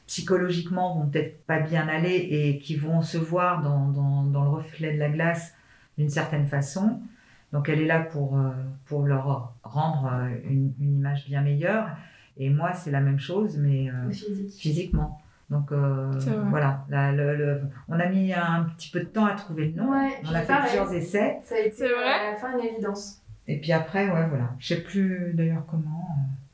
psychologiquement 0.09 0.95
vont 0.99 1.07
peut-être 1.07 1.45
pas 1.47 1.61
bien 1.61 1.87
aller 1.87 2.17
et 2.31 2.59
qui 2.59 2.75
vont 2.77 3.03
se 3.03 3.19
voir 3.19 3.63
dans, 3.63 3.89
dans, 3.89 4.23
dans 4.25 4.43
le 4.43 4.49
reflet 4.51 4.95
de 4.95 4.99
la 4.99 5.11
glace 5.11 5.55
d'une 5.99 6.09
certaine 6.09 6.47
façon. 6.47 7.01
Donc 7.53 7.69
elle 7.69 7.81
est 7.81 7.87
là 7.87 8.01
pour, 8.01 8.37
euh, 8.37 8.51
pour 8.87 9.05
leur 9.07 9.53
rendre 9.63 10.11
euh, 10.13 10.29
une, 10.49 10.73
une 10.81 10.97
image 10.99 11.27
bien 11.27 11.43
meilleure. 11.43 11.91
Et 12.39 12.51
moi, 12.51 12.73
c'est 12.73 12.91
la 12.91 13.01
même 13.01 13.19
chose, 13.19 13.57
mais 13.59 13.91
euh, 13.91 14.11
physique. 14.11 14.53
physiquement. 14.61 15.21
Donc 15.51 15.73
euh, 15.73 16.13
voilà, 16.51 16.85
La- 16.91 17.11
le- 17.11 17.35
le- 17.37 17.61
on 17.89 17.99
a 17.99 18.07
mis 18.07 18.33
un 18.35 18.65
petit 18.77 18.91
peu 18.91 19.01
de 19.01 19.07
temps 19.07 19.25
à 19.25 19.33
trouver 19.35 19.69
le 19.69 19.81
nom. 19.83 19.91
Ouais, 19.93 20.11
on 20.25 20.35
a 20.35 20.41
fait 20.41 20.47
pareil. 20.47 20.63
plusieurs 20.69 20.93
essais. 20.93 21.39
Ça 21.45 21.55
a 21.55 21.59
été 21.59 21.71
C'est 21.77 21.89
vrai 21.89 22.05
à 22.29 22.31
la 22.33 22.37
fin 22.37 22.53
une 22.59 22.65
évidence. 22.67 23.23
Et 23.47 23.59
puis 23.59 23.73
après, 23.73 24.11
ouais, 24.11 24.27
voilà. 24.29 24.51
Je 24.59 24.75
sais 24.75 24.83
plus 24.83 25.33
d'ailleurs 25.35 25.65
comment. 25.71 26.07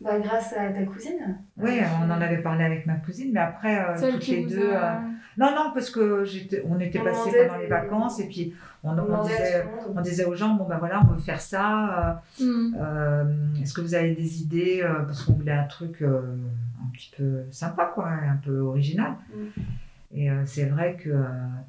Bah, 0.04 0.18
grâce 0.20 0.52
à 0.52 0.68
ta 0.70 0.82
cousine. 0.84 1.38
Oui, 1.56 1.78
Euh, 1.80 1.84
on 2.02 2.10
en 2.10 2.20
avait 2.20 2.38
parlé 2.42 2.62
avec 2.64 2.84
ma 2.86 2.94
cousine, 2.96 3.30
mais 3.32 3.40
après, 3.40 3.78
euh, 3.78 4.10
toutes 4.12 4.20
qui 4.20 4.36
les 4.36 4.42
vous 4.44 4.50
deux. 4.50 4.72
a- 4.72 4.96
euh, 4.96 5.00
Non, 5.38 5.46
non, 5.56 5.70
parce 5.74 5.90
que 5.90 6.24
j'étais, 6.24 6.62
on 6.68 6.78
était 6.78 7.00
On 7.00 7.04
passés 7.04 7.30
pendant 7.48 7.58
les 7.58 7.66
vacances 7.66 8.20
et 8.20 8.28
puis 8.28 8.54
on, 8.84 8.90
On 8.98 9.22
disait, 9.22 9.64
on 9.96 10.00
disait 10.02 10.24
aux 10.26 10.34
gens 10.36 10.50
bon, 10.54 10.64
ben 10.68 10.76
voilà, 10.78 11.00
on 11.02 11.12
veut 11.14 11.18
faire 11.20 11.40
ça. 11.40 12.22
Mm. 12.38 12.44
euh, 12.44 12.78
euh, 12.80 13.24
est-ce 13.62 13.72
que 13.74 13.80
vous 13.80 13.94
avez 13.94 14.14
des 14.14 14.42
idées 14.42 14.82
euh, 14.84 15.00
Parce 15.06 15.22
qu'on 15.24 15.32
voulait 15.32 15.52
un 15.52 15.64
truc 15.64 16.02
euh, 16.02 16.20
un 16.84 16.90
petit 16.92 17.10
peu 17.16 17.42
sympa, 17.50 17.90
quoi, 17.94 18.08
un 18.08 18.36
peu 18.44 18.58
original. 18.60 19.12
Mm. 19.34 19.60
Et 20.16 20.30
euh, 20.30 20.42
c'est 20.44 20.66
vrai 20.66 20.96
que. 21.02 21.08
euh, 21.10 21.22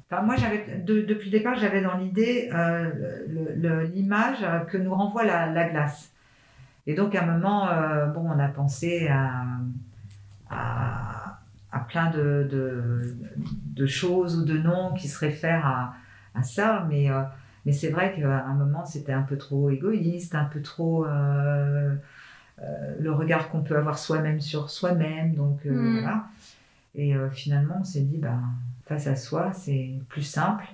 Enfin, 0.08 0.22
moi, 0.22 0.36
j'avais, 0.36 0.78
de- 0.84 1.00
depuis 1.02 1.30
le 1.30 1.38
départ, 1.38 1.56
j'avais 1.56 1.80
dans 1.82 1.96
l'idée 1.96 2.48
euh, 2.54 3.84
l'image 3.92 4.46
que 4.68 4.76
nous 4.78 4.94
renvoie 4.94 5.24
la, 5.24 5.46
la 5.50 5.68
glace. 5.68 6.12
Et 6.86 6.94
donc, 6.94 7.14
à 7.14 7.22
un 7.22 7.26
moment, 7.26 7.68
euh, 7.68 8.06
bon, 8.06 8.20
on 8.30 8.38
a 8.38 8.48
pensé 8.48 9.08
à, 9.08 9.44
à, 10.50 11.40
à 11.72 11.80
plein 11.80 12.10
de, 12.10 12.46
de, 12.50 13.16
de 13.74 13.86
choses 13.86 14.38
ou 14.38 14.44
de 14.44 14.56
noms 14.58 14.92
qui 14.94 15.08
se 15.08 15.18
réfèrent 15.18 15.66
à, 15.66 15.94
à 16.34 16.42
ça, 16.42 16.86
mais, 16.88 17.10
euh, 17.10 17.22
mais 17.64 17.72
c'est 17.72 17.90
vrai 17.90 18.14
qu'à 18.14 18.44
un 18.44 18.54
moment, 18.54 18.84
c'était 18.84 19.12
un 19.12 19.22
peu 19.22 19.36
trop 19.36 19.70
égoïste, 19.70 20.34
un 20.34 20.44
peu 20.44 20.62
trop 20.62 21.06
euh, 21.06 21.94
le 23.00 23.12
regard 23.12 23.48
qu'on 23.50 23.62
peut 23.62 23.76
avoir 23.76 23.98
soi-même 23.98 24.40
sur 24.40 24.70
soi-même. 24.70 25.34
Donc, 25.34 25.64
Mm. 25.64 26.00
voilà. 26.00 26.24
Et 26.94 27.14
finalement, 27.32 27.78
on 27.80 27.84
s'est 27.84 28.00
dit, 28.00 28.16
ben, 28.16 28.40
face 28.86 29.08
à 29.08 29.16
soi, 29.16 29.52
c'est 29.52 29.94
plus 30.08 30.22
simple. 30.22 30.64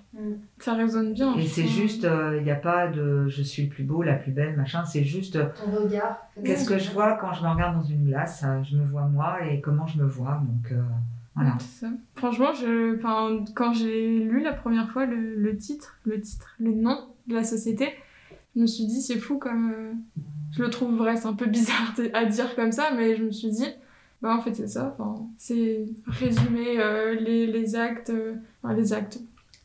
Ça 0.58 0.74
résonne 0.74 1.14
bien. 1.14 1.34
Et 1.36 1.46
c'est 1.46 1.66
juste, 1.66 2.04
euh, 2.04 2.36
il 2.38 2.44
n'y 2.44 2.50
a 2.50 2.56
pas 2.56 2.88
de 2.88 3.26
je 3.28 3.42
suis 3.42 3.64
le 3.64 3.68
plus 3.70 3.84
beau, 3.84 4.02
la 4.02 4.14
plus 4.14 4.32
belle, 4.32 4.54
machin. 4.56 4.84
C'est 4.84 5.02
juste, 5.04 5.36
euh, 5.36 5.46
Ton 5.64 5.70
regard. 5.70 6.18
qu'est-ce 6.44 6.68
que 6.68 6.78
je 6.78 6.90
vois 6.90 7.14
quand 7.16 7.32
je 7.32 7.42
me 7.42 7.48
regarde 7.48 7.74
dans 7.76 7.82
une 7.84 8.04
glace 8.04 8.44
euh, 8.46 8.62
Je 8.64 8.76
me 8.76 8.84
vois 8.84 9.06
moi 9.06 9.38
et 9.46 9.60
comment 9.62 9.86
je 9.86 9.98
me 9.98 10.06
vois. 10.06 10.42
Donc, 10.46 10.72
euh, 10.72 10.82
voilà. 11.34 11.56
Ça. 11.58 11.88
Franchement, 12.14 12.52
je, 12.52 12.98
enfin, 12.98 13.42
quand 13.54 13.72
j'ai 13.72 14.18
lu 14.18 14.42
la 14.42 14.52
première 14.52 14.90
fois 14.90 15.06
le, 15.06 15.34
le 15.36 15.56
titre, 15.56 15.96
le 16.04 16.20
titre, 16.20 16.54
le 16.58 16.72
nom 16.72 16.98
de 17.26 17.34
la 17.34 17.44
société, 17.44 17.88
je 18.54 18.60
me 18.60 18.66
suis 18.66 18.84
dit 18.84 19.00
c'est 19.00 19.18
fou 19.18 19.38
comme, 19.38 19.72
euh, 19.72 19.92
je 20.50 20.62
le 20.62 20.68
trouve 20.68 20.94
vrai, 20.96 21.16
c'est 21.16 21.28
un 21.28 21.32
peu 21.32 21.46
bizarre 21.48 21.94
à 22.12 22.26
dire 22.26 22.54
comme 22.54 22.72
ça, 22.72 22.90
mais 22.94 23.16
je 23.16 23.24
me 23.24 23.30
suis 23.30 23.48
dit, 23.48 23.64
bah 24.22 24.36
en 24.36 24.40
fait 24.40 24.54
c'est 24.54 24.68
ça, 24.68 24.96
enfin, 24.98 25.26
c'est 25.36 25.84
résumer 26.06 26.78
euh, 26.78 27.14
les, 27.14 27.46
les 27.46 27.74
actes, 27.76 28.10
euh, 28.10 28.36
enfin, 28.62 28.74
les 28.74 28.92
actes, 28.92 29.20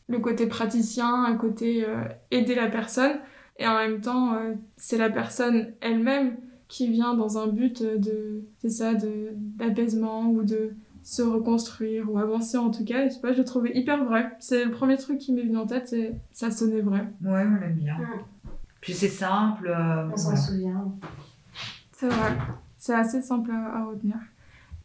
le 0.10 0.20
côté 0.20 0.48
praticien, 0.48 1.24
un 1.26 1.36
côté 1.36 1.86
euh, 1.88 2.04
aider 2.32 2.56
la 2.56 2.68
personne, 2.68 3.20
et 3.60 3.68
en 3.68 3.76
même 3.76 4.02
temps 4.02 4.34
euh, 4.34 4.54
c'est 4.76 4.98
la 4.98 5.10
personne 5.10 5.74
elle-même 5.82 6.38
qui 6.68 6.90
vient 6.90 7.14
dans 7.14 7.38
un 7.38 7.48
but 7.48 7.82
de, 7.84 8.42
c'est 8.60 8.70
ça, 8.70 8.94
de 8.94 9.30
d'apaisement 9.58 10.28
ou 10.30 10.44
de 10.44 10.72
se 11.04 11.22
reconstruire 11.22 12.12
ou 12.12 12.18
avancer 12.18 12.58
en 12.58 12.70
tout 12.72 12.84
cas. 12.84 13.08
Je 13.08 13.14
sais 13.14 13.22
pas, 13.22 13.32
je 13.32 13.38
le 13.38 13.46
trouvais 13.46 13.72
hyper 13.74 14.04
vrai. 14.04 14.32
C'est 14.40 14.66
le 14.66 14.72
premier 14.72 14.98
truc 14.98 15.20
qui 15.20 15.32
m'est 15.32 15.44
venu 15.44 15.56
en 15.56 15.66
tête, 15.66 15.88
c'est 15.88 16.16
ça 16.34 16.52
sonnait 16.52 16.82
vrai. 16.82 17.08
Ouais, 17.24 17.46
on 17.46 17.56
l'aime 17.62 17.76
bien. 17.78 17.98
Mm. 17.98 18.50
Puis 18.82 18.94
c'est 18.94 19.08
simple. 19.08 19.68
euh, 19.70 20.10
On 20.12 20.18
s'en 20.18 20.36
souvient. 20.36 20.92
C'est 21.94 22.10
vrai. 22.10 22.32
C'est 22.78 22.94
assez 22.94 23.22
simple 23.22 23.52
à, 23.52 23.78
à 23.78 23.86
retenir. 23.86 24.18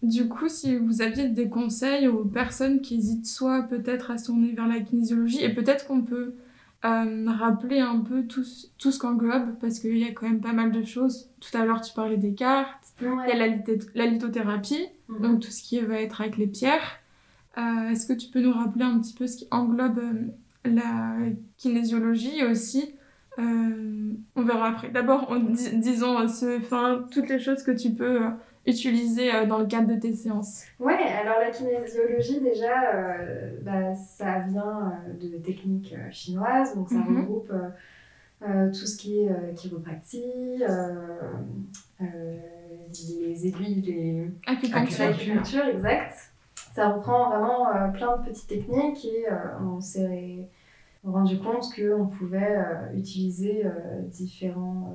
Du 0.03 0.29
coup, 0.29 0.49
si 0.49 0.77
vous 0.77 1.01
aviez 1.01 1.29
des 1.29 1.49
conseils 1.49 2.09
aux 2.09 2.25
personnes 2.25 2.81
qui 2.81 2.97
hésitent 2.97 3.27
soit 3.27 3.63
peut-être 3.63 4.11
à 4.11 4.19
se 4.19 4.27
tourner 4.27 4.53
vers 4.53 4.67
la 4.67 4.81
kinésiologie, 4.81 5.43
et 5.45 5.55
peut-être 5.55 5.87
qu'on 5.87 6.03
peut 6.03 6.35
euh, 6.85 7.25
rappeler 7.29 7.79
un 7.79 8.01
peu 8.01 8.25
tout, 8.25 8.43
ce- 8.43 8.67
tout 8.79 8.91
ce 8.91 8.99
qu'englobe, 8.99 9.55
parce 9.61 9.79
qu'il 9.79 9.97
y 9.97 10.05
a 10.05 10.11
quand 10.13 10.27
même 10.29 10.41
pas 10.41 10.53
mal 10.53 10.73
de 10.73 10.83
choses. 10.83 11.31
Tout 11.39 11.57
à 11.57 11.65
l'heure, 11.65 11.81
tu 11.81 11.95
parlais 11.95 12.17
des 12.17 12.35
cartes, 12.35 12.83
il 13.01 13.07
y 13.07 13.33
a 13.33 13.37
la, 13.95 14.07
lithothérapie, 14.07 14.87
Mhm. 15.09 15.21
donc 15.23 15.41
tout 15.41 15.51
ce 15.53 15.63
qui 15.63 15.79
va 15.81 16.01
être 16.01 16.21
avec 16.21 16.37
les 16.37 16.49
pierres. 16.49 16.99
Euh, 17.59 17.91
Est-ce 17.91 18.07
que 18.07 18.15
tu 18.15 18.29
peux 18.31 18.41
nous 18.41 18.53
rappeler 18.53 18.85
un 18.85 18.99
petit 18.99 19.15
peu 19.15 19.29
ce 19.29 19.37
qui 19.37 19.47
englobe 19.53 19.99
euh, 20.01 20.69
la 20.69 21.17
kinésiologie 21.59 22.43
aussi 22.45 22.95
on 23.39 24.43
verra 24.43 24.69
après. 24.69 24.91
D'abord, 24.91 25.35
disons 25.75 26.29
ce, 26.29 26.61
toutes 27.13 27.29
les 27.31 27.39
choses 27.39 27.63
que 27.63 27.71
tu 27.71 27.91
peux 27.91 28.21
utiliser 28.67 29.47
dans 29.47 29.59
le 29.59 29.67
cadre 29.67 29.89
de 29.89 29.99
tes 29.99 30.13
séances. 30.15 30.65
Ouais, 30.79 30.95
alors 30.95 31.39
la 31.41 31.51
kinésiologie 31.51 32.41
déjà, 32.41 32.75
bah, 33.63 33.95
ça 33.95 34.41
vient 34.41 34.93
de 35.21 35.39
techniques 35.39 35.95
chinoises, 36.11 36.75
donc 36.77 36.89
ça 36.89 36.97
mhm. 36.97 37.21
regroupe 37.23 37.53
tout 38.41 38.87
ce 38.87 38.97
qui 38.97 39.21
est 39.21 39.55
chiropractie, 39.57 40.63
les 42.01 43.47
aiguilles, 43.47 43.81
les 43.83 44.31
acupuncture, 44.47 45.67
exact. 45.67 46.33
Ça 46.75 46.89
reprend 46.89 47.29
vraiment 47.29 47.69
euh, 47.69 47.89
plein 47.89 48.17
de 48.17 48.25
petites 48.25 48.49
techniques 48.49 49.05
et 49.05 49.27
euh, 49.31 49.37
on 49.61 49.81
s'est 49.81 50.49
rendu 51.05 51.39
compte 51.39 51.67
qu'on 51.75 52.07
pouvait 52.07 52.57
euh, 52.57 52.97
utiliser 52.97 53.65
différents, 54.09 54.95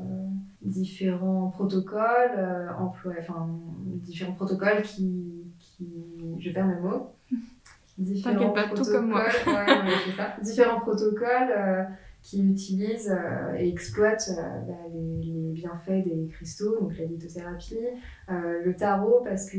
différents 0.61 1.49
protocoles, 1.49 2.71
enfin, 2.79 3.49
différents 3.85 4.33
protocoles 4.33 4.81
qui, 4.83 5.43
qui, 5.59 6.37
je 6.39 6.51
perds 6.51 6.67
mes 6.67 6.79
mots, 6.79 7.11
différents 7.97 8.51
pas, 8.51 8.69
tout 8.69 8.83
comme 8.83 9.09
moi. 9.09 9.23
ouais, 9.25 10.13
ça. 10.15 10.35
différents 10.41 10.79
protocoles 10.79 11.87
qui 12.27 12.43
utilisent 12.43 13.09
euh, 13.09 13.55
et 13.57 13.69
exploitent 13.69 14.29
euh, 14.37 14.61
bah, 14.67 14.73
les, 14.93 15.53
bienfaits 15.53 16.05
des 16.05 16.27
cristaux, 16.29 16.79
donc 16.79 16.95
la 16.99 17.05
lithothérapie, 17.05 17.77
euh, 18.29 18.63
le 18.63 18.75
tarot, 18.75 19.21
parce 19.23 19.49
que 19.49 19.57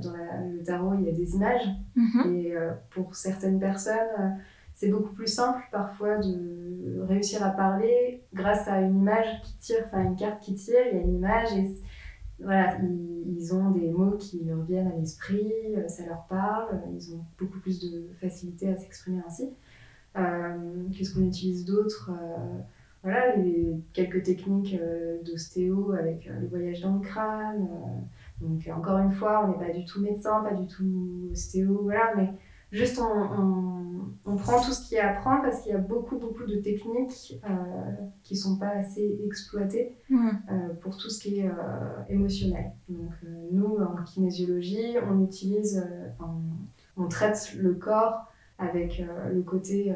dans 0.00 0.14
le 0.14 0.62
tarot, 0.64 0.94
il 0.98 1.04
y 1.04 1.08
a 1.10 1.12
des 1.12 1.34
images. 1.34 1.66
Mhm. 1.94 2.34
Et 2.34 2.54
pour 2.90 3.14
certaines 3.14 3.60
personnes, 3.60 4.38
c'est 4.76 4.90
beaucoup 4.90 5.14
plus 5.14 5.26
simple 5.26 5.62
parfois 5.72 6.18
de 6.18 7.00
réussir 7.00 7.42
à 7.42 7.48
parler 7.48 8.22
grâce 8.34 8.68
à 8.68 8.82
une 8.82 8.98
image 8.98 9.26
qui 9.42 9.56
tire, 9.58 9.84
enfin 9.86 10.04
une 10.04 10.16
carte 10.16 10.42
qui 10.42 10.54
tire, 10.54 10.76
il 10.92 10.98
y 10.98 11.00
a 11.00 11.02
une 11.02 11.16
image 11.16 11.52
et 11.54 11.66
voilà, 12.38 12.76
ils, 13.26 13.54
ont 13.54 13.70
des 13.70 13.90
mots 13.90 14.18
qui 14.18 14.44
leur 14.44 14.62
viennent 14.64 14.88
à 14.88 14.96
l'esprit, 14.96 15.50
ça 15.88 16.04
leur 16.04 16.26
parle, 16.26 16.78
ils 16.94 17.14
ont 17.14 17.24
beaucoup 17.38 17.58
plus 17.58 17.80
de 17.80 18.10
facilité 18.20 18.68
à 18.68 18.76
s'exprimer 18.76 19.22
ainsi. 19.26 19.48
Euh, 20.18 20.84
qu'est-ce 20.92 21.14
qu'on 21.14 21.24
utilise 21.24 21.64
d'autre 21.64 22.10
euh, 22.12 22.58
Voilà, 23.02 23.36
les, 23.36 23.72
quelques 23.94 24.24
techniques 24.24 24.74
euh, 24.74 25.22
d'ostéo 25.22 25.92
avec 25.92 26.26
le 26.26 26.46
voyage 26.48 26.82
dans 26.82 26.96
le 26.96 27.00
crâne. 27.00 27.66
donc, 28.42 28.68
encore 28.76 28.98
une 28.98 29.12
fois, 29.12 29.46
on 29.46 29.52
n'est 29.52 29.66
pas 29.66 29.72
du 29.72 29.86
tout 29.86 30.02
médecin, 30.02 30.42
pas 30.42 30.54
du 30.54 30.66
tout 30.66 31.30
ostéo, 31.32 31.80
voilà, 31.84 32.12
mais 32.14 32.28
juste 32.76 33.00
on, 33.00 34.12
on, 34.24 34.36
prend 34.36 34.60
tout 34.60 34.72
ce 34.72 34.86
qu'il 34.86 34.98
y 34.98 35.00
a 35.00 35.16
à 35.16 35.20
prendre 35.20 35.42
parce 35.42 35.62
qu'il 35.62 35.72
y 35.72 35.74
a 35.74 35.78
beaucoup 35.78 36.18
beaucoup 36.18 36.44
de 36.44 36.56
techniques 36.56 37.40
euh, 37.48 37.54
qui 38.22 38.36
sont 38.36 38.58
pas 38.58 38.68
assez 38.68 39.18
exploitées 39.24 39.96
pour 40.82 40.96
tout 40.96 41.08
ce 41.08 41.18
qui 41.20 41.40
est 41.40 41.50
émotionnel. 42.08 42.72
Donc 42.88 43.12
nous 43.50 43.76
en 43.78 44.02
kinésiologie 44.04 44.96
on 45.10 45.24
utilise, 45.24 45.82
on 46.96 47.08
traite 47.08 47.54
le 47.58 47.74
corps 47.74 48.30
avec 48.58 49.00
euh, 49.00 49.30
le 49.30 49.42
côté 49.42 49.92
euh, 49.92 49.94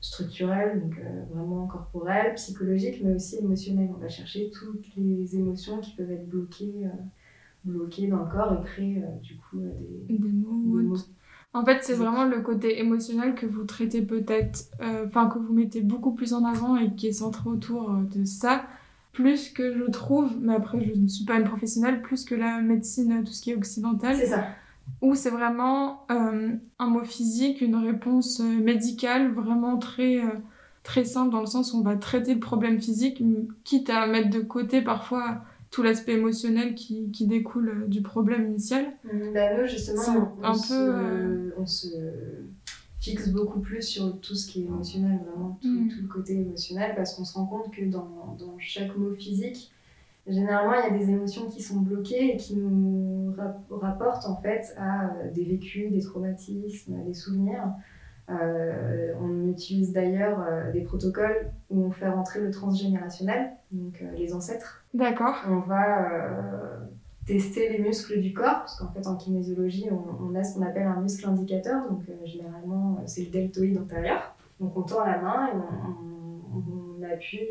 structurel, 0.00 0.80
donc 0.80 0.98
euh, 0.98 1.24
vraiment 1.32 1.66
corporel, 1.66 2.34
psychologique, 2.34 3.00
mais 3.02 3.14
aussi 3.14 3.38
émotionnel. 3.38 3.90
On 3.94 3.98
va 3.98 4.08
chercher 4.08 4.50
toutes 4.50 4.86
les 4.96 5.36
émotions 5.36 5.80
qui 5.80 5.96
peuvent 5.96 6.10
être 6.10 6.28
bloquées, 6.28 6.88
bloquées 7.64 8.06
dans 8.06 8.24
le 8.24 8.30
corps 8.30 8.52
et 8.52 8.64
créer 8.64 9.02
du 9.22 9.36
coup 9.36 9.58
des, 10.08 10.16
des 10.16 10.28
mots. 10.28 10.96
En 11.54 11.64
fait, 11.64 11.78
c'est 11.82 11.94
vraiment 11.94 12.24
le 12.24 12.40
côté 12.40 12.78
émotionnel 12.78 13.34
que 13.34 13.46
vous 13.46 13.64
traitez 13.64 14.02
peut-être, 14.02 14.64
enfin 15.06 15.28
que 15.28 15.38
vous 15.38 15.52
mettez 15.52 15.80
beaucoup 15.80 16.12
plus 16.12 16.32
en 16.34 16.44
avant 16.44 16.76
et 16.76 16.94
qui 16.94 17.08
est 17.08 17.12
centré 17.12 17.48
autour 17.48 17.90
de 17.90 18.24
ça, 18.24 18.64
plus 19.12 19.50
que 19.50 19.74
je 19.74 19.90
trouve, 19.90 20.30
mais 20.40 20.54
après 20.54 20.78
je 20.84 21.00
ne 21.00 21.08
suis 21.08 21.24
pas 21.24 21.36
une 21.36 21.44
professionnelle, 21.44 22.02
plus 22.02 22.24
que 22.24 22.34
la 22.34 22.60
médecine, 22.60 23.24
tout 23.24 23.32
ce 23.32 23.42
qui 23.42 23.50
est 23.50 23.56
occidental. 23.56 24.14
C'est 24.16 24.26
ça 24.26 24.44
ou 25.00 25.14
c'est 25.14 25.30
vraiment 25.30 26.06
euh, 26.10 26.50
un 26.78 26.86
mot 26.86 27.04
physique, 27.04 27.60
une 27.60 27.76
réponse 27.76 28.40
euh, 28.40 28.44
médicale 28.44 29.32
vraiment 29.32 29.78
très, 29.78 30.18
euh, 30.18 30.30
très 30.82 31.04
simple 31.04 31.30
dans 31.30 31.40
le 31.40 31.46
sens 31.46 31.72
où 31.72 31.78
on 31.78 31.82
va 31.82 31.96
traiter 31.96 32.34
le 32.34 32.40
problème 32.40 32.80
physique, 32.80 33.22
quitte 33.64 33.90
à 33.90 34.06
mettre 34.06 34.30
de 34.30 34.40
côté 34.40 34.82
parfois 34.82 35.42
tout 35.70 35.82
l'aspect 35.82 36.14
émotionnel 36.14 36.74
qui, 36.74 37.10
qui, 37.10 37.26
découle 37.26 37.84
du 37.88 38.02
problème 38.02 38.46
initial. 38.46 38.86
Bah, 39.34 39.56
nous, 39.56 39.66
justement, 39.66 40.32
on, 40.40 40.44
un 40.44 40.54
se, 40.54 40.72
peu, 40.72 41.54
on 41.58 41.66
se 41.66 41.88
fixe 43.00 43.28
beaucoup 43.28 43.60
plus 43.60 43.82
sur 43.82 44.18
tout 44.20 44.34
ce 44.34 44.50
qui 44.50 44.62
est 44.62 44.64
émotionnel, 44.64 45.20
vraiment 45.26 45.58
tout, 45.60 45.68
mmh. 45.68 45.88
tout 45.88 46.02
le 46.02 46.08
côté 46.08 46.34
émotionnel, 46.34 46.94
parce 46.96 47.14
qu'on 47.14 47.24
se 47.24 47.34
rend 47.34 47.46
compte 47.46 47.72
que 47.72 47.84
dans, 47.84 48.36
dans 48.38 48.56
chaque 48.58 48.96
mot 48.96 49.14
physique, 49.14 49.72
généralement, 50.26 50.74
il 50.74 50.92
y 50.92 50.94
a 50.94 50.98
des 50.98 51.10
émotions 51.10 51.48
qui 51.48 51.62
sont 51.62 51.80
bloquées 51.80 52.34
et 52.34 52.36
qui 52.36 52.56
nous 52.56 53.34
rapportent 53.70 54.26
en 54.26 54.36
fait 54.36 54.74
à 54.76 55.06
euh, 55.06 55.32
des 55.32 55.44
vécus, 55.44 55.90
des 55.90 56.00
traumatismes, 56.00 57.04
des 57.04 57.14
souvenirs. 57.14 57.72
Euh, 58.30 59.14
on 59.20 59.48
utilise 59.48 59.92
d'ailleurs 59.92 60.40
euh, 60.40 60.70
des 60.72 60.82
protocoles 60.82 61.50
où 61.70 61.84
on 61.84 61.90
fait 61.90 62.08
rentrer 62.08 62.40
le 62.40 62.50
transgénérationnel, 62.50 63.52
donc 63.72 64.04
les 64.16 64.34
ancêtres. 64.34 64.84
D'accord. 64.94 65.36
On 65.48 65.60
va 65.60 66.08
tester 67.26 67.68
les 67.68 67.78
muscles 67.78 68.20
du 68.20 68.32
corps, 68.32 68.60
parce 68.60 68.78
qu'en 68.78 68.88
fait 68.88 69.06
en 69.06 69.16
kinésiologie, 69.16 69.88
on, 69.90 70.34
a 70.34 70.44
ce 70.44 70.54
qu'on 70.54 70.62
appelle 70.64 70.86
un 70.86 71.00
muscle 71.00 71.28
indicateur, 71.28 71.88
donc 71.90 72.02
généralement 72.24 73.02
c'est 73.06 73.24
le 73.24 73.30
deltoïde 73.30 73.78
antérieur. 73.78 74.34
Donc 74.60 74.76
on 74.76 74.82
tend 74.82 75.04
la 75.04 75.18
main 75.18 75.48
et 75.48 75.56
on, 75.56 77.00
on 77.00 77.02
appuie 77.02 77.50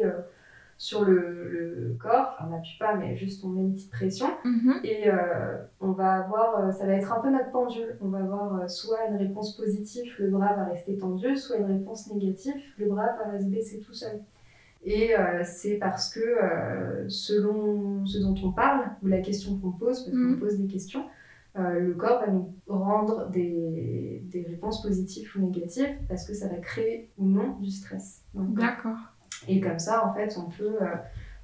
sur 0.77 1.05
le, 1.05 1.95
corps, 1.99 2.35
enfin 2.35 2.47
on 2.47 2.51
n'appuie 2.51 2.77
pas, 2.79 2.95
mais 2.95 3.17
juste 3.17 3.43
on 3.43 3.49
met 3.49 3.61
une 3.61 3.73
petite 3.73 3.91
pression, 3.91 4.27
mhm. 4.43 4.79
et 4.83 5.09
euh, 5.09 5.57
on 5.81 5.91
va 5.91 6.13
avoir, 6.13 6.59
euh, 6.59 6.71
ça 6.71 6.85
va 6.85 6.93
être 6.93 7.11
un 7.11 7.19
peu 7.19 7.31
notre 7.31 7.51
pendule, 7.51 7.97
on 8.01 8.09
va 8.09 8.19
avoir 8.19 8.61
euh, 8.61 8.67
soit 8.67 9.07
une 9.09 9.17
réponse 9.17 9.57
positive, 9.57 10.05
le 10.19 10.29
bras 10.29 10.53
va 10.53 10.65
rester 10.65 10.97
tendu, 10.97 11.35
soit 11.35 11.57
une 11.57 11.65
réponse 11.65 12.11
négative, 12.11 12.55
le 12.77 12.87
bras 12.87 13.07
va 13.25 13.39
se 13.39 13.45
baisser 13.45 13.79
tout 13.79 13.93
seul. 13.93 14.21
Et 14.85 15.15
c'est 15.43 15.75
parce 15.79 16.13
que 16.13 16.37
selon 17.09 18.05
ce 18.05 18.19
dont 18.19 18.35
on 18.41 18.51
parle, 18.51 18.85
ou 19.03 19.07
la 19.07 19.19
question 19.19 19.57
qu'on 19.57 19.71
pose, 19.71 20.05
parce 20.05 20.15
qu'on 20.15 20.35
mhm. 20.35 20.39
pose 20.39 20.57
des 20.57 20.67
questions, 20.67 21.03
le 21.55 21.91
corps 21.93 22.21
va 22.21 22.27
nous 22.27 22.53
rendre 22.67 23.29
des, 23.29 24.21
des 24.27 24.43
réponses 24.43 24.81
positives 24.81 25.29
ou 25.35 25.41
négatives, 25.41 25.97
parce 26.07 26.25
que 26.25 26.33
ça 26.33 26.47
va 26.47 26.55
créer 26.57 27.09
ou 27.17 27.25
non 27.25 27.57
du 27.59 27.69
stress. 27.69 28.23
D'accord. 28.33 29.16
Et 29.47 29.61
comme 29.61 29.79
ça, 29.79 30.05
en 30.05 30.13
fait, 30.13 30.37
on 30.37 30.49
peut 30.49 30.77
euh, 30.81 30.95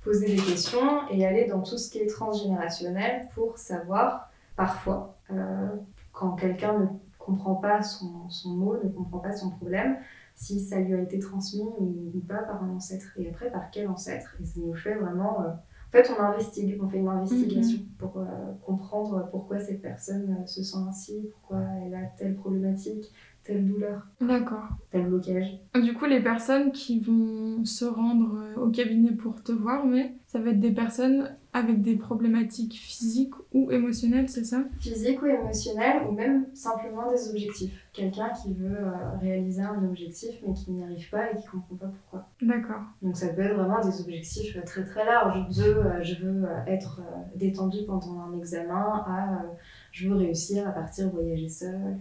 poser 0.03 0.35
des 0.35 0.41
questions 0.41 1.07
et 1.09 1.25
aller 1.25 1.45
dans 1.45 1.61
tout 1.61 1.77
ce 1.77 1.89
qui 1.89 1.99
est 1.99 2.07
transgénérationnel 2.07 3.27
pour 3.33 3.57
savoir, 3.57 4.29
parfois, 4.55 5.17
euh, 5.31 5.67
quand 6.11 6.31
quelqu'un 6.31 6.79
ne 6.79 6.85
comprend 7.17 7.55
pas 7.55 7.81
son, 7.81 8.29
son, 8.29 8.49
mot, 8.49 8.77
ne 8.83 8.89
comprend 8.89 9.19
pas 9.19 9.33
son 9.33 9.51
problème, 9.51 9.97
si 10.35 10.59
ça 10.59 10.79
lui 10.79 10.93
a 10.95 11.01
été 11.01 11.19
transmis 11.19 11.69
ou, 11.77 12.19
pas 12.27 12.39
par 12.39 12.63
un 12.63 12.69
ancêtre. 12.69 13.07
Et 13.17 13.29
après, 13.29 13.51
par 13.51 13.69
quel 13.71 13.87
ancêtre? 13.87 14.35
Et 14.41 14.45
ça 14.45 14.59
nous 14.59 14.73
fait 14.73 14.95
vraiment... 14.95 15.41
Euh, 15.41 15.49
en 15.49 15.91
fait, 15.91 16.11
on 16.17 16.19
investigue, 16.19 16.79
on 16.81 16.89
fait 16.89 16.97
une 16.97 17.07
investigation 17.07 17.77
mhm. 17.77 17.85
pour 17.99 18.17
comprendre 18.65 19.27
pourquoi 19.29 19.59
cette 19.59 19.79
personne 19.79 20.41
se 20.47 20.63
sent 20.63 20.79
ainsi, 20.89 21.29
pourquoi 21.31 21.59
elle 21.85 21.93
a 21.93 22.07
telle 22.17 22.33
problématique, 22.33 23.13
telle 23.43 23.65
douleur. 23.65 24.07
D'accord. 24.21 24.69
Tel 24.91 25.07
blocage. 25.07 25.59
Du 25.75 25.93
coup, 25.93 26.05
les 26.05 26.21
personnes 26.21 26.71
qui 26.71 26.99
vont 26.99 27.65
se 27.65 27.85
rendre 27.85 28.37
euh, 28.37 28.61
au 28.61 28.69
cabinet 28.69 29.11
pour 29.11 29.41
te 29.43 29.51
voir, 29.51 29.85
mais 29.85 30.15
ça 30.27 30.39
va 30.39 30.51
être 30.51 30.59
des 30.59 30.71
personnes 30.71 31.35
avec 31.55 31.81
des 31.81 31.95
problématiques 31.95 32.73
physiques 32.73 33.33
ou 33.51 33.69
émotionnelles, 33.71 34.27
c'est 34.27 34.43
ça? 34.43 34.63
Physiques 34.79 35.21
ou 35.21 35.27
émotionnelles, 35.27 36.07
ou 36.09 36.13
même 36.13 36.47
simplement 36.55 37.11
des 37.11 37.29
objectifs. 37.29 37.85
Quelqu'un 37.93 38.29
qui 38.29 38.53
veut 38.53 38.75
euh, 38.75 39.17
réaliser 39.21 39.61
un 39.61 39.83
objectif 39.83 40.31
mais 40.45 40.53
qui 40.53 40.71
n'y 40.71 40.83
arrive 40.83 41.07
pas 41.11 41.31
et 41.31 41.35
qui 41.35 41.45
ne 41.45 41.51
comprend 41.51 41.75
pas 41.75 41.87
pourquoi. 41.87 42.27
D'accord. 42.41 42.81
Donc 43.03 43.15
ça 43.15 43.27
peut 43.27 43.41
être 43.41 43.55
vraiment 43.55 43.81
des 43.81 44.01
objectifs 44.01 44.57
très 44.65 44.83
très 44.83 45.05
larges. 45.05 45.47
De 45.55 45.63
euh, 45.63 46.01
je 46.01 46.23
veux 46.23 46.45
être 46.65 47.01
détendu 47.35 47.79
pendant 47.85 48.21
un 48.21 48.37
examen 48.37 49.03
à 49.05 49.43
je 49.91 50.09
veux 50.09 50.15
réussir 50.15 50.67
à 50.67 50.71
partir 50.71 51.09
voyager 51.09 51.49
seul. 51.49 51.97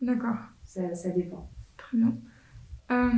D'accord 0.00 0.36
ça, 0.94 1.10
dépend. 1.10 1.48
Très 1.76 1.96
bien. 1.96 2.14
Euh, 2.90 3.10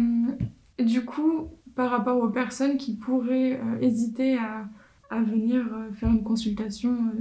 du 0.78 1.04
coup, 1.04 1.48
par 1.74 1.90
rapport 1.90 2.20
aux 2.22 2.28
personnes 2.28 2.76
qui 2.76 2.96
pourraient 2.96 3.61
euh, 3.61 3.80
hésiter 3.80 4.36
à, 4.36 4.68
à 5.11 5.20
venir 5.22 5.66
euh, 5.72 5.92
faire 5.92 6.11
une 6.11 6.22
consultation 6.22 7.12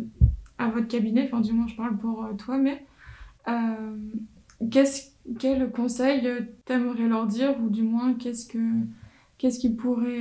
à 0.58 0.70
votre 0.70 0.88
cabinet, 0.88 1.26
enfin 1.26 1.42
du 1.42 1.54
moins 1.54 1.68
je 1.68 1.76
parle 1.76 1.98
pour 1.98 2.28
toi, 2.38 2.58
mais 2.58 2.86
qu'est-ce, 4.72 5.12
quel 5.40 5.72
conseil 5.72 6.28
t'aimerais 6.66 7.08
leur 7.08 7.28
dire 7.28 7.56
ou 7.62 7.70
du 7.70 7.84
moins 7.84 8.16
qu'est-ce, 8.16 8.48
que, 8.48 8.58
qu'est-ce 9.38 9.60
qui 9.60 9.70
pourrait 9.70 10.20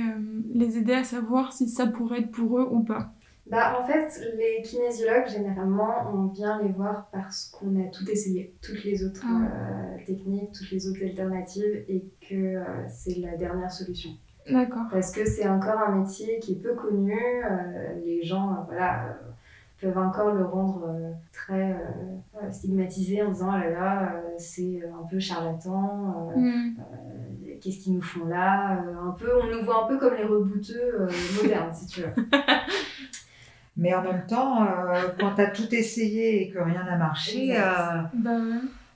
les 0.53 0.77
aider 0.77 0.93
à 0.93 1.03
savoir 1.03 1.53
si 1.53 1.67
ça 1.67 1.87
pourrait 1.87 2.19
être 2.19 2.31
pour 2.31 2.59
eux 2.59 2.67
ou 2.71 2.81
pas? 2.81 3.13
Bah, 3.49 3.79
en 3.79 3.85
fait, 3.85 4.35
les 4.35 4.61
kinésiologues, 4.61 5.27
généralement, 5.27 6.11
on 6.13 6.27
vient 6.27 6.61
les 6.61 6.71
voir 6.71 7.07
parce 7.11 7.45
qu'on 7.45 7.79
a 7.79 7.87
tout 7.89 8.09
essayé, 8.09 8.53
toutes 8.61 8.83
les 8.83 9.05
autres 9.05 9.23
ah. 9.25 9.95
euh, 9.95 10.05
techniques, 10.05 10.51
toutes 10.51 10.71
les 10.71 10.87
autres 10.87 11.01
alternatives, 11.03 11.85
et 11.87 12.05
que 12.27 12.35
euh, 12.35 12.63
c'est 12.89 13.19
la 13.19 13.37
dernière 13.37 13.71
solution. 13.71 14.11
D'accord. 14.49 14.83
Parce 14.91 15.11
que 15.11 15.25
c'est 15.25 15.47
encore 15.47 15.79
un 15.79 15.99
métier 15.99 16.39
qui 16.39 16.53
est 16.53 16.61
peu 16.61 16.73
connu. 16.75 17.19
les 18.05 18.23
gens, 18.23 18.65
voilà 18.65 19.17
peuvent 19.79 19.97
encore 19.97 20.33
le 20.33 20.43
rendre 20.43 20.89
très 21.31 21.77
stigmatisé 22.49 23.21
en 23.21 23.29
disant 23.29 23.51
oh 23.53 23.59
là 23.59 23.69
là 23.69 24.23
c'est 24.39 24.81
un 24.83 25.05
peu 25.07 25.19
charlatan 25.19 26.31
mm. 26.35 26.77
qu'est-ce 27.61 27.83
qu'ils 27.83 27.93
nous 27.93 28.01
font 28.01 28.25
là 28.25 28.83
un 29.03 29.11
peu 29.11 29.29
on 29.39 29.55
nous 29.55 29.63
voit 29.63 29.83
un 29.83 29.87
peu 29.87 29.99
comme 29.99 30.15
les 30.15 30.23
rebouteux 30.23 31.07
modernes 31.39 31.71
si 31.71 31.85
tu 31.85 32.01
veux 32.01 32.09
mais 33.77 33.93
en 33.93 34.01
même 34.01 34.25
temps, 34.27 34.63
euh, 34.63 35.01
quand 35.19 35.35
tu 35.35 35.41
as 35.41 35.47
tout 35.47 35.73
essayé 35.73 36.41
et 36.41 36.49
que 36.49 36.57
rien 36.59 36.83
n'a 36.83 36.97
marché, 36.97 37.55
euh, 37.55 38.01
bah 38.13 38.31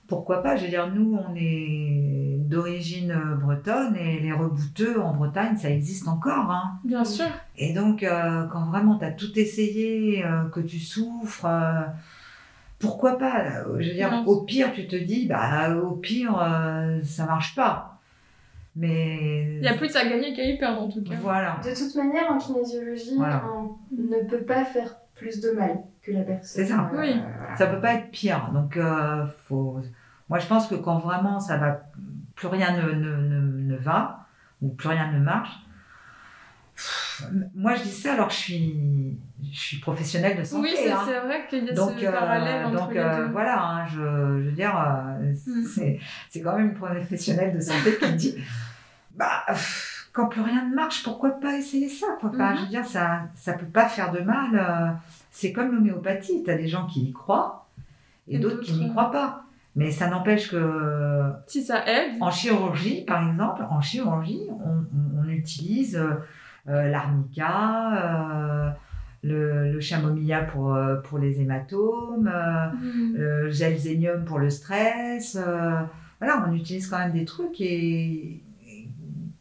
pourquoi 0.08 0.42
pas? 0.42 0.56
Je 0.56 0.64
veux 0.64 0.68
dire, 0.68 0.92
nous, 0.92 1.16
on 1.16 1.34
est 1.36 2.36
d'origine 2.40 3.16
bretonne 3.40 3.96
et 3.96 4.20
les 4.20 4.32
rebouteux 4.32 5.00
en 5.00 5.14
Bretagne, 5.14 5.56
ça 5.56 5.70
existe 5.70 6.06
encore. 6.06 6.50
Hein. 6.50 6.80
Bien 6.84 7.04
sûr. 7.04 7.26
Et 7.56 7.72
donc, 7.72 8.02
euh, 8.02 8.46
quand 8.48 8.66
vraiment 8.66 8.98
tu 8.98 9.04
as 9.04 9.12
tout 9.12 9.38
essayé, 9.38 10.22
que 10.52 10.60
tu 10.60 10.78
souffres, 10.80 11.46
pourquoi 12.78 13.16
pas? 13.16 13.64
Je 13.78 13.88
veux 13.88 13.94
dire, 13.94 14.24
au 14.26 14.42
pire, 14.42 14.72
tu 14.74 14.86
te 14.86 14.96
dis, 14.96 15.26
bah, 15.26 15.74
au 15.76 15.92
pire, 15.92 16.34
ça 17.04 17.24
marche 17.24 17.54
pas. 17.54 17.91
Mais... 18.74 19.56
Il 19.56 19.60
n'y 19.60 19.68
a 19.68 19.74
plus 19.74 19.94
à 19.96 20.04
gagner 20.08 20.34
qu'à 20.34 20.44
y 20.44 20.58
perdre 20.58 20.82
en 20.82 20.88
tout 20.88 21.02
cas. 21.02 21.14
Voilà. 21.20 21.60
De 21.64 21.70
toute 21.70 21.94
manière, 21.94 22.30
en 22.30 22.38
kinésiologie, 22.38 23.18
on 23.18 23.76
ne 23.92 24.28
peut 24.28 24.44
pas 24.44 24.64
faire 24.64 24.96
plus 25.14 25.40
de 25.40 25.50
mal 25.50 25.82
que 26.02 26.12
la 26.12 26.22
personne. 26.22 26.64
C'est 26.64 26.66
ça. 26.66 26.90
Euh, 26.92 27.00
oui. 27.00 27.20
Ça 27.56 27.66
peut 27.66 27.80
pas 27.80 27.94
être 27.94 28.10
pire. 28.10 28.50
Donc, 28.52 28.76
euh, 28.76 29.26
faut... 29.46 29.80
moi, 30.28 30.38
je 30.38 30.46
pense 30.46 30.66
que 30.66 30.74
quand 30.74 30.98
vraiment 30.98 31.38
ça 31.38 31.58
va, 31.58 31.82
plus 32.34 32.48
rien 32.48 32.76
ne, 32.76 32.92
ne, 32.92 33.16
ne, 33.72 33.76
va, 33.76 34.26
ou 34.62 34.68
plus 34.68 34.88
rien 34.88 35.12
ne 35.12 35.18
marche, 35.18 35.52
moi, 37.54 37.74
je 37.74 37.82
dis 37.82 37.90
ça 37.90 38.14
alors 38.14 38.28
que 38.28 38.34
je 38.34 38.38
suis, 38.38 39.18
je 39.52 39.58
suis 39.58 39.78
professionnelle 39.78 40.38
de 40.38 40.44
santé. 40.44 40.68
Oui, 40.70 40.76
c'est 40.76 40.90
hein. 40.90 41.22
vrai 41.24 41.46
qu'il 41.48 41.64
y 41.64 41.70
a 41.70 41.74
donc, 41.74 41.98
ce 41.98 42.06
parallèle 42.06 42.66
entre 42.66 42.78
donc, 42.78 42.94
les 42.94 43.00
euh, 43.00 43.16
deux. 43.26 43.32
voilà, 43.32 43.62
hein, 43.62 43.86
je, 43.86 44.00
je, 44.00 44.48
veux 44.48 44.52
dire, 44.52 44.74
mm. 45.20 45.98
c'est 46.30 46.40
quand 46.40 46.56
même 46.56 46.68
une 46.68 46.74
professionnelle 46.74 47.54
de 47.54 47.60
santé 47.60 47.96
qui 48.00 48.12
dit 48.14 48.34
bah, 49.14 49.44
quand 50.12 50.26
plus 50.26 50.42
rien 50.42 50.68
ne 50.68 50.74
marche, 50.74 51.02
pourquoi 51.02 51.30
pas 51.30 51.56
essayer 51.56 51.88
ça 51.88 52.06
quoi? 52.20 52.30
Je 52.54 52.62
veux 52.62 52.68
dire, 52.68 52.84
ça 52.84 53.22
ça 53.34 53.54
peut 53.54 53.66
pas 53.66 53.88
faire 53.88 54.12
de 54.12 54.20
mal. 54.20 54.50
Euh, 54.54 54.92
c'est 55.30 55.52
comme 55.52 55.72
l'homéopathie, 55.72 56.42
tu 56.44 56.50
as 56.50 56.56
des 56.56 56.68
gens 56.68 56.86
qui 56.86 57.04
y 57.04 57.12
croient 57.12 57.66
et, 58.28 58.38
d'autres 58.38 58.60
qui 58.60 58.74
n'y 58.74 58.90
croient 58.90 59.10
pas. 59.10 59.44
Mais 59.74 59.90
ça 59.90 60.08
n'empêche 60.08 60.50
que... 60.50 61.32
Si 61.46 61.64
ça 61.64 61.86
aide. 61.86 62.12
En 62.20 62.30
chirurgie, 62.30 63.04
par 63.06 63.26
exemple, 63.26 63.64
en 63.70 63.80
chirurgie, 63.80 64.42
on, 64.50 64.84
on, 65.18 65.28
utilise 65.28 65.96
euh, 65.96 66.16
l'arnica, 66.66 67.96
euh, 67.96 68.70
le, 69.22 69.72
le 69.72 69.80
chamomilla 69.80 70.42
pour, 70.42 70.76
pour 71.04 71.18
les 71.18 71.40
hématomes, 71.40 72.30
mm. 72.74 73.16
le 73.16 73.50
gelzénium 73.50 74.24
pour 74.24 74.38
le 74.38 74.50
stress. 74.50 75.36
voilà, 76.18 76.44
on 76.46 76.52
utilise 76.52 76.88
quand 76.88 76.98
même 76.98 77.12
des 77.12 77.24
trucs 77.24 77.60
et 77.60 78.42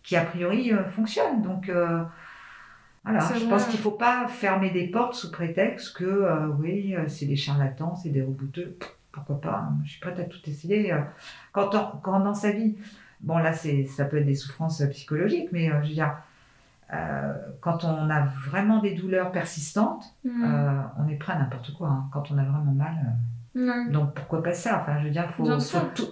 qui 0.03 0.15
a 0.15 0.25
priori 0.25 0.73
euh, 0.73 0.83
fonctionne. 0.89 1.41
Donc 1.41 1.69
euh, 1.69 2.03
voilà, 3.03 3.19
je 3.19 3.45
pense 3.45 3.65
qu'il 3.65 3.77
ne 3.79 3.83
faut 3.83 3.91
pas 3.91 4.27
fermer 4.27 4.69
des 4.69 4.87
portes 4.87 5.15
sous 5.15 5.31
prétexte 5.31 5.95
que 5.95 6.05
euh, 6.05 6.47
oui, 6.59 6.95
c'est 7.07 7.25
des 7.25 7.35
charlatans, 7.35 7.95
c'est 7.95 8.09
des 8.09 8.21
rebouteux. 8.21 8.77
Pourquoi 9.11 9.41
pas 9.41 9.67
hein. 9.69 9.77
Je 9.83 9.91
suis 9.91 9.99
prête 9.99 10.19
à 10.19 10.23
tout 10.23 10.39
essayer. 10.47 10.93
Quand, 11.51 11.69
quand 12.01 12.19
dans 12.21 12.33
sa 12.33 12.51
vie, 12.51 12.77
bon 13.19 13.37
là, 13.37 13.53
ça 13.53 14.05
peut 14.05 14.17
être 14.17 14.25
des 14.25 14.35
souffrances 14.35 14.81
psychologiques, 14.91 15.49
mais 15.51 15.67
je 15.83 15.87
veux 15.87 15.93
dire, 15.93 16.15
quand 17.61 17.85
on 17.85 18.09
a 18.09 18.25
vraiment 18.47 18.79
des 18.79 18.93
douleurs 18.95 19.31
persistantes, 19.31 20.03
mmh. 20.25 20.81
on 20.99 21.07
est 21.07 21.15
prêt 21.15 21.33
à 21.33 21.39
n'importe 21.39 21.73
quoi. 21.73 21.87
Hein. 21.87 22.09
Quand 22.11 22.31
on 22.31 22.37
a 22.37 22.43
vraiment 22.43 22.73
mal, 22.73 23.15
donc 23.53 24.13
pourquoi 24.13 24.41
pas 24.41 24.53
ça? 24.53 24.81
Enfin, 24.81 24.99
je 24.99 25.05
veux 25.05 25.11
dire, 25.11 25.29
faut, 25.33 25.45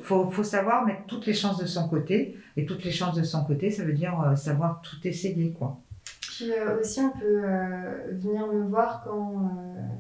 faut, 0.04 0.30
faut, 0.30 0.44
savoir 0.44 0.86
mettre 0.86 1.06
toutes 1.06 1.26
les 1.26 1.34
chances 1.34 1.58
de 1.58 1.66
son 1.66 1.88
côté. 1.88 2.38
Et 2.58 2.66
toutes 2.66 2.84
les 2.84 2.92
chances 2.92 3.16
de 3.16 3.24
son 3.24 3.46
côté, 3.46 3.72
ça 3.72 3.86
veut 3.86 3.94
dire 3.94 4.20
euh, 4.22 4.36
savoir 4.36 4.82
tout 4.82 4.98
essayer, 5.08 5.52
quoi. 5.52 5.80
Puis 6.22 6.52
euh, 6.52 6.80
aussi, 6.80 7.00
on 7.00 7.12
peut 7.12 7.42
euh, 7.44 8.12
venir 8.12 8.46
me 8.48 8.68
voir 8.68 9.04
quand 9.04 9.52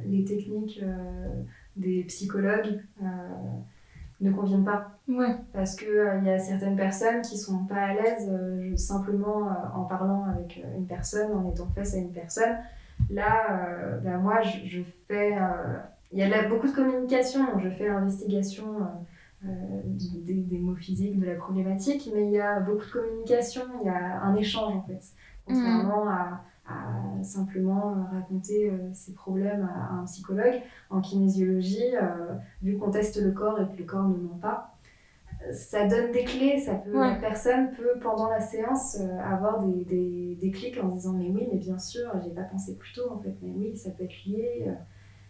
les 0.05 0.25
techniques 0.25 0.83
des 1.75 2.03
psychologues 2.03 2.81
ne 4.21 4.31
conviennent 4.31 4.65
pas. 4.65 4.99
Ouais. 5.07 5.35
Parce 5.53 5.75
qu'il 5.75 5.87
il 6.21 6.27
y 6.27 6.29
a 6.29 6.39
certaines 6.39 6.75
personnes 6.75 7.21
qui 7.21 7.37
sont 7.37 7.65
pas 7.65 7.75
à 7.75 7.93
l'aise 7.93 8.29
simplement 8.75 9.49
en 9.75 9.83
parlant 9.83 10.25
avec 10.25 10.63
une 10.77 10.85
personne, 10.85 11.31
en 11.31 11.49
étant 11.49 11.67
face 11.75 11.93
à 11.93 11.97
une 11.97 12.11
personne. 12.11 12.57
Là, 13.09 13.99
ben 14.03 14.17
moi, 14.17 14.41
je, 14.41 14.67
je 14.67 14.81
fais 15.07 15.37
il 16.11 16.19
y 16.19 16.23
a 16.23 16.29
là 16.29 16.47
beaucoup 16.47 16.67
de 16.67 16.71
communication. 16.71 17.41
Je 17.59 17.69
fais 17.69 17.87
l'investigation 17.87 18.81
euh, 19.45 19.47
euh, 19.47 19.81
des, 19.85 20.57
mots 20.57 20.75
physiques, 20.75 21.19
de 21.19 21.25
la 21.25 21.35
problématique, 21.35 22.09
mais 22.13 22.25
il 22.25 22.31
y 22.31 22.39
a 22.39 22.59
beaucoup 22.59 22.85
de 22.85 22.91
communication, 22.91 23.61
il 23.81 23.85
y 23.85 23.89
a 23.89 24.21
un 24.21 24.35
échange 24.35 24.75
en 24.75 24.81
fait. 24.83 25.01
Contrairement 25.45 26.05
mm. 26.05 26.09
à, 26.09 26.43
simplement 27.23 27.95
raconter 28.11 28.69
euh, 28.69 28.93
ses 28.93 29.13
problèmes 29.13 29.67
à, 29.73 29.95
un 29.95 30.05
psychologue. 30.05 30.61
En 30.89 31.01
kinésiologie, 31.01 31.93
vu 32.61 32.77
qu'on 32.77 32.91
teste 32.91 33.21
le 33.21 33.31
corps 33.31 33.59
et 33.61 33.67
que 33.67 33.77
le 33.77 33.85
corps 33.85 34.07
ne 34.07 34.17
ment 34.17 34.39
pas, 34.41 34.75
ça 35.51 35.87
donne 35.87 36.11
des 36.11 36.23
clés. 36.23 36.59
Ça 36.59 36.75
peut, 36.75 36.93
La 36.93 37.15
personne 37.15 37.71
peut, 37.71 37.99
pendant 38.01 38.29
la 38.29 38.39
séance, 38.39 38.99
avoir 39.23 39.61
des, 39.61 39.85
des, 39.85 40.35
des, 40.35 40.51
clics 40.51 40.81
en 40.81 40.89
disant 40.89 41.13
Mais 41.13 41.29
oui, 41.29 41.47
mais 41.51 41.57
bien 41.57 41.77
sûr, 41.77 42.11
j'ai 42.23 42.31
pas 42.31 42.43
pensé 42.43 42.75
plus 42.75 42.93
tôt 42.93 43.11
en 43.11 43.19
fait, 43.19 43.35
mais 43.41 43.51
oui, 43.55 43.77
ça 43.77 43.91
peut 43.91 44.03
être 44.03 44.25
lié 44.25 44.71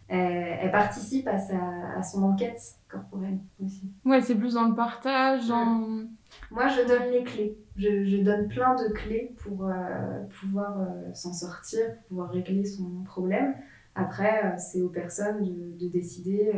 elle, 0.10 0.72
participe 0.72 1.28
à, 1.28 1.38
sa, 1.38 1.60
à 1.96 2.04
son 2.04 2.24
enquête 2.24 2.60
corporelle 2.90 3.40
aussi. 3.64 3.92
Ouais, 4.06 4.22
c'est 4.22 4.36
plus 4.36 4.56
dans 4.56 4.68
le 4.68 4.76
partage. 4.76 5.50
En... 5.52 6.06
Moi, 6.52 6.68
je 6.68 6.88
donne 6.88 7.12
les 7.12 7.24
clés. 7.24 7.58
Je, 7.76 8.04
je 8.04 8.18
donne 8.24 8.48
plein 8.48 8.76
de 8.76 8.92
clés 8.94 9.34
pour 9.38 9.68
euh, 9.68 10.24
pouvoir 10.42 10.82
euh, 10.82 11.14
s'en 11.14 11.34
sortir, 11.34 11.82
pouvoir 12.08 12.32
régler 12.32 12.66
son 12.66 13.04
problème. 13.04 13.56
Après, 13.96 14.46
euh, 14.46 14.58
c'est 14.58 14.82
aux 14.82 14.90
personnes 14.90 15.44
de, 15.44 15.78
de 15.78 15.90
décider 15.90 16.54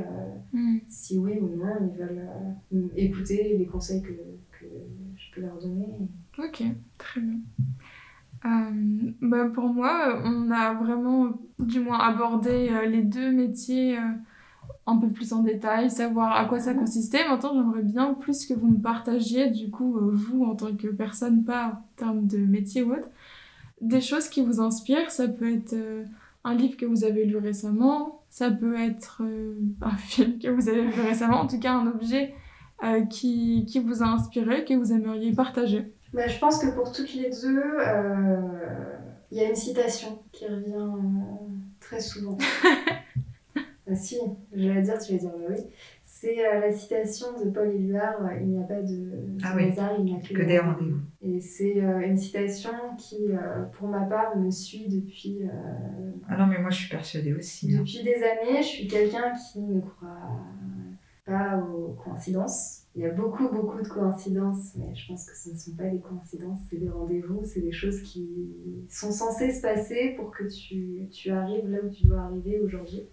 mm. 0.54 0.80
si 0.88 1.18
oui 1.18 1.40
ou 1.40 1.48
non 1.56 1.76
ils 1.82 1.98
veulent 1.98 2.92
écouter 2.96 3.58
les 3.58 3.66
conseils 3.66 4.02
que, 4.02 4.12
que 4.12 4.66
je 5.16 5.34
peux 5.34 5.42
leur 5.42 5.60
donner. 5.60 5.88
Ok, 6.38 6.64
très 6.98 7.22
bien. 7.22 7.40
Euh, 8.46 9.12
bah 9.22 9.46
pour 9.54 9.70
moi, 9.70 10.20
on 10.24 10.50
a 10.50 10.74
vraiment, 10.74 11.34
du 11.60 11.80
moins, 11.80 12.00
abordé 12.00 12.70
euh, 12.72 12.88
les 12.88 13.04
deux 13.04 13.32
métiers 13.32 13.98
euh, 13.98 14.02
un 14.88 14.98
peu 14.98 15.10
plus 15.10 15.32
en 15.34 15.44
détail, 15.44 15.92
savoir 15.92 16.36
à 16.36 16.46
quoi 16.46 16.60
ça 16.60 16.74
consistait. 16.74 17.28
Maintenant, 17.28 17.54
j'aimerais 17.54 17.84
bien 17.84 18.14
plus 18.16 18.46
que 18.48 18.54
vous 18.54 18.68
me 18.68 18.82
partagiez, 18.82 19.52
du 19.52 19.70
coup, 19.70 20.00
vous, 20.12 20.44
en 20.44 20.56
tant 20.56 20.76
que 20.76 20.88
personne, 20.88 21.44
pas 21.44 21.68
en 21.68 21.84
termes 21.98 22.28
de 22.28 22.38
métier 22.38 22.82
ou 22.82 22.94
autre, 22.94 23.10
des 23.80 24.02
choses 24.02 24.28
qui 24.28 24.44
vous 24.44 24.60
inspirent. 24.60 25.12
Ça 25.12 25.28
peut 25.28 25.54
être 25.54 25.76
un 26.44 26.56
livre 26.56 26.78
que 26.78 26.86
vous 26.86 27.04
avez 27.04 27.26
lu 27.26 27.38
récemment, 27.38 28.24
ça 28.30 28.50
peut 28.50 28.76
être 28.76 29.22
un 29.82 29.98
film 29.98 30.40
que 30.40 30.48
vous 30.48 30.68
avez 30.68 30.88
vu 30.88 31.02
récemment, 31.02 31.42
en 31.42 31.48
tout 31.48 31.60
cas 31.60 31.74
un 31.74 31.86
objet 31.86 32.34
qui, 33.12 33.66
qui 33.68 33.80
vous 33.80 34.02
a 34.02 34.08
inspiré, 34.08 34.66
que 34.66 34.74
vous 34.74 34.92
aimeriez 34.92 35.32
partager. 35.32 35.94
Bah, 36.14 36.28
je 36.28 36.38
pense 36.40 36.60
que 36.60 36.70
pour 36.72 36.92
toutes 36.92 37.14
les 37.14 37.30
deux, 37.30 37.64
euh, 37.80 38.98
il 39.32 39.38
y 39.38 39.42
a 39.42 39.50
une 39.50 39.56
citation 39.56 40.22
qui 40.32 40.46
revient 40.46 40.74
euh, 40.74 41.48
très 41.80 42.02
souvent. 42.02 42.38
ah, 43.56 43.96
si, 43.96 44.18
je 44.54 44.68
vais 44.68 44.76
la 44.76 44.82
dire, 44.82 45.00
tu 45.00 45.14
vas 45.14 45.20
dire 45.20 45.30
bah 45.30 45.46
oui. 45.50 45.64
C'est 46.04 46.46
euh, 46.46 46.60
la 46.60 46.72
citation 46.72 47.28
de 47.42 47.50
Paul 47.50 47.70
Éluard 47.70 48.20
Il 48.42 48.50
n'y 48.50 48.60
a 48.60 48.64
pas 48.64 48.82
de 48.82 49.38
ah 49.42 49.56
hasard, 49.56 49.94
il 49.98 50.06
n'y 50.06 50.16
a 50.16 50.20
que, 50.20 50.44
des 50.44 50.60
rendez-vous. 50.60 51.00
Et 51.22 51.40
c'est 51.40 51.78
une 51.78 52.18
citation 52.18 52.72
qui, 52.98 53.30
pour 53.74 53.88
ma 53.88 54.02
part, 54.02 54.38
me 54.38 54.52
suit 54.52 54.88
depuis. 54.90 55.40
ah 56.28 56.38
non, 56.38 56.46
mais 56.46 56.60
moi 56.60 56.70
je 56.70 56.80
suis 56.82 56.90
persuadée 56.90 57.34
aussi. 57.34 57.74
Hein. 57.74 57.80
Depuis 57.80 58.04
des 58.04 58.16
années, 58.16 58.62
je 58.62 58.68
suis 58.68 58.88
quelqu'un 58.88 59.34
qui 59.34 59.62
ne 59.62 59.80
croit 59.80 60.36
pas 61.26 61.58
aux 61.58 61.94
coïncidences 61.94 62.81
il 62.96 63.02
y 63.02 63.06
a 63.06 63.12
beaucoup, 63.12 63.48
beaucoup 63.48 63.82
de 63.82 63.88
coïncidences, 63.88 64.76
mais 64.76 64.94
je 64.96 65.08
pense 65.08 65.26
que 65.26 65.36
ce 65.36 65.52
ne 65.52 65.58
sont 65.58 65.76
pas 65.76 65.88
des 65.88 66.00
coïncidences, 66.00 66.60
c'est 66.70 66.78
des 66.78 66.90
rendez-vous, 66.90 67.42
c'est 67.46 67.62
des 67.62 67.72
choses 67.72 68.02
qui 68.02 68.28
sont 68.90 69.12
censées 69.12 69.54
se 69.54 69.62
passer 69.62 70.16
pour 70.18 70.32
que 70.32 70.44
tu, 70.44 71.08
tu 71.10 71.32
arrives 71.32 71.70
là 71.70 71.80
où 71.84 71.90
tu 71.90 72.06
dois 72.06 72.20
arriver 72.20 72.60
aujourd'hui. 72.60 73.08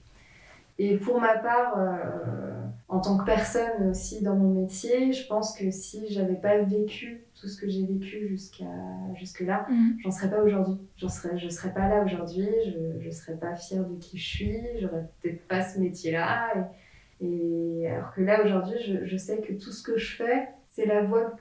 Et 0.81 0.97
pour 0.97 1.21
ma 1.21 1.37
part, 1.39 1.75
euh, 1.77 2.65
en 2.89 3.01
tant 3.01 3.19
que 3.19 3.25
personne 3.25 3.91
aussi 3.91 4.23
dans 4.23 4.37
mon 4.37 4.61
métier, 4.61 5.13
je 5.13 5.27
pense 5.27 5.57
que 5.57 5.71
si 5.73 6.07
j'avais 6.09 6.37
pas 6.37 6.59
vécu 6.63 7.25
tout 7.41 7.49
ce 7.49 7.61
que 7.61 7.69
j'ai 7.69 7.85
vécu 7.85 8.29
jusqu'à 8.29 8.65
jusque 9.15 9.41
là, 9.41 9.67
mhm. 9.69 9.97
j'en 10.03 10.13
serais 10.13 10.31
pas 10.31 10.41
aujourd'hui. 10.41 10.79
J'en 10.97 11.09
serais, 11.09 11.37
je 11.37 11.49
serais 11.49 11.75
pas 11.75 11.89
là 11.89 12.05
aujourd'hui. 12.05 12.49
Je, 12.67 13.01
je 13.01 13.11
serais 13.11 13.37
pas 13.37 13.57
fière 13.57 13.85
de 13.85 13.97
qui 13.97 14.19
je 14.19 14.27
suis. 14.27 14.61
J'aurais 14.81 15.09
peut-être 15.21 15.47
pas 15.49 15.63
ce 15.63 15.81
métier-là. 15.81 16.55
Et, 16.57 16.61
et 17.21 17.89
alors 17.89 18.13
que 18.13 18.21
là, 18.21 18.45
aujourd'hui, 18.45 18.79
je, 18.87 19.05
je, 19.05 19.17
sais 19.17 19.41
que 19.41 19.53
tout 19.53 19.73
ce 19.73 19.83
que 19.83 19.99
je 19.99 20.17
fais, 20.17 20.49
c'est 20.71 20.87
la 20.87 21.03
voie, 21.03 21.37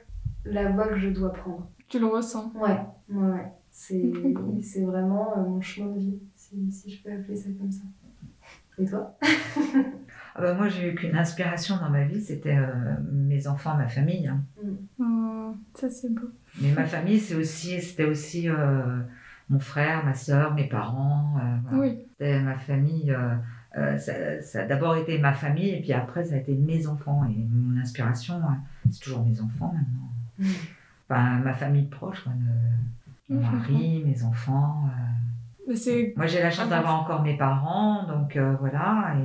la 0.45 0.71
voie 0.71 0.87
que 0.87 0.97
je 0.97 1.09
dois 1.09 1.33
prendre. 1.33 1.69
Tu 1.87 1.99
le 1.99 2.07
ressens 2.07 2.51
Ouais, 2.55 2.79
ouais, 3.09 3.31
ouais. 3.31 3.51
C'est 3.69 4.01
vraiment 4.85 5.37
mon 5.37 5.61
chemin 5.61 5.91
de 5.91 5.99
vie, 5.99 6.19
si, 6.35 6.71
si 6.71 6.91
je 6.91 7.03
peux 7.03 7.11
appeler 7.11 7.35
ça 7.35 7.49
comme 7.57 7.71
ça. 7.71 7.83
Et 8.79 8.85
toi? 8.85 9.17
Ah 10.39 10.41
bah, 10.41 10.53
Moi, 10.53 10.69
j'ai 10.69 10.91
eu 10.91 10.95
qu'une 10.95 11.15
inspiration 11.15 11.77
dans 11.77 11.89
ma 11.89 12.03
vie, 12.03 12.21
c'était 12.21 12.55
euh, 12.55 12.93
mes 13.11 13.47
enfants, 13.47 13.75
ma 13.75 13.87
famille. 13.87 14.27
Hein. 14.27 14.43
Mm. 14.63 14.75
Oh, 14.99 15.55
ça, 15.73 15.89
c'est 15.89 16.13
beau. 16.13 16.29
Mais 16.61 16.71
ma 16.73 16.85
famille, 16.85 17.19
c'est 17.19 17.33
aussi, 17.33 17.81
c'était 17.81 18.05
aussi 18.05 18.47
euh, 18.47 18.99
mon 19.49 19.57
frère, 19.57 20.05
ma 20.05 20.13
soeur, 20.13 20.53
mes 20.53 20.69
parents. 20.69 21.39
Euh, 21.39 21.77
oui. 21.77 22.05
C'était 22.11 22.39
ma 22.39 22.55
famille. 22.55 23.11
Ça, 23.73 24.41
ça, 24.41 24.61
a 24.61 24.65
d'abord 24.65 24.95
été 24.95 25.19
ma 25.19 25.33
famille, 25.33 25.69
et 25.69 25.81
puis 25.81 25.93
après, 25.93 26.25
ça 26.25 26.35
a 26.35 26.37
été 26.37 26.53
mes 26.53 26.87
enfants. 26.87 27.25
Et 27.25 27.45
mon 27.49 27.79
inspiration, 27.79 28.41
c'est 28.89 28.99
toujours 28.99 29.25
mes 29.25 29.39
enfants 29.39 29.73
maintenant. 29.73 30.11
Mm. 30.39 30.53
Enfin, 31.09 31.39
ma 31.39 31.53
famille 31.53 31.85
proche, 31.85 32.25
mon 33.29 33.39
mari, 33.39 34.03
mes 34.05 34.23
enfants. 34.23 34.89
Moi, 35.67 36.27
j'ai 36.27 36.41
la 36.41 36.49
chance 36.49 36.69
d'avoir 36.69 37.01
encore 37.01 37.23
mes 37.23 37.35
parents, 37.35 38.03
donc 38.07 38.37
euh, 38.37 38.55
voilà. 38.59 39.15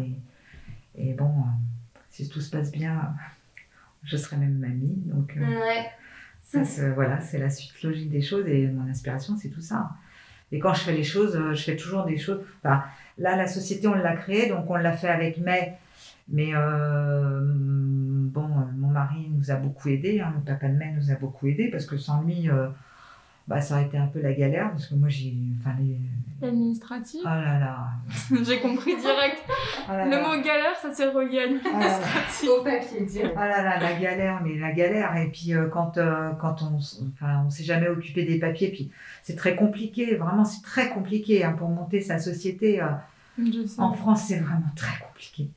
Et, 0.96 1.10
et 1.10 1.12
bon, 1.14 1.30
euh, 1.30 1.98
si 2.10 2.28
tout 2.28 2.40
se 2.40 2.50
passe 2.50 2.72
bien, 2.72 3.14
je 4.02 4.16
serai 4.16 4.36
même 4.36 4.58
mamie. 4.58 5.02
Donc, 5.06 5.36
euh, 5.36 5.60
ouais. 5.60 6.92
voilà, 6.94 7.20
c'est 7.20 7.38
la 7.38 7.48
suite 7.48 7.80
logique 7.84 8.10
des 8.10 8.22
choses 8.22 8.46
et 8.48 8.66
mon 8.66 8.90
inspiration, 8.90 9.36
c'est 9.36 9.50
tout 9.50 9.60
ça. 9.60 9.90
Et 10.50 10.58
quand 10.58 10.74
je 10.74 10.80
fais 10.80 10.94
les 10.94 11.04
choses, 11.04 11.40
je 11.52 11.62
fais 11.62 11.76
toujours 11.76 12.04
des 12.04 12.18
choses. 12.18 12.40
Enfin, 12.58 12.82
là, 13.18 13.36
la 13.36 13.46
société, 13.46 13.86
on 13.86 13.94
l'a 13.94 14.16
créée, 14.16 14.48
donc 14.48 14.68
on 14.68 14.76
l'a 14.76 14.92
fait 14.92 15.08
avec 15.08 15.38
May. 15.38 15.74
Mais 16.28 16.52
bon, 16.52 18.48
mon 18.76 18.88
mari 18.88 19.28
nous 19.30 19.50
a 19.50 19.56
beaucoup 19.56 19.88
aidé, 19.88 20.20
hein, 20.20 20.32
le 20.36 20.42
papa 20.44 20.68
de 20.68 20.74
May 20.74 20.92
nous 20.92 21.10
a 21.10 21.14
beaucoup 21.16 21.46
aidé 21.48 21.68
parce 21.68 21.84
que 21.84 21.96
sans 21.96 22.22
lui, 22.22 22.48
bah, 23.52 23.60
ça 23.60 23.74
aurait 23.74 23.84
été 23.84 23.98
un 23.98 24.06
peu 24.06 24.20
la 24.22 24.32
galère 24.32 24.70
parce 24.70 24.86
que 24.86 24.94
moi 24.94 25.10
j'ai. 25.10 25.34
Enfin, 25.60 25.76
les... 25.78 25.98
L'administratif 26.40 27.20
Oh 27.22 27.28
là 27.28 27.60
là 27.60 27.88
J'ai 28.44 28.60
compris 28.60 28.96
direct. 28.96 29.44
Oh 29.88 29.92
le 29.92 30.22
mot 30.22 30.42
galère, 30.42 30.74
ça 30.80 30.92
s'est 30.92 31.08
relié 31.08 31.40
à 31.40 31.46
l'administratif. 31.46 32.48
Au 32.48 32.64
papier, 32.64 33.04
direct. 33.04 33.34
Oh 33.36 33.40
là 33.40 33.62
là, 33.62 33.78
la 33.78 34.00
galère, 34.00 34.40
mais 34.42 34.58
la 34.58 34.72
galère. 34.72 35.14
Et 35.18 35.28
puis 35.28 35.52
euh, 35.52 35.66
quand, 35.68 35.98
euh, 35.98 36.30
quand 36.40 36.62
on 36.62 36.76
enfin, 36.76 37.44
on 37.46 37.50
s'est 37.50 37.62
jamais 37.62 37.88
occupé 37.88 38.24
des 38.24 38.38
papiers, 38.38 38.70
puis 38.70 38.90
c'est 39.22 39.36
très 39.36 39.54
compliqué, 39.54 40.16
vraiment 40.16 40.46
c'est 40.46 40.62
très 40.62 40.88
compliqué 40.88 41.44
hein, 41.44 41.52
pour 41.52 41.68
monter 41.68 42.00
sa 42.00 42.18
société. 42.18 42.80
Euh, 42.80 42.86
en 43.76 43.92
France, 43.92 44.24
c'est 44.28 44.38
vraiment 44.38 44.72
très 44.74 44.98
compliqué. 45.06 45.50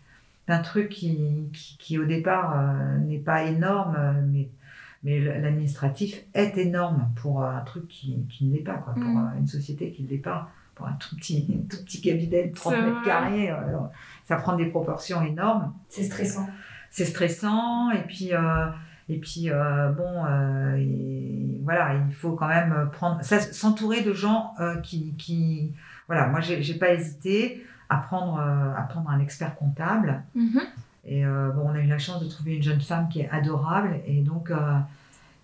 Un 0.50 0.60
truc 0.60 0.90
qui, 0.90 1.18
qui, 1.54 1.78
qui 1.80 1.98
au 1.98 2.06
départ 2.06 2.62
n'est 3.06 3.18
pas 3.18 3.44
énorme, 3.44 3.98
mais 4.32 4.50
mais 5.06 5.20
l'administratif 5.20 6.26
est 6.34 6.58
énorme 6.58 7.12
pour 7.16 7.44
un 7.44 7.62
truc 7.62 7.88
qui, 7.88 8.26
qui 8.28 8.46
ne 8.46 8.56
l'est 8.56 8.64
pas, 8.64 8.74
quoi, 8.74 8.94
pour 8.96 9.04
mm. 9.04 9.36
une 9.38 9.48
société 9.48 9.92
qui 9.92 10.04
ne 10.04 10.10
l'est 10.10 10.18
pas. 10.18 10.50
Pour 10.74 10.88
un 10.88 10.94
tout 10.94 11.16
petit, 11.16 11.64
tout 11.70 11.78
petit 11.86 12.02
cabinet 12.02 12.48
de 12.48 12.56
30 12.56 12.74
mètres 12.74 13.04
carrés, 13.04 13.52
euh, 13.52 13.78
ça 14.26 14.36
prend 14.38 14.58
des 14.58 14.66
proportions 14.66 15.22
énormes. 15.22 15.74
C'est 15.90 16.04
stressant. 16.04 16.50
C'est 16.90 17.06
stressant, 17.06 17.92
et 17.92 18.02
puis, 18.02 18.34
euh, 18.34 18.66
et 19.08 19.20
puis 19.20 19.52
euh, 19.52 19.92
bon, 19.92 20.26
et 20.76 21.62
voilà, 21.64 21.94
il 22.08 22.14
faut 22.14 22.32
quand 22.32 22.48
même 22.48 22.90
prendre, 22.92 23.22
s'entourer 23.24 24.02
de 24.02 24.12
gens 24.12 24.56
qui, 24.82 25.14
qui, 25.18 25.74
voilà, 26.08 26.28
moi 26.28 26.40
j'ai 26.42 26.74
pas 26.74 26.94
hésité 26.94 27.64
à 27.90 27.98
prendre, 27.98 28.40
à 28.40 28.82
prendre 28.84 29.10
un 29.12 29.20
expert 29.20 29.56
comptable. 29.56 30.24
Mm-hmm. 30.36 30.62
Et 31.08 31.26
bon, 31.26 31.70
on 31.70 31.76
a 31.76 31.80
eu 31.80 31.88
la 31.88 32.00
chance 32.00 32.24
de 32.24 32.28
trouver 32.28 32.56
une 32.56 32.64
jeune 32.64 32.82
femme 32.82 33.08
qui 33.10 33.22
est 33.22 33.30
adorable 33.30 34.00
et 34.08 34.22
donc 34.22 34.52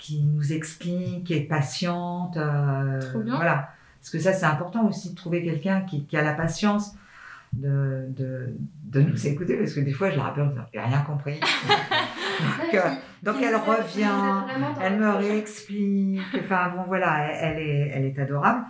qui 0.02 0.24
nous 0.24 0.52
explique, 0.52 1.26
qui 1.26 1.34
est 1.36 1.42
patiente. 1.42 2.36
Euh, 2.36 3.00
voilà. 3.14 3.70
Parce 4.00 4.10
que 4.10 4.20
ça, 4.20 4.34
c'est 4.34 4.48
important 4.48 4.88
aussi 4.88 5.12
de 5.12 5.16
trouver 5.16 5.44
quelqu'un 5.44 5.82
qui, 5.82 6.06
qui, 6.06 6.18
a 6.18 6.24
la 6.24 6.34
patience 6.34 6.96
de, 7.54 8.08
de, 8.10 8.56
de, 8.86 9.02
nous 9.02 9.28
écouter, 9.28 9.58
parce 9.58 9.74
que 9.74 9.82
des 9.82 9.94
fois, 9.94 10.10
je 10.10 10.18
la 10.18 10.24
rappelle, 10.24 10.52
je 10.74 10.80
n'ai 10.80 10.84
rien 10.84 11.02
compris. 11.02 11.40
donc, 12.60 12.74
euh, 12.74 12.90
donc 13.22 13.36
elle 13.44 13.56
revient, 13.56 14.80
elle 14.82 15.00
me 15.00 15.12
réexplique. 15.12 16.20
Enfin, 16.40 16.74
bon, 16.76 16.84
voilà, 16.88 17.32
elle, 17.32 17.60
est, 17.60 17.92
elle 17.94 18.06
est 18.06 18.18
adorable. 18.18 18.66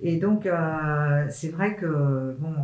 Et 0.00 0.18
donc, 0.18 0.46
euh, 0.46 1.26
c'est 1.30 1.50
vrai 1.50 1.74
que, 1.74 2.36
bon, 2.38 2.54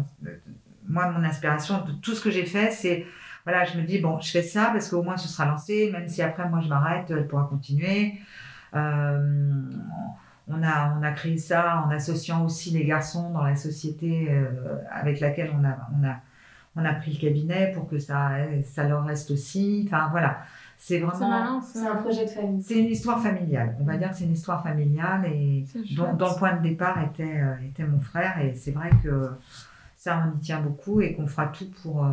moi, 0.89 1.11
mon 1.11 1.25
inspiration 1.25 1.85
de 1.85 1.91
tout 2.01 2.15
ce 2.15 2.23
que 2.23 2.31
j'ai 2.31 2.47
fait, 2.47 2.71
c'est 2.71 3.05
voilà, 3.47 3.65
je 3.65 3.79
me 3.79 3.85
dis, 3.85 4.01
bon, 4.01 4.19
je 4.19 4.29
fais 4.29 4.43
ça 4.43 4.71
parce 4.73 4.91
qu'au 4.91 5.05
moins 5.05 5.17
ce 5.17 5.29
sera 5.29 5.47
lancé, 5.47 5.91
même 5.93 6.09
si 6.09 6.21
après 6.21 6.49
moi 6.49 6.61
je 6.61 6.69
m'arrête, 6.69 7.09
elle 7.11 7.29
pourra 7.29 7.45
continuer. 7.45 8.15
Euh, 8.75 9.63
on, 10.49 10.63
a, 10.65 10.97
on 10.99 11.03
a 11.05 11.13
créé 11.13 11.39
ça 11.39 11.85
en 11.87 11.91
associant 11.91 12.45
aussi 12.45 12.73
les 12.73 12.85
garçons 12.85 13.31
dans 13.31 13.45
la 13.45 13.55
société 13.55 14.27
euh, 14.31 14.49
avec 14.91 15.21
laquelle 15.21 15.53
on 15.57 15.65
a, 15.65 15.77
on, 15.97 16.05
a, 16.05 16.17
on 16.75 16.85
a 16.85 16.93
pris 16.95 17.13
le 17.13 17.21
cabinet 17.21 17.71
pour 17.73 17.89
que 17.89 18.01
ça, 18.01 18.31
ça 18.65 18.83
leur 18.83 19.05
reste 19.05 19.31
aussi. 19.31 19.85
Enfin 19.87 20.09
voilà, 20.11 20.39
c'est 20.77 20.99
vraiment. 20.99 21.61
C'est 21.61 21.87
un 21.87 21.95
projet 21.95 22.25
de 22.25 22.31
famille. 22.31 22.63
C'est 22.63 22.81
une 22.81 22.91
histoire 22.91 23.23
familiale. 23.23 23.77
On 23.81 23.85
va 23.85 23.97
dire 23.97 24.11
que 24.11 24.17
c'est 24.17 24.25
une 24.25 24.33
histoire 24.33 24.61
familiale 24.61 25.25
et 25.27 25.65
dont, 25.97 26.11
le 26.19 26.37
point 26.37 26.57
de 26.57 26.63
départ 26.63 27.01
était, 27.01 27.41
euh, 27.43 27.55
était 27.65 27.85
mon 27.85 28.01
frère. 28.01 28.41
Et 28.41 28.57
c'est 28.57 28.73
vrai 28.73 28.91
que 29.05 29.31
ça, 29.97 30.25
on 30.27 30.37
y 30.37 30.41
tient 30.41 30.61
beaucoup 30.61 31.01
et 31.01 31.15
qu'on 31.15 31.29
fera 31.29 31.47
tout 31.47 31.71
pour 31.81 32.05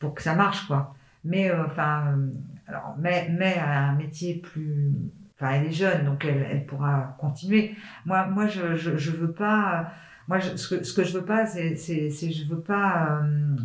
pour 0.00 0.14
que 0.14 0.22
ça 0.22 0.34
marche, 0.34 0.66
quoi. 0.66 0.94
Mais, 1.24 1.50
euh, 1.50 1.66
enfin, 1.66 2.14
euh, 2.16 2.26
alors, 2.66 2.96
mais, 2.98 3.28
mais 3.30 3.56
un 3.58 3.92
métier 3.92 4.34
plus. 4.34 4.90
Enfin, 5.36 5.52
elle 5.52 5.66
est 5.66 5.72
jeune, 5.72 6.04
donc 6.04 6.24
elle, 6.24 6.46
elle 6.50 6.66
pourra 6.66 7.16
continuer. 7.18 7.74
Moi, 8.04 8.26
moi 8.26 8.46
je, 8.46 8.76
je, 8.76 8.96
je 8.96 9.10
veux 9.10 9.30
pas. 9.32 9.92
Moi, 10.28 10.40
ce, 10.40 10.74
que, 10.74 10.82
ce 10.84 10.92
que 10.92 11.04
je 11.04 11.12
veux 11.16 11.24
pas, 11.24 11.46
c'est, 11.46 11.76
c'est, 11.76 12.10
je 12.10 12.48
veux 12.48 12.60
pas. 12.60 13.20
Euh, 13.22 13.56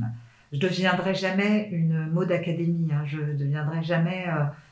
je 0.54 0.60
deviendrai 0.60 1.16
jamais 1.16 1.70
une 1.72 2.08
mode 2.08 2.32
académie. 2.32 2.90
Hein, 2.94 3.04
je 3.06 3.20
deviendrai 3.20 3.84
jamais 3.84 4.26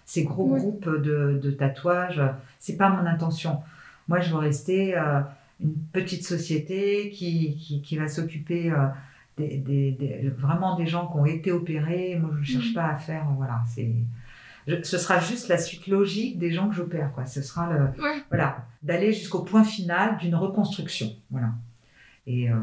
ces 0.06 0.24
gros 0.24 0.56
groupes 0.56 0.90
de, 0.90 1.40
de 1.42 1.52
tatouages. 1.52 2.22
C'est 2.60 2.78
pas 2.78 2.90
mon 2.90 3.06
intention. 3.06 3.62
Moi, 4.08 4.22
je 4.22 4.32
veux 4.32 4.38
rester 4.38 4.96
une 5.60 5.76
petite 5.92 6.26
société 6.26 7.10
qui, 7.10 7.58
qui, 7.58 7.82
qui 7.82 7.98
va 7.98 8.08
s'occuper 8.08 8.72
des, 9.38 10.32
vraiment 10.38 10.76
des 10.76 10.88
gens 10.88 11.08
qui 11.08 11.18
ont 11.18 11.26
été 11.26 11.52
opérés. 11.52 12.18
Moi, 12.20 12.32
je 12.36 12.40
ne 12.40 12.46
cherche 12.46 12.72
mm. 12.72 12.76
pas 12.76 12.88
à 12.88 12.96
faire. 12.98 13.26
Voilà, 13.36 13.62
c'est. 13.68 13.94
ce 14.68 14.98
sera 14.98 15.20
juste 15.20 15.48
la 15.48 15.58
suite 15.58 15.88
logique 15.88 16.38
des 16.38 16.52
gens 16.52 16.70
que 16.70 16.76
j'opère, 16.76 17.14
quoi. 17.14 17.26
Ce 17.26 17.42
sera 17.42 17.72
le, 17.72 17.88
voilà, 18.30 18.66
d'aller 18.82 19.14
jusqu'au 19.14 19.44
point 19.44 19.64
final 19.64 20.18
d'une 20.18 20.36
reconstruction, 20.36 21.12
voilà. 21.30 21.52
Et 22.26 22.50
euh, 22.50 22.56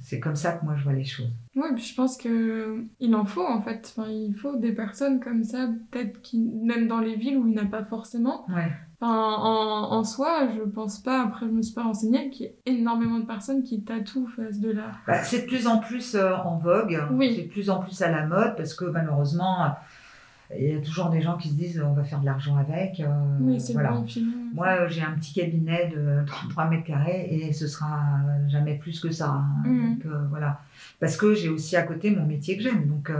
c'est 0.00 0.20
comme 0.20 0.36
ça 0.36 0.52
que 0.52 0.64
moi 0.64 0.74
je 0.74 0.82
vois 0.82 0.94
les 0.94 1.04
choses. 1.04 1.30
Oui, 1.54 1.68
je 1.76 1.94
pense 1.94 2.16
que 2.16 2.82
il 2.98 3.14
en 3.14 3.26
faut 3.26 3.46
en 3.46 3.60
fait. 3.60 3.94
Enfin, 3.94 4.08
il 4.08 4.34
faut 4.34 4.56
des 4.56 4.72
personnes 4.72 5.20
comme 5.20 5.44
ça, 5.44 5.68
peut-être 5.90 6.22
qui, 6.22 6.38
même 6.38 6.88
dans 6.88 7.00
les 7.00 7.14
villes 7.14 7.36
où 7.36 7.46
il 7.46 7.52
n'y 7.52 7.60
en 7.60 7.64
a 7.64 7.66
pas 7.66 7.84
forcément. 7.84 8.46
Ouais. 8.48 8.72
Enfin, 8.98 9.12
en, 9.12 10.04
soi, 10.04 10.48
je 10.56 10.62
pense 10.62 11.00
pas, 11.00 11.22
après 11.22 11.46
je 11.46 11.50
me 11.50 11.60
suis 11.60 11.74
pas 11.74 11.82
renseignée, 11.82 12.30
qu'il 12.30 12.46
y 12.46 12.48
ait 12.48 12.56
énormément 12.64 13.18
de 13.18 13.26
personnes 13.26 13.62
qui 13.62 13.82
tatouent 13.82 14.28
face 14.28 14.58
de 14.58 14.70
l'art. 14.70 15.00
Bah, 15.06 15.22
c'est 15.22 15.42
de 15.42 15.46
plus 15.46 15.66
en 15.66 15.78
plus 15.78 16.14
euh, 16.14 16.34
en 16.34 16.56
vogue, 16.56 16.98
oui. 17.10 17.34
c'est 17.36 17.42
de 17.42 17.48
plus 17.48 17.68
en 17.68 17.80
plus 17.80 18.00
à 18.00 18.10
la 18.10 18.24
mode, 18.24 18.56
parce 18.56 18.72
que 18.72 18.86
malheureusement, 18.86 19.76
il 20.58 20.72
y 20.72 20.74
a 20.74 20.80
toujours 20.80 21.10
des 21.10 21.20
gens 21.20 21.36
qui 21.36 21.50
se 21.50 21.54
disent 21.54 21.82
on 21.84 21.92
va 21.92 22.04
faire 22.04 22.20
de 22.20 22.24
l'argent 22.24 22.56
avec. 22.56 23.00
Euh, 23.00 23.06
oui, 23.40 23.58
voilà. 23.74 24.02
Moi, 24.54 24.88
j'ai 24.88 25.02
un 25.02 25.12
petit 25.12 25.34
cabinet 25.34 25.92
de 25.94 26.24
33 26.24 26.70
mètres 26.70 26.84
carrés 26.84 27.28
et 27.30 27.52
ce 27.52 27.66
sera 27.66 27.98
jamais 28.48 28.76
plus 28.76 28.98
que 29.00 29.10
ça. 29.10 29.28
Hein. 29.28 29.62
Donc, 29.66 30.06
euh, 30.06 30.24
voilà. 30.30 30.60
Parce 31.00 31.18
que 31.18 31.34
j'ai 31.34 31.50
aussi 31.50 31.76
à 31.76 31.82
côté 31.82 32.10
mon 32.10 32.24
métier 32.24 32.56
que 32.56 32.62
j'aime. 32.62 32.86
Donc, 32.86 33.12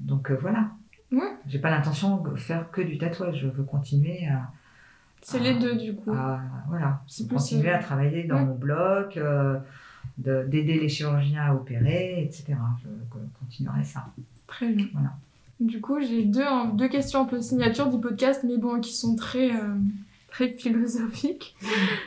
donc 0.00 0.32
voilà. 0.32 0.70
Ouais. 1.12 1.30
J'ai 1.46 1.60
pas 1.60 1.70
l'intention 1.70 2.16
de 2.16 2.34
faire 2.34 2.72
que 2.72 2.80
du 2.80 2.98
tatouage. 2.98 3.38
Je 3.40 3.46
veux 3.46 3.62
continuer 3.62 4.26
à 4.26 4.50
c'est 5.24 5.38
les 5.38 5.54
deux 5.54 5.74
du 5.76 5.94
coup. 5.94 6.12
voilà, 6.68 7.02
continuer 7.30 7.70
à 7.70 7.78
travailler 7.78 8.24
dans 8.24 8.44
mon 8.44 8.54
bloc, 8.54 9.16
euh, 9.16 9.58
d'aider 10.18 10.78
les 10.78 10.88
chirurgiens 10.88 11.42
à 11.42 11.54
opérer, 11.54 12.22
etc. 12.22 12.54
Je 12.82 12.88
continuerai 13.40 13.82
ça. 13.84 14.06
Très 14.46 14.70
bien. 14.70 14.86
Voilà. 14.92 15.14
Du 15.60 15.80
coup, 15.80 15.98
j'ai 16.00 16.24
deux, 16.24 16.44
deux 16.74 16.88
questions 16.88 17.22
un 17.22 17.24
peu 17.24 17.40
signature 17.40 17.88
du 17.88 17.98
podcast, 17.98 18.42
mais 18.44 18.58
bon, 18.58 18.80
qui 18.80 18.92
sont 18.92 19.16
très, 19.16 19.50
euh, 19.50 19.74
très 20.28 20.50
philosophiques. 20.50 21.56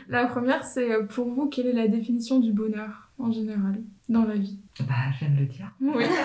La 0.09 0.27
première, 0.27 0.63
c'est 0.63 0.91
euh, 0.91 1.05
pour 1.05 1.27
vous, 1.27 1.47
quelle 1.47 1.67
est 1.67 1.73
la 1.73 1.87
définition 1.87 2.39
du 2.39 2.51
bonheur 2.51 3.09
en 3.17 3.31
général 3.31 3.81
dans 4.09 4.25
la 4.25 4.35
vie? 4.35 4.59
Bah, 4.83 4.93
je 5.13 5.25
viens 5.25 5.35
de 5.35 5.39
le 5.39 5.45
dire. 5.45 5.71
Oui. 5.81 6.05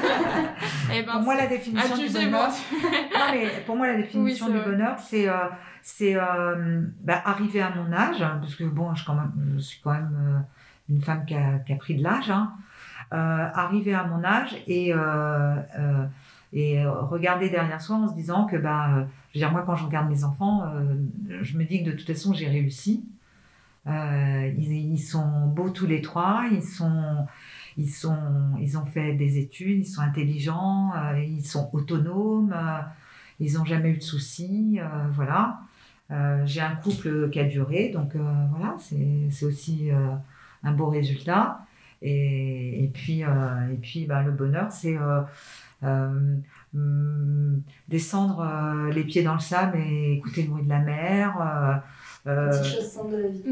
Eh 0.95 1.03
ben, 1.03 1.13
pour 1.13 1.23
moi, 1.23 1.37
la 1.37 1.47
définition 1.47 1.97
du 1.97 2.09
bonheur. 2.09 2.51
non, 2.83 3.21
mais 3.33 3.49
pour 3.65 3.77
moi, 3.77 3.87
la 3.87 3.97
définition 3.97 4.49
du 4.49 4.59
bonheur, 4.59 4.99
c'est 4.99 5.29
c'est 5.83 6.15
euh, 6.17 6.83
bah, 7.01 7.21
arriver 7.25 7.61
à 7.61 7.75
mon 7.75 7.93
âge, 7.93 8.23
hein, 8.23 8.39
parce 8.41 8.55
que 8.55 8.65
bon, 8.65 8.95
je, 8.95 9.05
quand 9.05 9.15
même, 9.15 9.33
je 9.57 9.61
suis 9.61 9.81
quand 9.83 9.93
même 9.93 10.17
euh, 10.17 10.39
une 10.89 11.03
femme 11.03 11.25
qui 11.27 11.35
a, 11.35 11.59
qui 11.59 11.73
a 11.73 11.77
pris 11.77 11.97
de 11.97 12.03
l'âge, 12.03 12.31
hein, 12.31 12.53
euh, 13.13 13.49
arriver 13.53 13.95
à 13.95 14.05
mon 14.05 14.25
âge 14.25 14.57
et 14.67 14.93
et 16.55 16.85
regarder 16.85 17.49
derrière 17.49 17.81
soi 17.81 17.97
en 17.97 18.09
se 18.09 18.15
disant 18.15 18.45
que 18.45 18.57
bah, 18.57 19.07
je 19.31 19.39
veux 19.39 19.41
dire, 19.41 19.51
moi 19.51 19.63
quand 19.65 19.75
je 19.75 19.87
regarde 19.87 20.11
mes 20.11 20.23
enfants, 20.23 20.71
je 21.41 21.57
me 21.57 21.65
dis 21.65 21.83
que 21.83 21.91
de 21.91 21.97
toute 21.97 22.07
façon 22.07 22.35
j'ai 22.35 22.47
réussi. 22.47 23.07
Ils, 23.87 24.93
ils, 24.93 24.99
sont 24.99 25.47
beaux 25.47 25.71
tous 25.71 25.87
les 25.87 26.03
trois, 26.03 26.45
ils 26.53 26.63
sont 26.63 27.27
ils, 27.77 27.91
sont, 27.91 28.17
ils 28.61 28.77
ont 28.77 28.87
fait 28.87 29.15
des 29.15 29.39
études, 29.39 29.81
ils 29.81 29.89
sont 29.89 30.03
intelligents, 30.03 30.93
euh, 30.95 31.19
ils 31.23 31.45
sont 31.45 31.71
autonomes, 31.73 32.55
euh, 32.55 32.81
ils 33.41 33.55
n'ont 33.55 33.65
jamais 33.65 33.91
eu 33.91 33.97
de 33.97 34.03
soucis. 34.03 34.79
Euh, 34.81 34.87
voilà. 35.13 35.61
J'ai 36.45 36.61
un 36.61 36.75
couple 36.75 37.31
qui 37.31 37.41
a 37.41 37.45
duré, 37.45 37.89
donc 37.89 38.15
voilà, 38.15 38.77
c'est 38.79 39.47
aussi 39.47 39.89
un 40.63 40.73
beau 40.73 40.91
résultat. 40.91 41.65
Et, 42.03 42.85
et 42.85 42.89
puis, 42.89 43.21
et 43.21 43.77
puis 43.81 44.05
bah, 44.05 44.23
le 44.23 44.31
bonheur, 44.31 44.71
c'est 44.71 44.99
mm, 45.81 47.61
descendre 47.89 48.91
les 48.93 49.05
pieds 49.05 49.23
dans 49.23 49.33
le 49.33 49.41
sable 49.41 49.79
et 49.79 50.13
écouter 50.13 50.43
le 50.43 50.51
bruit 50.51 50.65
de 50.65 50.69
la 50.69 50.81
mer 50.81 51.83
euh, 52.27 52.51
de 52.51 53.17
la 53.17 53.29
vie. 53.29 53.43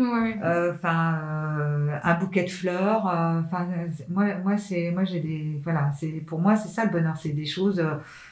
Euh, 0.43 0.73
enfin, 0.73 1.19
euh, 1.59 1.99
un 2.03 2.15
bouquet 2.15 2.45
de 2.45 2.51
fleurs. 2.51 3.05
Enfin, 3.05 3.67
moi, 4.09 4.35
moi, 4.45 4.57
c'est, 4.59 4.93
moi, 4.93 5.05
j'ai 5.05 5.21
des, 5.21 5.61
voilà, 5.65 5.91
c'est, 5.99 6.09
pour 6.09 6.41
moi, 6.41 6.55
c'est 6.57 6.69
ça 6.69 6.85
le 6.85 6.91
bonheur, 6.91 7.17
c'est 7.17 7.31
des 7.31 7.47
choses, 7.47 7.85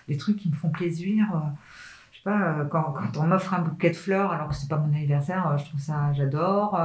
des 0.07 0.17
trucs 0.17 0.37
qui 0.37 0.49
me 0.49 0.55
font 0.55 0.71
plaisir. 0.71 1.25
je 2.13 2.19
sais 2.19 2.23
pas, 2.23 2.67
quand, 2.71 2.93
quand 2.93 3.17
on 3.19 3.27
m'offre 3.27 3.53
un 3.55 3.63
bouquet 3.63 3.91
de 3.91 3.97
fleurs 3.97 4.33
alors 4.33 4.49
que 4.49 4.55
c'est 4.55 4.69
pas 4.69 4.79
mon 4.79 4.95
anniversaire, 4.95 5.57
je 5.59 5.65
trouve 5.65 5.81
ça, 5.81 6.13
j'adore. 6.13 6.81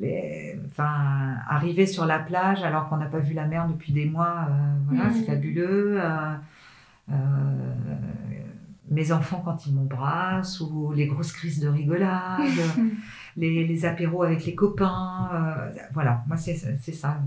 Les, 0.00 0.58
enfin, 0.66 1.36
arriver 1.48 1.86
sur 1.86 2.04
la 2.04 2.18
plage 2.18 2.64
alors 2.64 2.88
qu'on 2.88 2.96
n'a 2.96 3.06
pas 3.06 3.20
vu 3.20 3.32
la 3.32 3.46
mer 3.46 3.68
depuis 3.68 3.92
des 3.92 4.06
mois, 4.06 4.48
voilà, 4.88 5.12
c'est 5.12 5.24
fabuleux 5.24 6.00
mes 8.90 9.12
enfants 9.12 9.42
quand 9.44 9.66
ils 9.66 9.74
m'embrassent, 9.74 10.60
ou 10.60 10.92
les 10.92 11.06
grosses 11.06 11.32
crises 11.32 11.60
de 11.60 11.68
rigolade, 11.68 12.42
les, 13.36 13.66
les, 13.66 13.84
apéros 13.84 14.22
avec 14.22 14.44
les 14.44 14.54
copains. 14.54 15.28
Euh, 15.32 15.70
voilà, 15.92 16.24
moi 16.26 16.36
c'est 16.36 16.54
ça. 16.54 17.18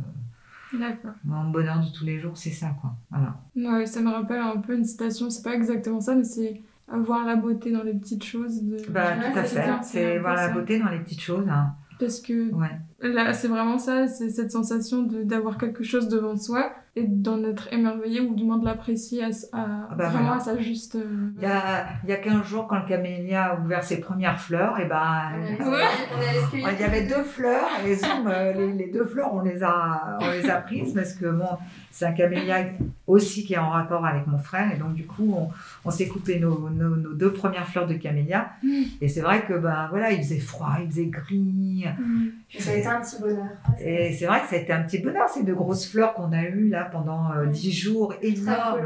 D'accord. 0.74 1.14
Mon 1.24 1.50
bonheur 1.50 1.80
de 1.80 1.90
tous 1.92 2.06
les 2.06 2.20
jours, 2.20 2.36
c'est 2.36 2.52
ça, 2.52 2.76
quoi. 2.82 2.94
Voilà. 3.10 3.38
Ouais, 3.56 3.86
ça 3.86 4.02
me 4.02 4.12
rappelle 4.12 4.42
un 4.42 4.58
peu 4.58 4.76
une 4.76 4.84
citation, 4.84 5.30
c'est 5.30 5.44
pas 5.44 5.56
exactement 5.56 6.02
ça, 6.02 6.16
mais 6.16 6.26
c'est 6.26 6.62
voir 6.90 7.26
la 7.26 7.36
beauté 7.36 7.72
dans 7.72 7.84
les 7.84 7.94
petites 7.94 8.24
choses. 8.24 8.64
De... 8.64 8.78
Bah, 8.90 9.16
tout 9.16 9.40
à 9.40 9.44
fait. 9.44 9.72
C'est 9.84 10.20
voir 10.20 10.36
la 10.36 10.50
beauté 10.50 10.80
dans 10.80 10.90
les 10.90 11.00
petites 11.00 11.22
choses. 11.22 11.48
Hein. 11.50 11.74
Parce 12.00 12.20
que 12.20 12.52
là, 13.02 13.34
c'est 13.34 13.48
vraiment 13.48 13.78
ça, 13.78 14.08
c'est 14.08 14.30
cette 14.30 14.52
sensation 14.52 15.04
d'avoir 15.04 15.58
quelque 15.58 15.84
chose 15.84 16.08
devant 16.08 16.36
soi 16.36 16.72
et 16.96 17.04
d'en 17.04 17.44
être 17.44 17.72
émerveillé 17.72 18.22
ou 18.22 18.34
du 18.34 18.44
moins 18.44 18.58
de 18.58 18.66
l'apprécier 18.66 19.24
à, 19.24 19.28
à, 19.28 19.88
ah 19.92 19.96
bah 19.96 20.10
vraiment 20.10 20.34
à 20.34 20.40
sa 20.40 20.58
juste. 20.58 20.96
Euh, 20.96 21.30
il, 21.38 21.44
y 21.44 21.46
a, 21.46 21.86
il 22.04 22.10
y 22.10 22.12
a 22.12 22.18
15 22.18 22.44
jours, 22.44 22.68
quand 22.68 22.80
le 22.80 22.88
camélia 22.88 23.52
a 23.52 23.60
ouvert 23.60 23.84
ses 23.84 24.00
premières 24.00 24.42
fleurs, 24.42 24.80
et 24.80 24.86
ben, 24.86 25.32
il 26.54 26.80
y 26.80 26.84
avait 26.84 27.06
deux 27.06 27.24
fleurs 27.24 27.70
et 27.86 27.96
zoom, 27.96 28.28
euh, 28.28 28.52
les, 28.54 28.74
les, 28.74 28.92
deux 28.92 29.06
fleurs, 29.06 29.32
on 29.32 29.42
les 29.42 29.62
a, 29.62 30.18
on 30.20 30.32
les 30.32 30.50
a 30.50 30.56
prises 30.56 30.94
parce 30.94 31.14
que 31.14 31.28
bon, 31.28 31.50
c'est 31.92 32.06
un 32.06 32.14
camélia 32.14 32.66
aussi 33.08 33.44
qui 33.44 33.54
est 33.56 33.58
en 33.58 33.70
rapport 33.70 34.06
avec 34.06 34.28
mon 34.28 34.38
frère. 34.38 34.72
Et 34.72 34.78
donc, 34.78 34.94
du 34.94 35.06
coup, 35.06 35.34
on, 35.36 35.50
on 35.86 35.92
s'est 35.92 36.08
coupé 36.08 36.40
nos, 36.40 36.70
nos, 36.70 36.96
nos, 36.96 37.14
deux 37.14 37.34
premières 37.34 37.68
fleurs 37.68 37.88
de 37.88 37.96
camélia. 37.96 38.52
Mm. 38.62 38.84
Et 39.02 39.08
c'est 39.08 39.22
vrai 39.22 39.46
que, 39.46 39.54
ben 39.54 39.88
voilà, 39.90 40.12
il 40.12 40.20
faisait 40.20 40.40
froid, 40.40 40.78
il 40.80 40.90
faisait 40.90 41.06
gris. 41.06 41.86
Mm. 41.98 42.28
Un 42.88 43.02
petit 43.02 43.22
bonheur. 43.22 43.48
Et 43.80 44.14
c'est 44.14 44.26
vrai 44.26 44.42
que 44.42 44.48
ça 44.48 44.56
a 44.56 44.60
été 44.60 44.74
un 44.74 44.84
petit 44.84 45.00
bonheur, 45.00 45.30
ces 45.30 45.44
deux 45.44 45.56
grosses 45.56 45.88
fleurs 45.88 46.14
qu'on 46.14 46.32
a 46.32 46.44
eues 46.44 46.70
là 46.70 46.86
pendant 46.86 47.32
euh, 47.32 47.46
dix 47.48 47.72
jours, 47.72 48.14
énormes. 48.22 48.82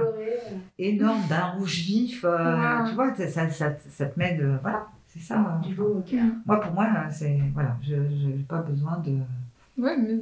Énormes, 0.77 1.21
d'un 1.29 1.45
rouge 1.57 1.81
vif. 1.81 2.25
Euh, 2.25 2.87
tu 2.87 2.95
vois, 2.95 3.13
ça, 3.15 3.49
ça, 3.49 3.73
ça, 3.89 4.05
te 4.05 4.19
met 4.19 4.35
de. 4.35 4.57
Voilà, 4.61 4.87
c'est 5.07 5.19
ça. 5.19 5.59
Du 5.63 5.75
beau 5.75 6.03
Moi, 6.45 6.59
pour 6.59 6.73
moi, 6.73 6.87
c'est. 7.09 7.39
Voilà, 7.53 7.77
je 7.81 7.95
n'ai 7.95 8.43
pas 8.47 8.61
besoin 8.61 8.97
de. 8.99 9.17
Ouais, 9.77 9.97
mais 9.97 10.17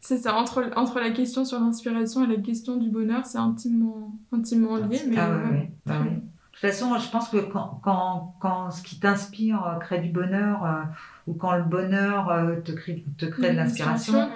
c'est 0.00 0.18
ça, 0.18 0.34
entre, 0.34 0.70
entre 0.76 0.98
la 0.98 1.10
question 1.10 1.44
sur 1.44 1.60
l'inspiration 1.60 2.24
et 2.24 2.26
la 2.26 2.40
question 2.40 2.76
du 2.76 2.88
bonheur, 2.88 3.26
c'est 3.26 3.38
intimement, 3.38 4.12
intimement 4.32 4.76
lié. 4.76 5.00
Mais 5.08 5.16
ah, 5.18 5.30
ouais. 5.50 6.22
De 6.62 6.68
toute 6.68 6.76
façon, 6.76 6.98
je 6.98 7.10
pense 7.10 7.30
que 7.30 7.38
quand, 7.38 7.80
quand, 7.82 8.34
quand 8.38 8.70
ce 8.70 8.82
qui 8.82 9.00
t'inspire 9.00 9.66
euh, 9.66 9.78
crée 9.78 9.98
du 10.00 10.10
bonheur, 10.10 10.66
euh, 10.66 10.82
ou 11.26 11.32
quand 11.32 11.56
le 11.56 11.62
bonheur 11.62 12.28
euh, 12.28 12.56
te 12.56 12.72
crée, 12.72 13.02
te 13.16 13.24
crée 13.24 13.52
de 13.52 13.56
l'inspiration, 13.56 14.28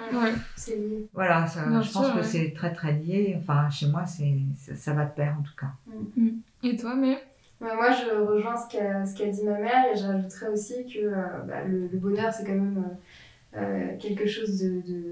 c'est 0.55 0.75
lié. 0.75 1.07
Voilà, 1.13 1.45
je 1.45 1.91
pense 1.91 2.09
que 2.11 2.23
c'est 2.23 2.53
très 2.55 2.73
très 2.73 2.93
lié. 2.93 3.37
Enfin, 3.39 3.69
chez 3.69 3.87
moi, 3.87 4.05
c'est 4.07 4.75
ça, 4.75 4.93
va 4.93 5.05
de 5.05 5.11
pair 5.11 5.35
en 5.39 5.43
tout 5.43 5.55
cas. 5.55 5.67
Mm. 6.17 6.29
Et 6.63 6.75
toi, 6.75 6.95
mais 6.95 7.23
Moi, 7.61 7.91
je 7.91 8.19
rejoins 8.19 8.57
ce 8.57 8.75
qu'a 8.75 9.03
qu'a 9.03 9.31
dit 9.31 9.43
ma 9.43 9.59
mère 9.59 9.85
et 9.93 9.95
j'ajouterais 9.95 10.47
aussi 10.47 10.83
que 10.91 11.07
bah, 11.47 11.63
le, 11.67 11.89
le, 11.91 11.97
bonheur, 11.99 12.33
c'est 12.33 12.43
quand 12.43 12.53
même 12.53 12.83
euh, 13.57 13.95
quelque 13.97 14.27
chose 14.27 14.61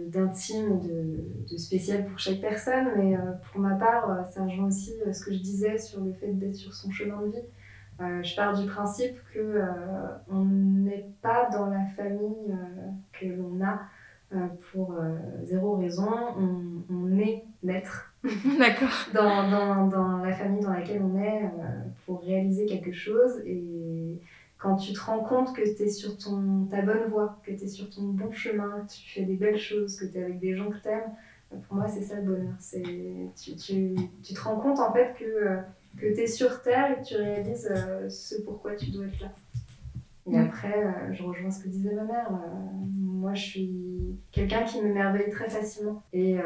d'intime, 0.07 0.81
de, 0.81 1.49
de, 1.49 1.57
spécial 1.57 2.05
pour 2.05 2.19
chaque 2.19 2.41
personne, 2.41 2.89
mais 2.97 3.15
euh, 3.15 3.19
pour 3.51 3.61
ma 3.61 3.75
part, 3.75 4.11
euh, 4.11 4.23
ça 4.25 4.43
rejoint 4.43 4.67
aussi 4.67 4.93
ce 5.13 5.23
que 5.23 5.31
je 5.31 5.39
disais 5.39 5.77
sur 5.77 6.01
le 6.01 6.11
fait 6.11 6.33
d'être 6.33 6.55
sur 6.55 6.73
son 6.73 6.91
chemin 6.91 7.21
de 7.21 7.31
vie. 7.31 8.21
je 8.21 8.35
pars 8.35 8.59
du 8.59 8.67
principe 8.67 9.15
que 9.33 9.61
on 10.29 10.43
n'est 10.43 11.05
pas 11.21 11.49
dans 11.51 11.67
la 11.67 11.85
famille 11.95 12.53
que 13.13 13.27
l'on 13.27 13.63
a 13.63 13.79
pour 14.71 14.93
zéro 15.43 15.77
raison, 15.77 16.09
on, 16.37 16.83
on 16.93 17.17
est 17.19 17.45
naître. 17.61 18.13
D'accord. 18.23 18.89
dans, 19.13 19.49
dans, 19.49 19.87
dans, 19.87 20.17
la 20.17 20.33
famille 20.33 20.61
dans 20.61 20.73
laquelle 20.73 21.01
on 21.01 21.17
est 21.17 21.49
pour 22.05 22.21
réaliser 22.21 22.65
quelque 22.65 22.91
chose 22.91 23.39
et 23.45 24.19
quand 24.63 24.77
tu 24.77 24.93
te 24.93 25.01
rends 25.01 25.19
compte 25.19 25.53
que 25.53 25.61
tu 25.61 25.83
es 25.83 25.89
sur 25.89 26.17
ton, 26.17 26.65
ta 26.71 26.81
bonne 26.81 27.09
voie, 27.09 27.37
que 27.43 27.51
tu 27.51 27.65
es 27.65 27.67
sur 27.67 27.89
ton 27.89 28.03
bon 28.03 28.31
chemin, 28.31 28.85
que 28.87 28.93
tu 28.93 29.09
fais 29.09 29.23
des 29.23 29.35
belles 29.35 29.59
choses, 29.59 29.97
que 29.99 30.05
tu 30.05 30.17
es 30.17 30.23
avec 30.23 30.39
des 30.39 30.55
gens 30.55 30.69
que 30.69 30.77
tu 30.81 30.87
aimes, 30.87 31.11
euh, 31.51 31.57
pour 31.67 31.75
moi, 31.75 31.89
c'est 31.89 32.01
ça 32.01 32.15
le 32.15 32.21
bonheur. 32.21 32.53
Tu, 33.35 33.55
tu, 33.57 33.95
tu, 34.23 34.33
te 34.33 34.39
rends 34.39 34.55
compte 34.61 34.79
en 34.79 34.93
fait 34.93 35.15
que, 35.19 35.25
euh, 35.25 35.57
que 35.97 36.15
tu 36.15 36.21
es 36.21 36.27
sur 36.27 36.61
Terre 36.61 36.91
et 36.91 37.01
que 37.01 37.07
tu 37.07 37.15
réalises 37.17 37.69
euh, 37.69 38.07
ce 38.07 38.41
pourquoi 38.43 38.75
tu 38.75 38.89
dois 38.89 39.05
être 39.07 39.19
là. 39.19 39.33
Et 40.31 40.39
après, 40.39 41.11
je 41.11 41.21
rejoins 41.21 41.51
ce 41.51 41.61
que 41.61 41.67
disait 41.67 41.93
ma 41.93 42.05
mère. 42.05 42.31
moi, 42.95 43.33
je 43.33 43.41
suis 43.41 44.17
quelqu'un 44.31 44.63
qui 44.63 44.81
m'émerveille 44.81 45.29
très 45.29 45.49
facilement. 45.49 46.01
Et 46.13 46.37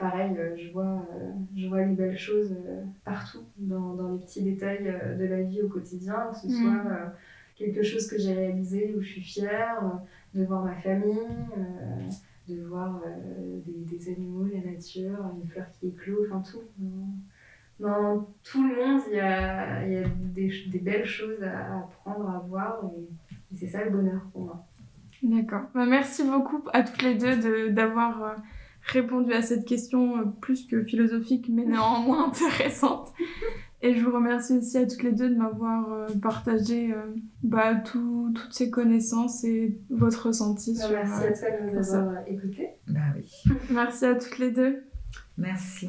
pareil, 0.00 0.36
je, 0.56 0.72
vois, 0.72 1.06
je 1.56 1.68
vois 1.68 1.84
les 1.84 1.94
belles 1.94 2.18
choses 2.18 2.56
partout, 3.04 3.44
dans, 3.56 3.94
dans, 3.94 4.14
les 4.14 4.18
petits 4.18 4.42
détails 4.42 4.82
de 5.16 5.24
la 5.24 5.42
vie 5.42 5.62
au 5.62 5.68
quotidien, 5.68 6.30
que 6.32 6.38
ce 6.38 6.48
mm. 6.48 6.50
soit 6.50 7.12
quelque 7.60 7.82
chose 7.82 8.06
que 8.06 8.18
j'ai 8.18 8.32
réalisé 8.32 8.94
où 8.96 9.02
je 9.02 9.08
suis 9.08 9.20
fière 9.20 9.84
euh, 9.84 10.38
de 10.38 10.46
voir 10.46 10.64
ma 10.64 10.74
famille, 10.76 11.28
euh, 11.58 12.08
de 12.48 12.62
voir 12.62 13.00
euh, 13.06 13.60
des, 13.66 13.96
des, 13.96 14.12
animaux, 14.12 14.46
la 14.46 14.72
nature, 14.72 15.18
une 15.36 15.48
fleur 15.48 15.66
qui 15.78 15.88
éclot, 15.88 16.24
enfin 16.26 16.42
tout. 16.50 16.62
Dans, 17.78 18.28
tout 18.42 18.66
le 18.66 18.76
monde, 18.76 19.02
il 19.08 19.16
y 19.16 19.20
a, 19.20 19.86
y 19.86 19.96
a 19.96 20.08
des, 20.08 20.50
des, 20.68 20.78
belles 20.78 21.04
choses 21.04 21.42
à 21.42 21.80
apprendre, 21.80 22.28
à 22.30 22.38
voir, 22.40 22.82
et, 22.84 23.56
c'est 23.56 23.68
ça 23.68 23.84
le 23.84 23.90
bonheur 23.90 24.22
pour 24.32 24.42
moi. 24.42 24.66
D'accord. 25.22 25.62
Bah, 25.74 25.86
merci 25.86 26.24
beaucoup 26.24 26.62
à 26.72 26.82
toutes 26.82 27.02
les 27.02 27.14
deux 27.14 27.70
d'avoir 27.70 28.36
répondu 28.82 29.32
à 29.32 29.42
cette 29.42 29.66
question 29.66 30.30
plus 30.40 30.66
que 30.66 30.82
philosophique, 30.82 31.46
mais 31.50 31.64
néanmoins 31.64 32.28
intéressante. 32.28 33.12
Et 33.82 33.94
je 33.94 34.04
vous 34.04 34.12
remercie 34.12 34.58
aussi 34.58 34.76
à 34.76 34.86
toutes 34.86 35.02
les 35.02 35.12
deux 35.12 35.30
de 35.30 35.36
m'avoir 35.36 35.90
euh, 35.90 36.06
partagé 36.20 36.92
euh, 36.92 37.14
bah, 37.42 37.76
tout, 37.76 38.30
toutes 38.34 38.52
ces 38.52 38.70
connaissances 38.70 39.42
et 39.44 39.80
votre 39.88 40.26
ressenti 40.26 40.74
bah, 40.74 40.80
sur 40.80 40.90
Merci 40.90 41.24
à 41.24 41.32
toi 41.32 41.48
de 41.50 41.76
nous 41.76 41.94
avoir 41.94 42.28
écoutés. 42.28 42.68
Bah 42.88 43.00
oui. 43.16 43.54
merci 43.70 44.04
à 44.04 44.14
toutes 44.16 44.38
les 44.38 44.50
deux. 44.50 44.84
Merci. 45.38 45.88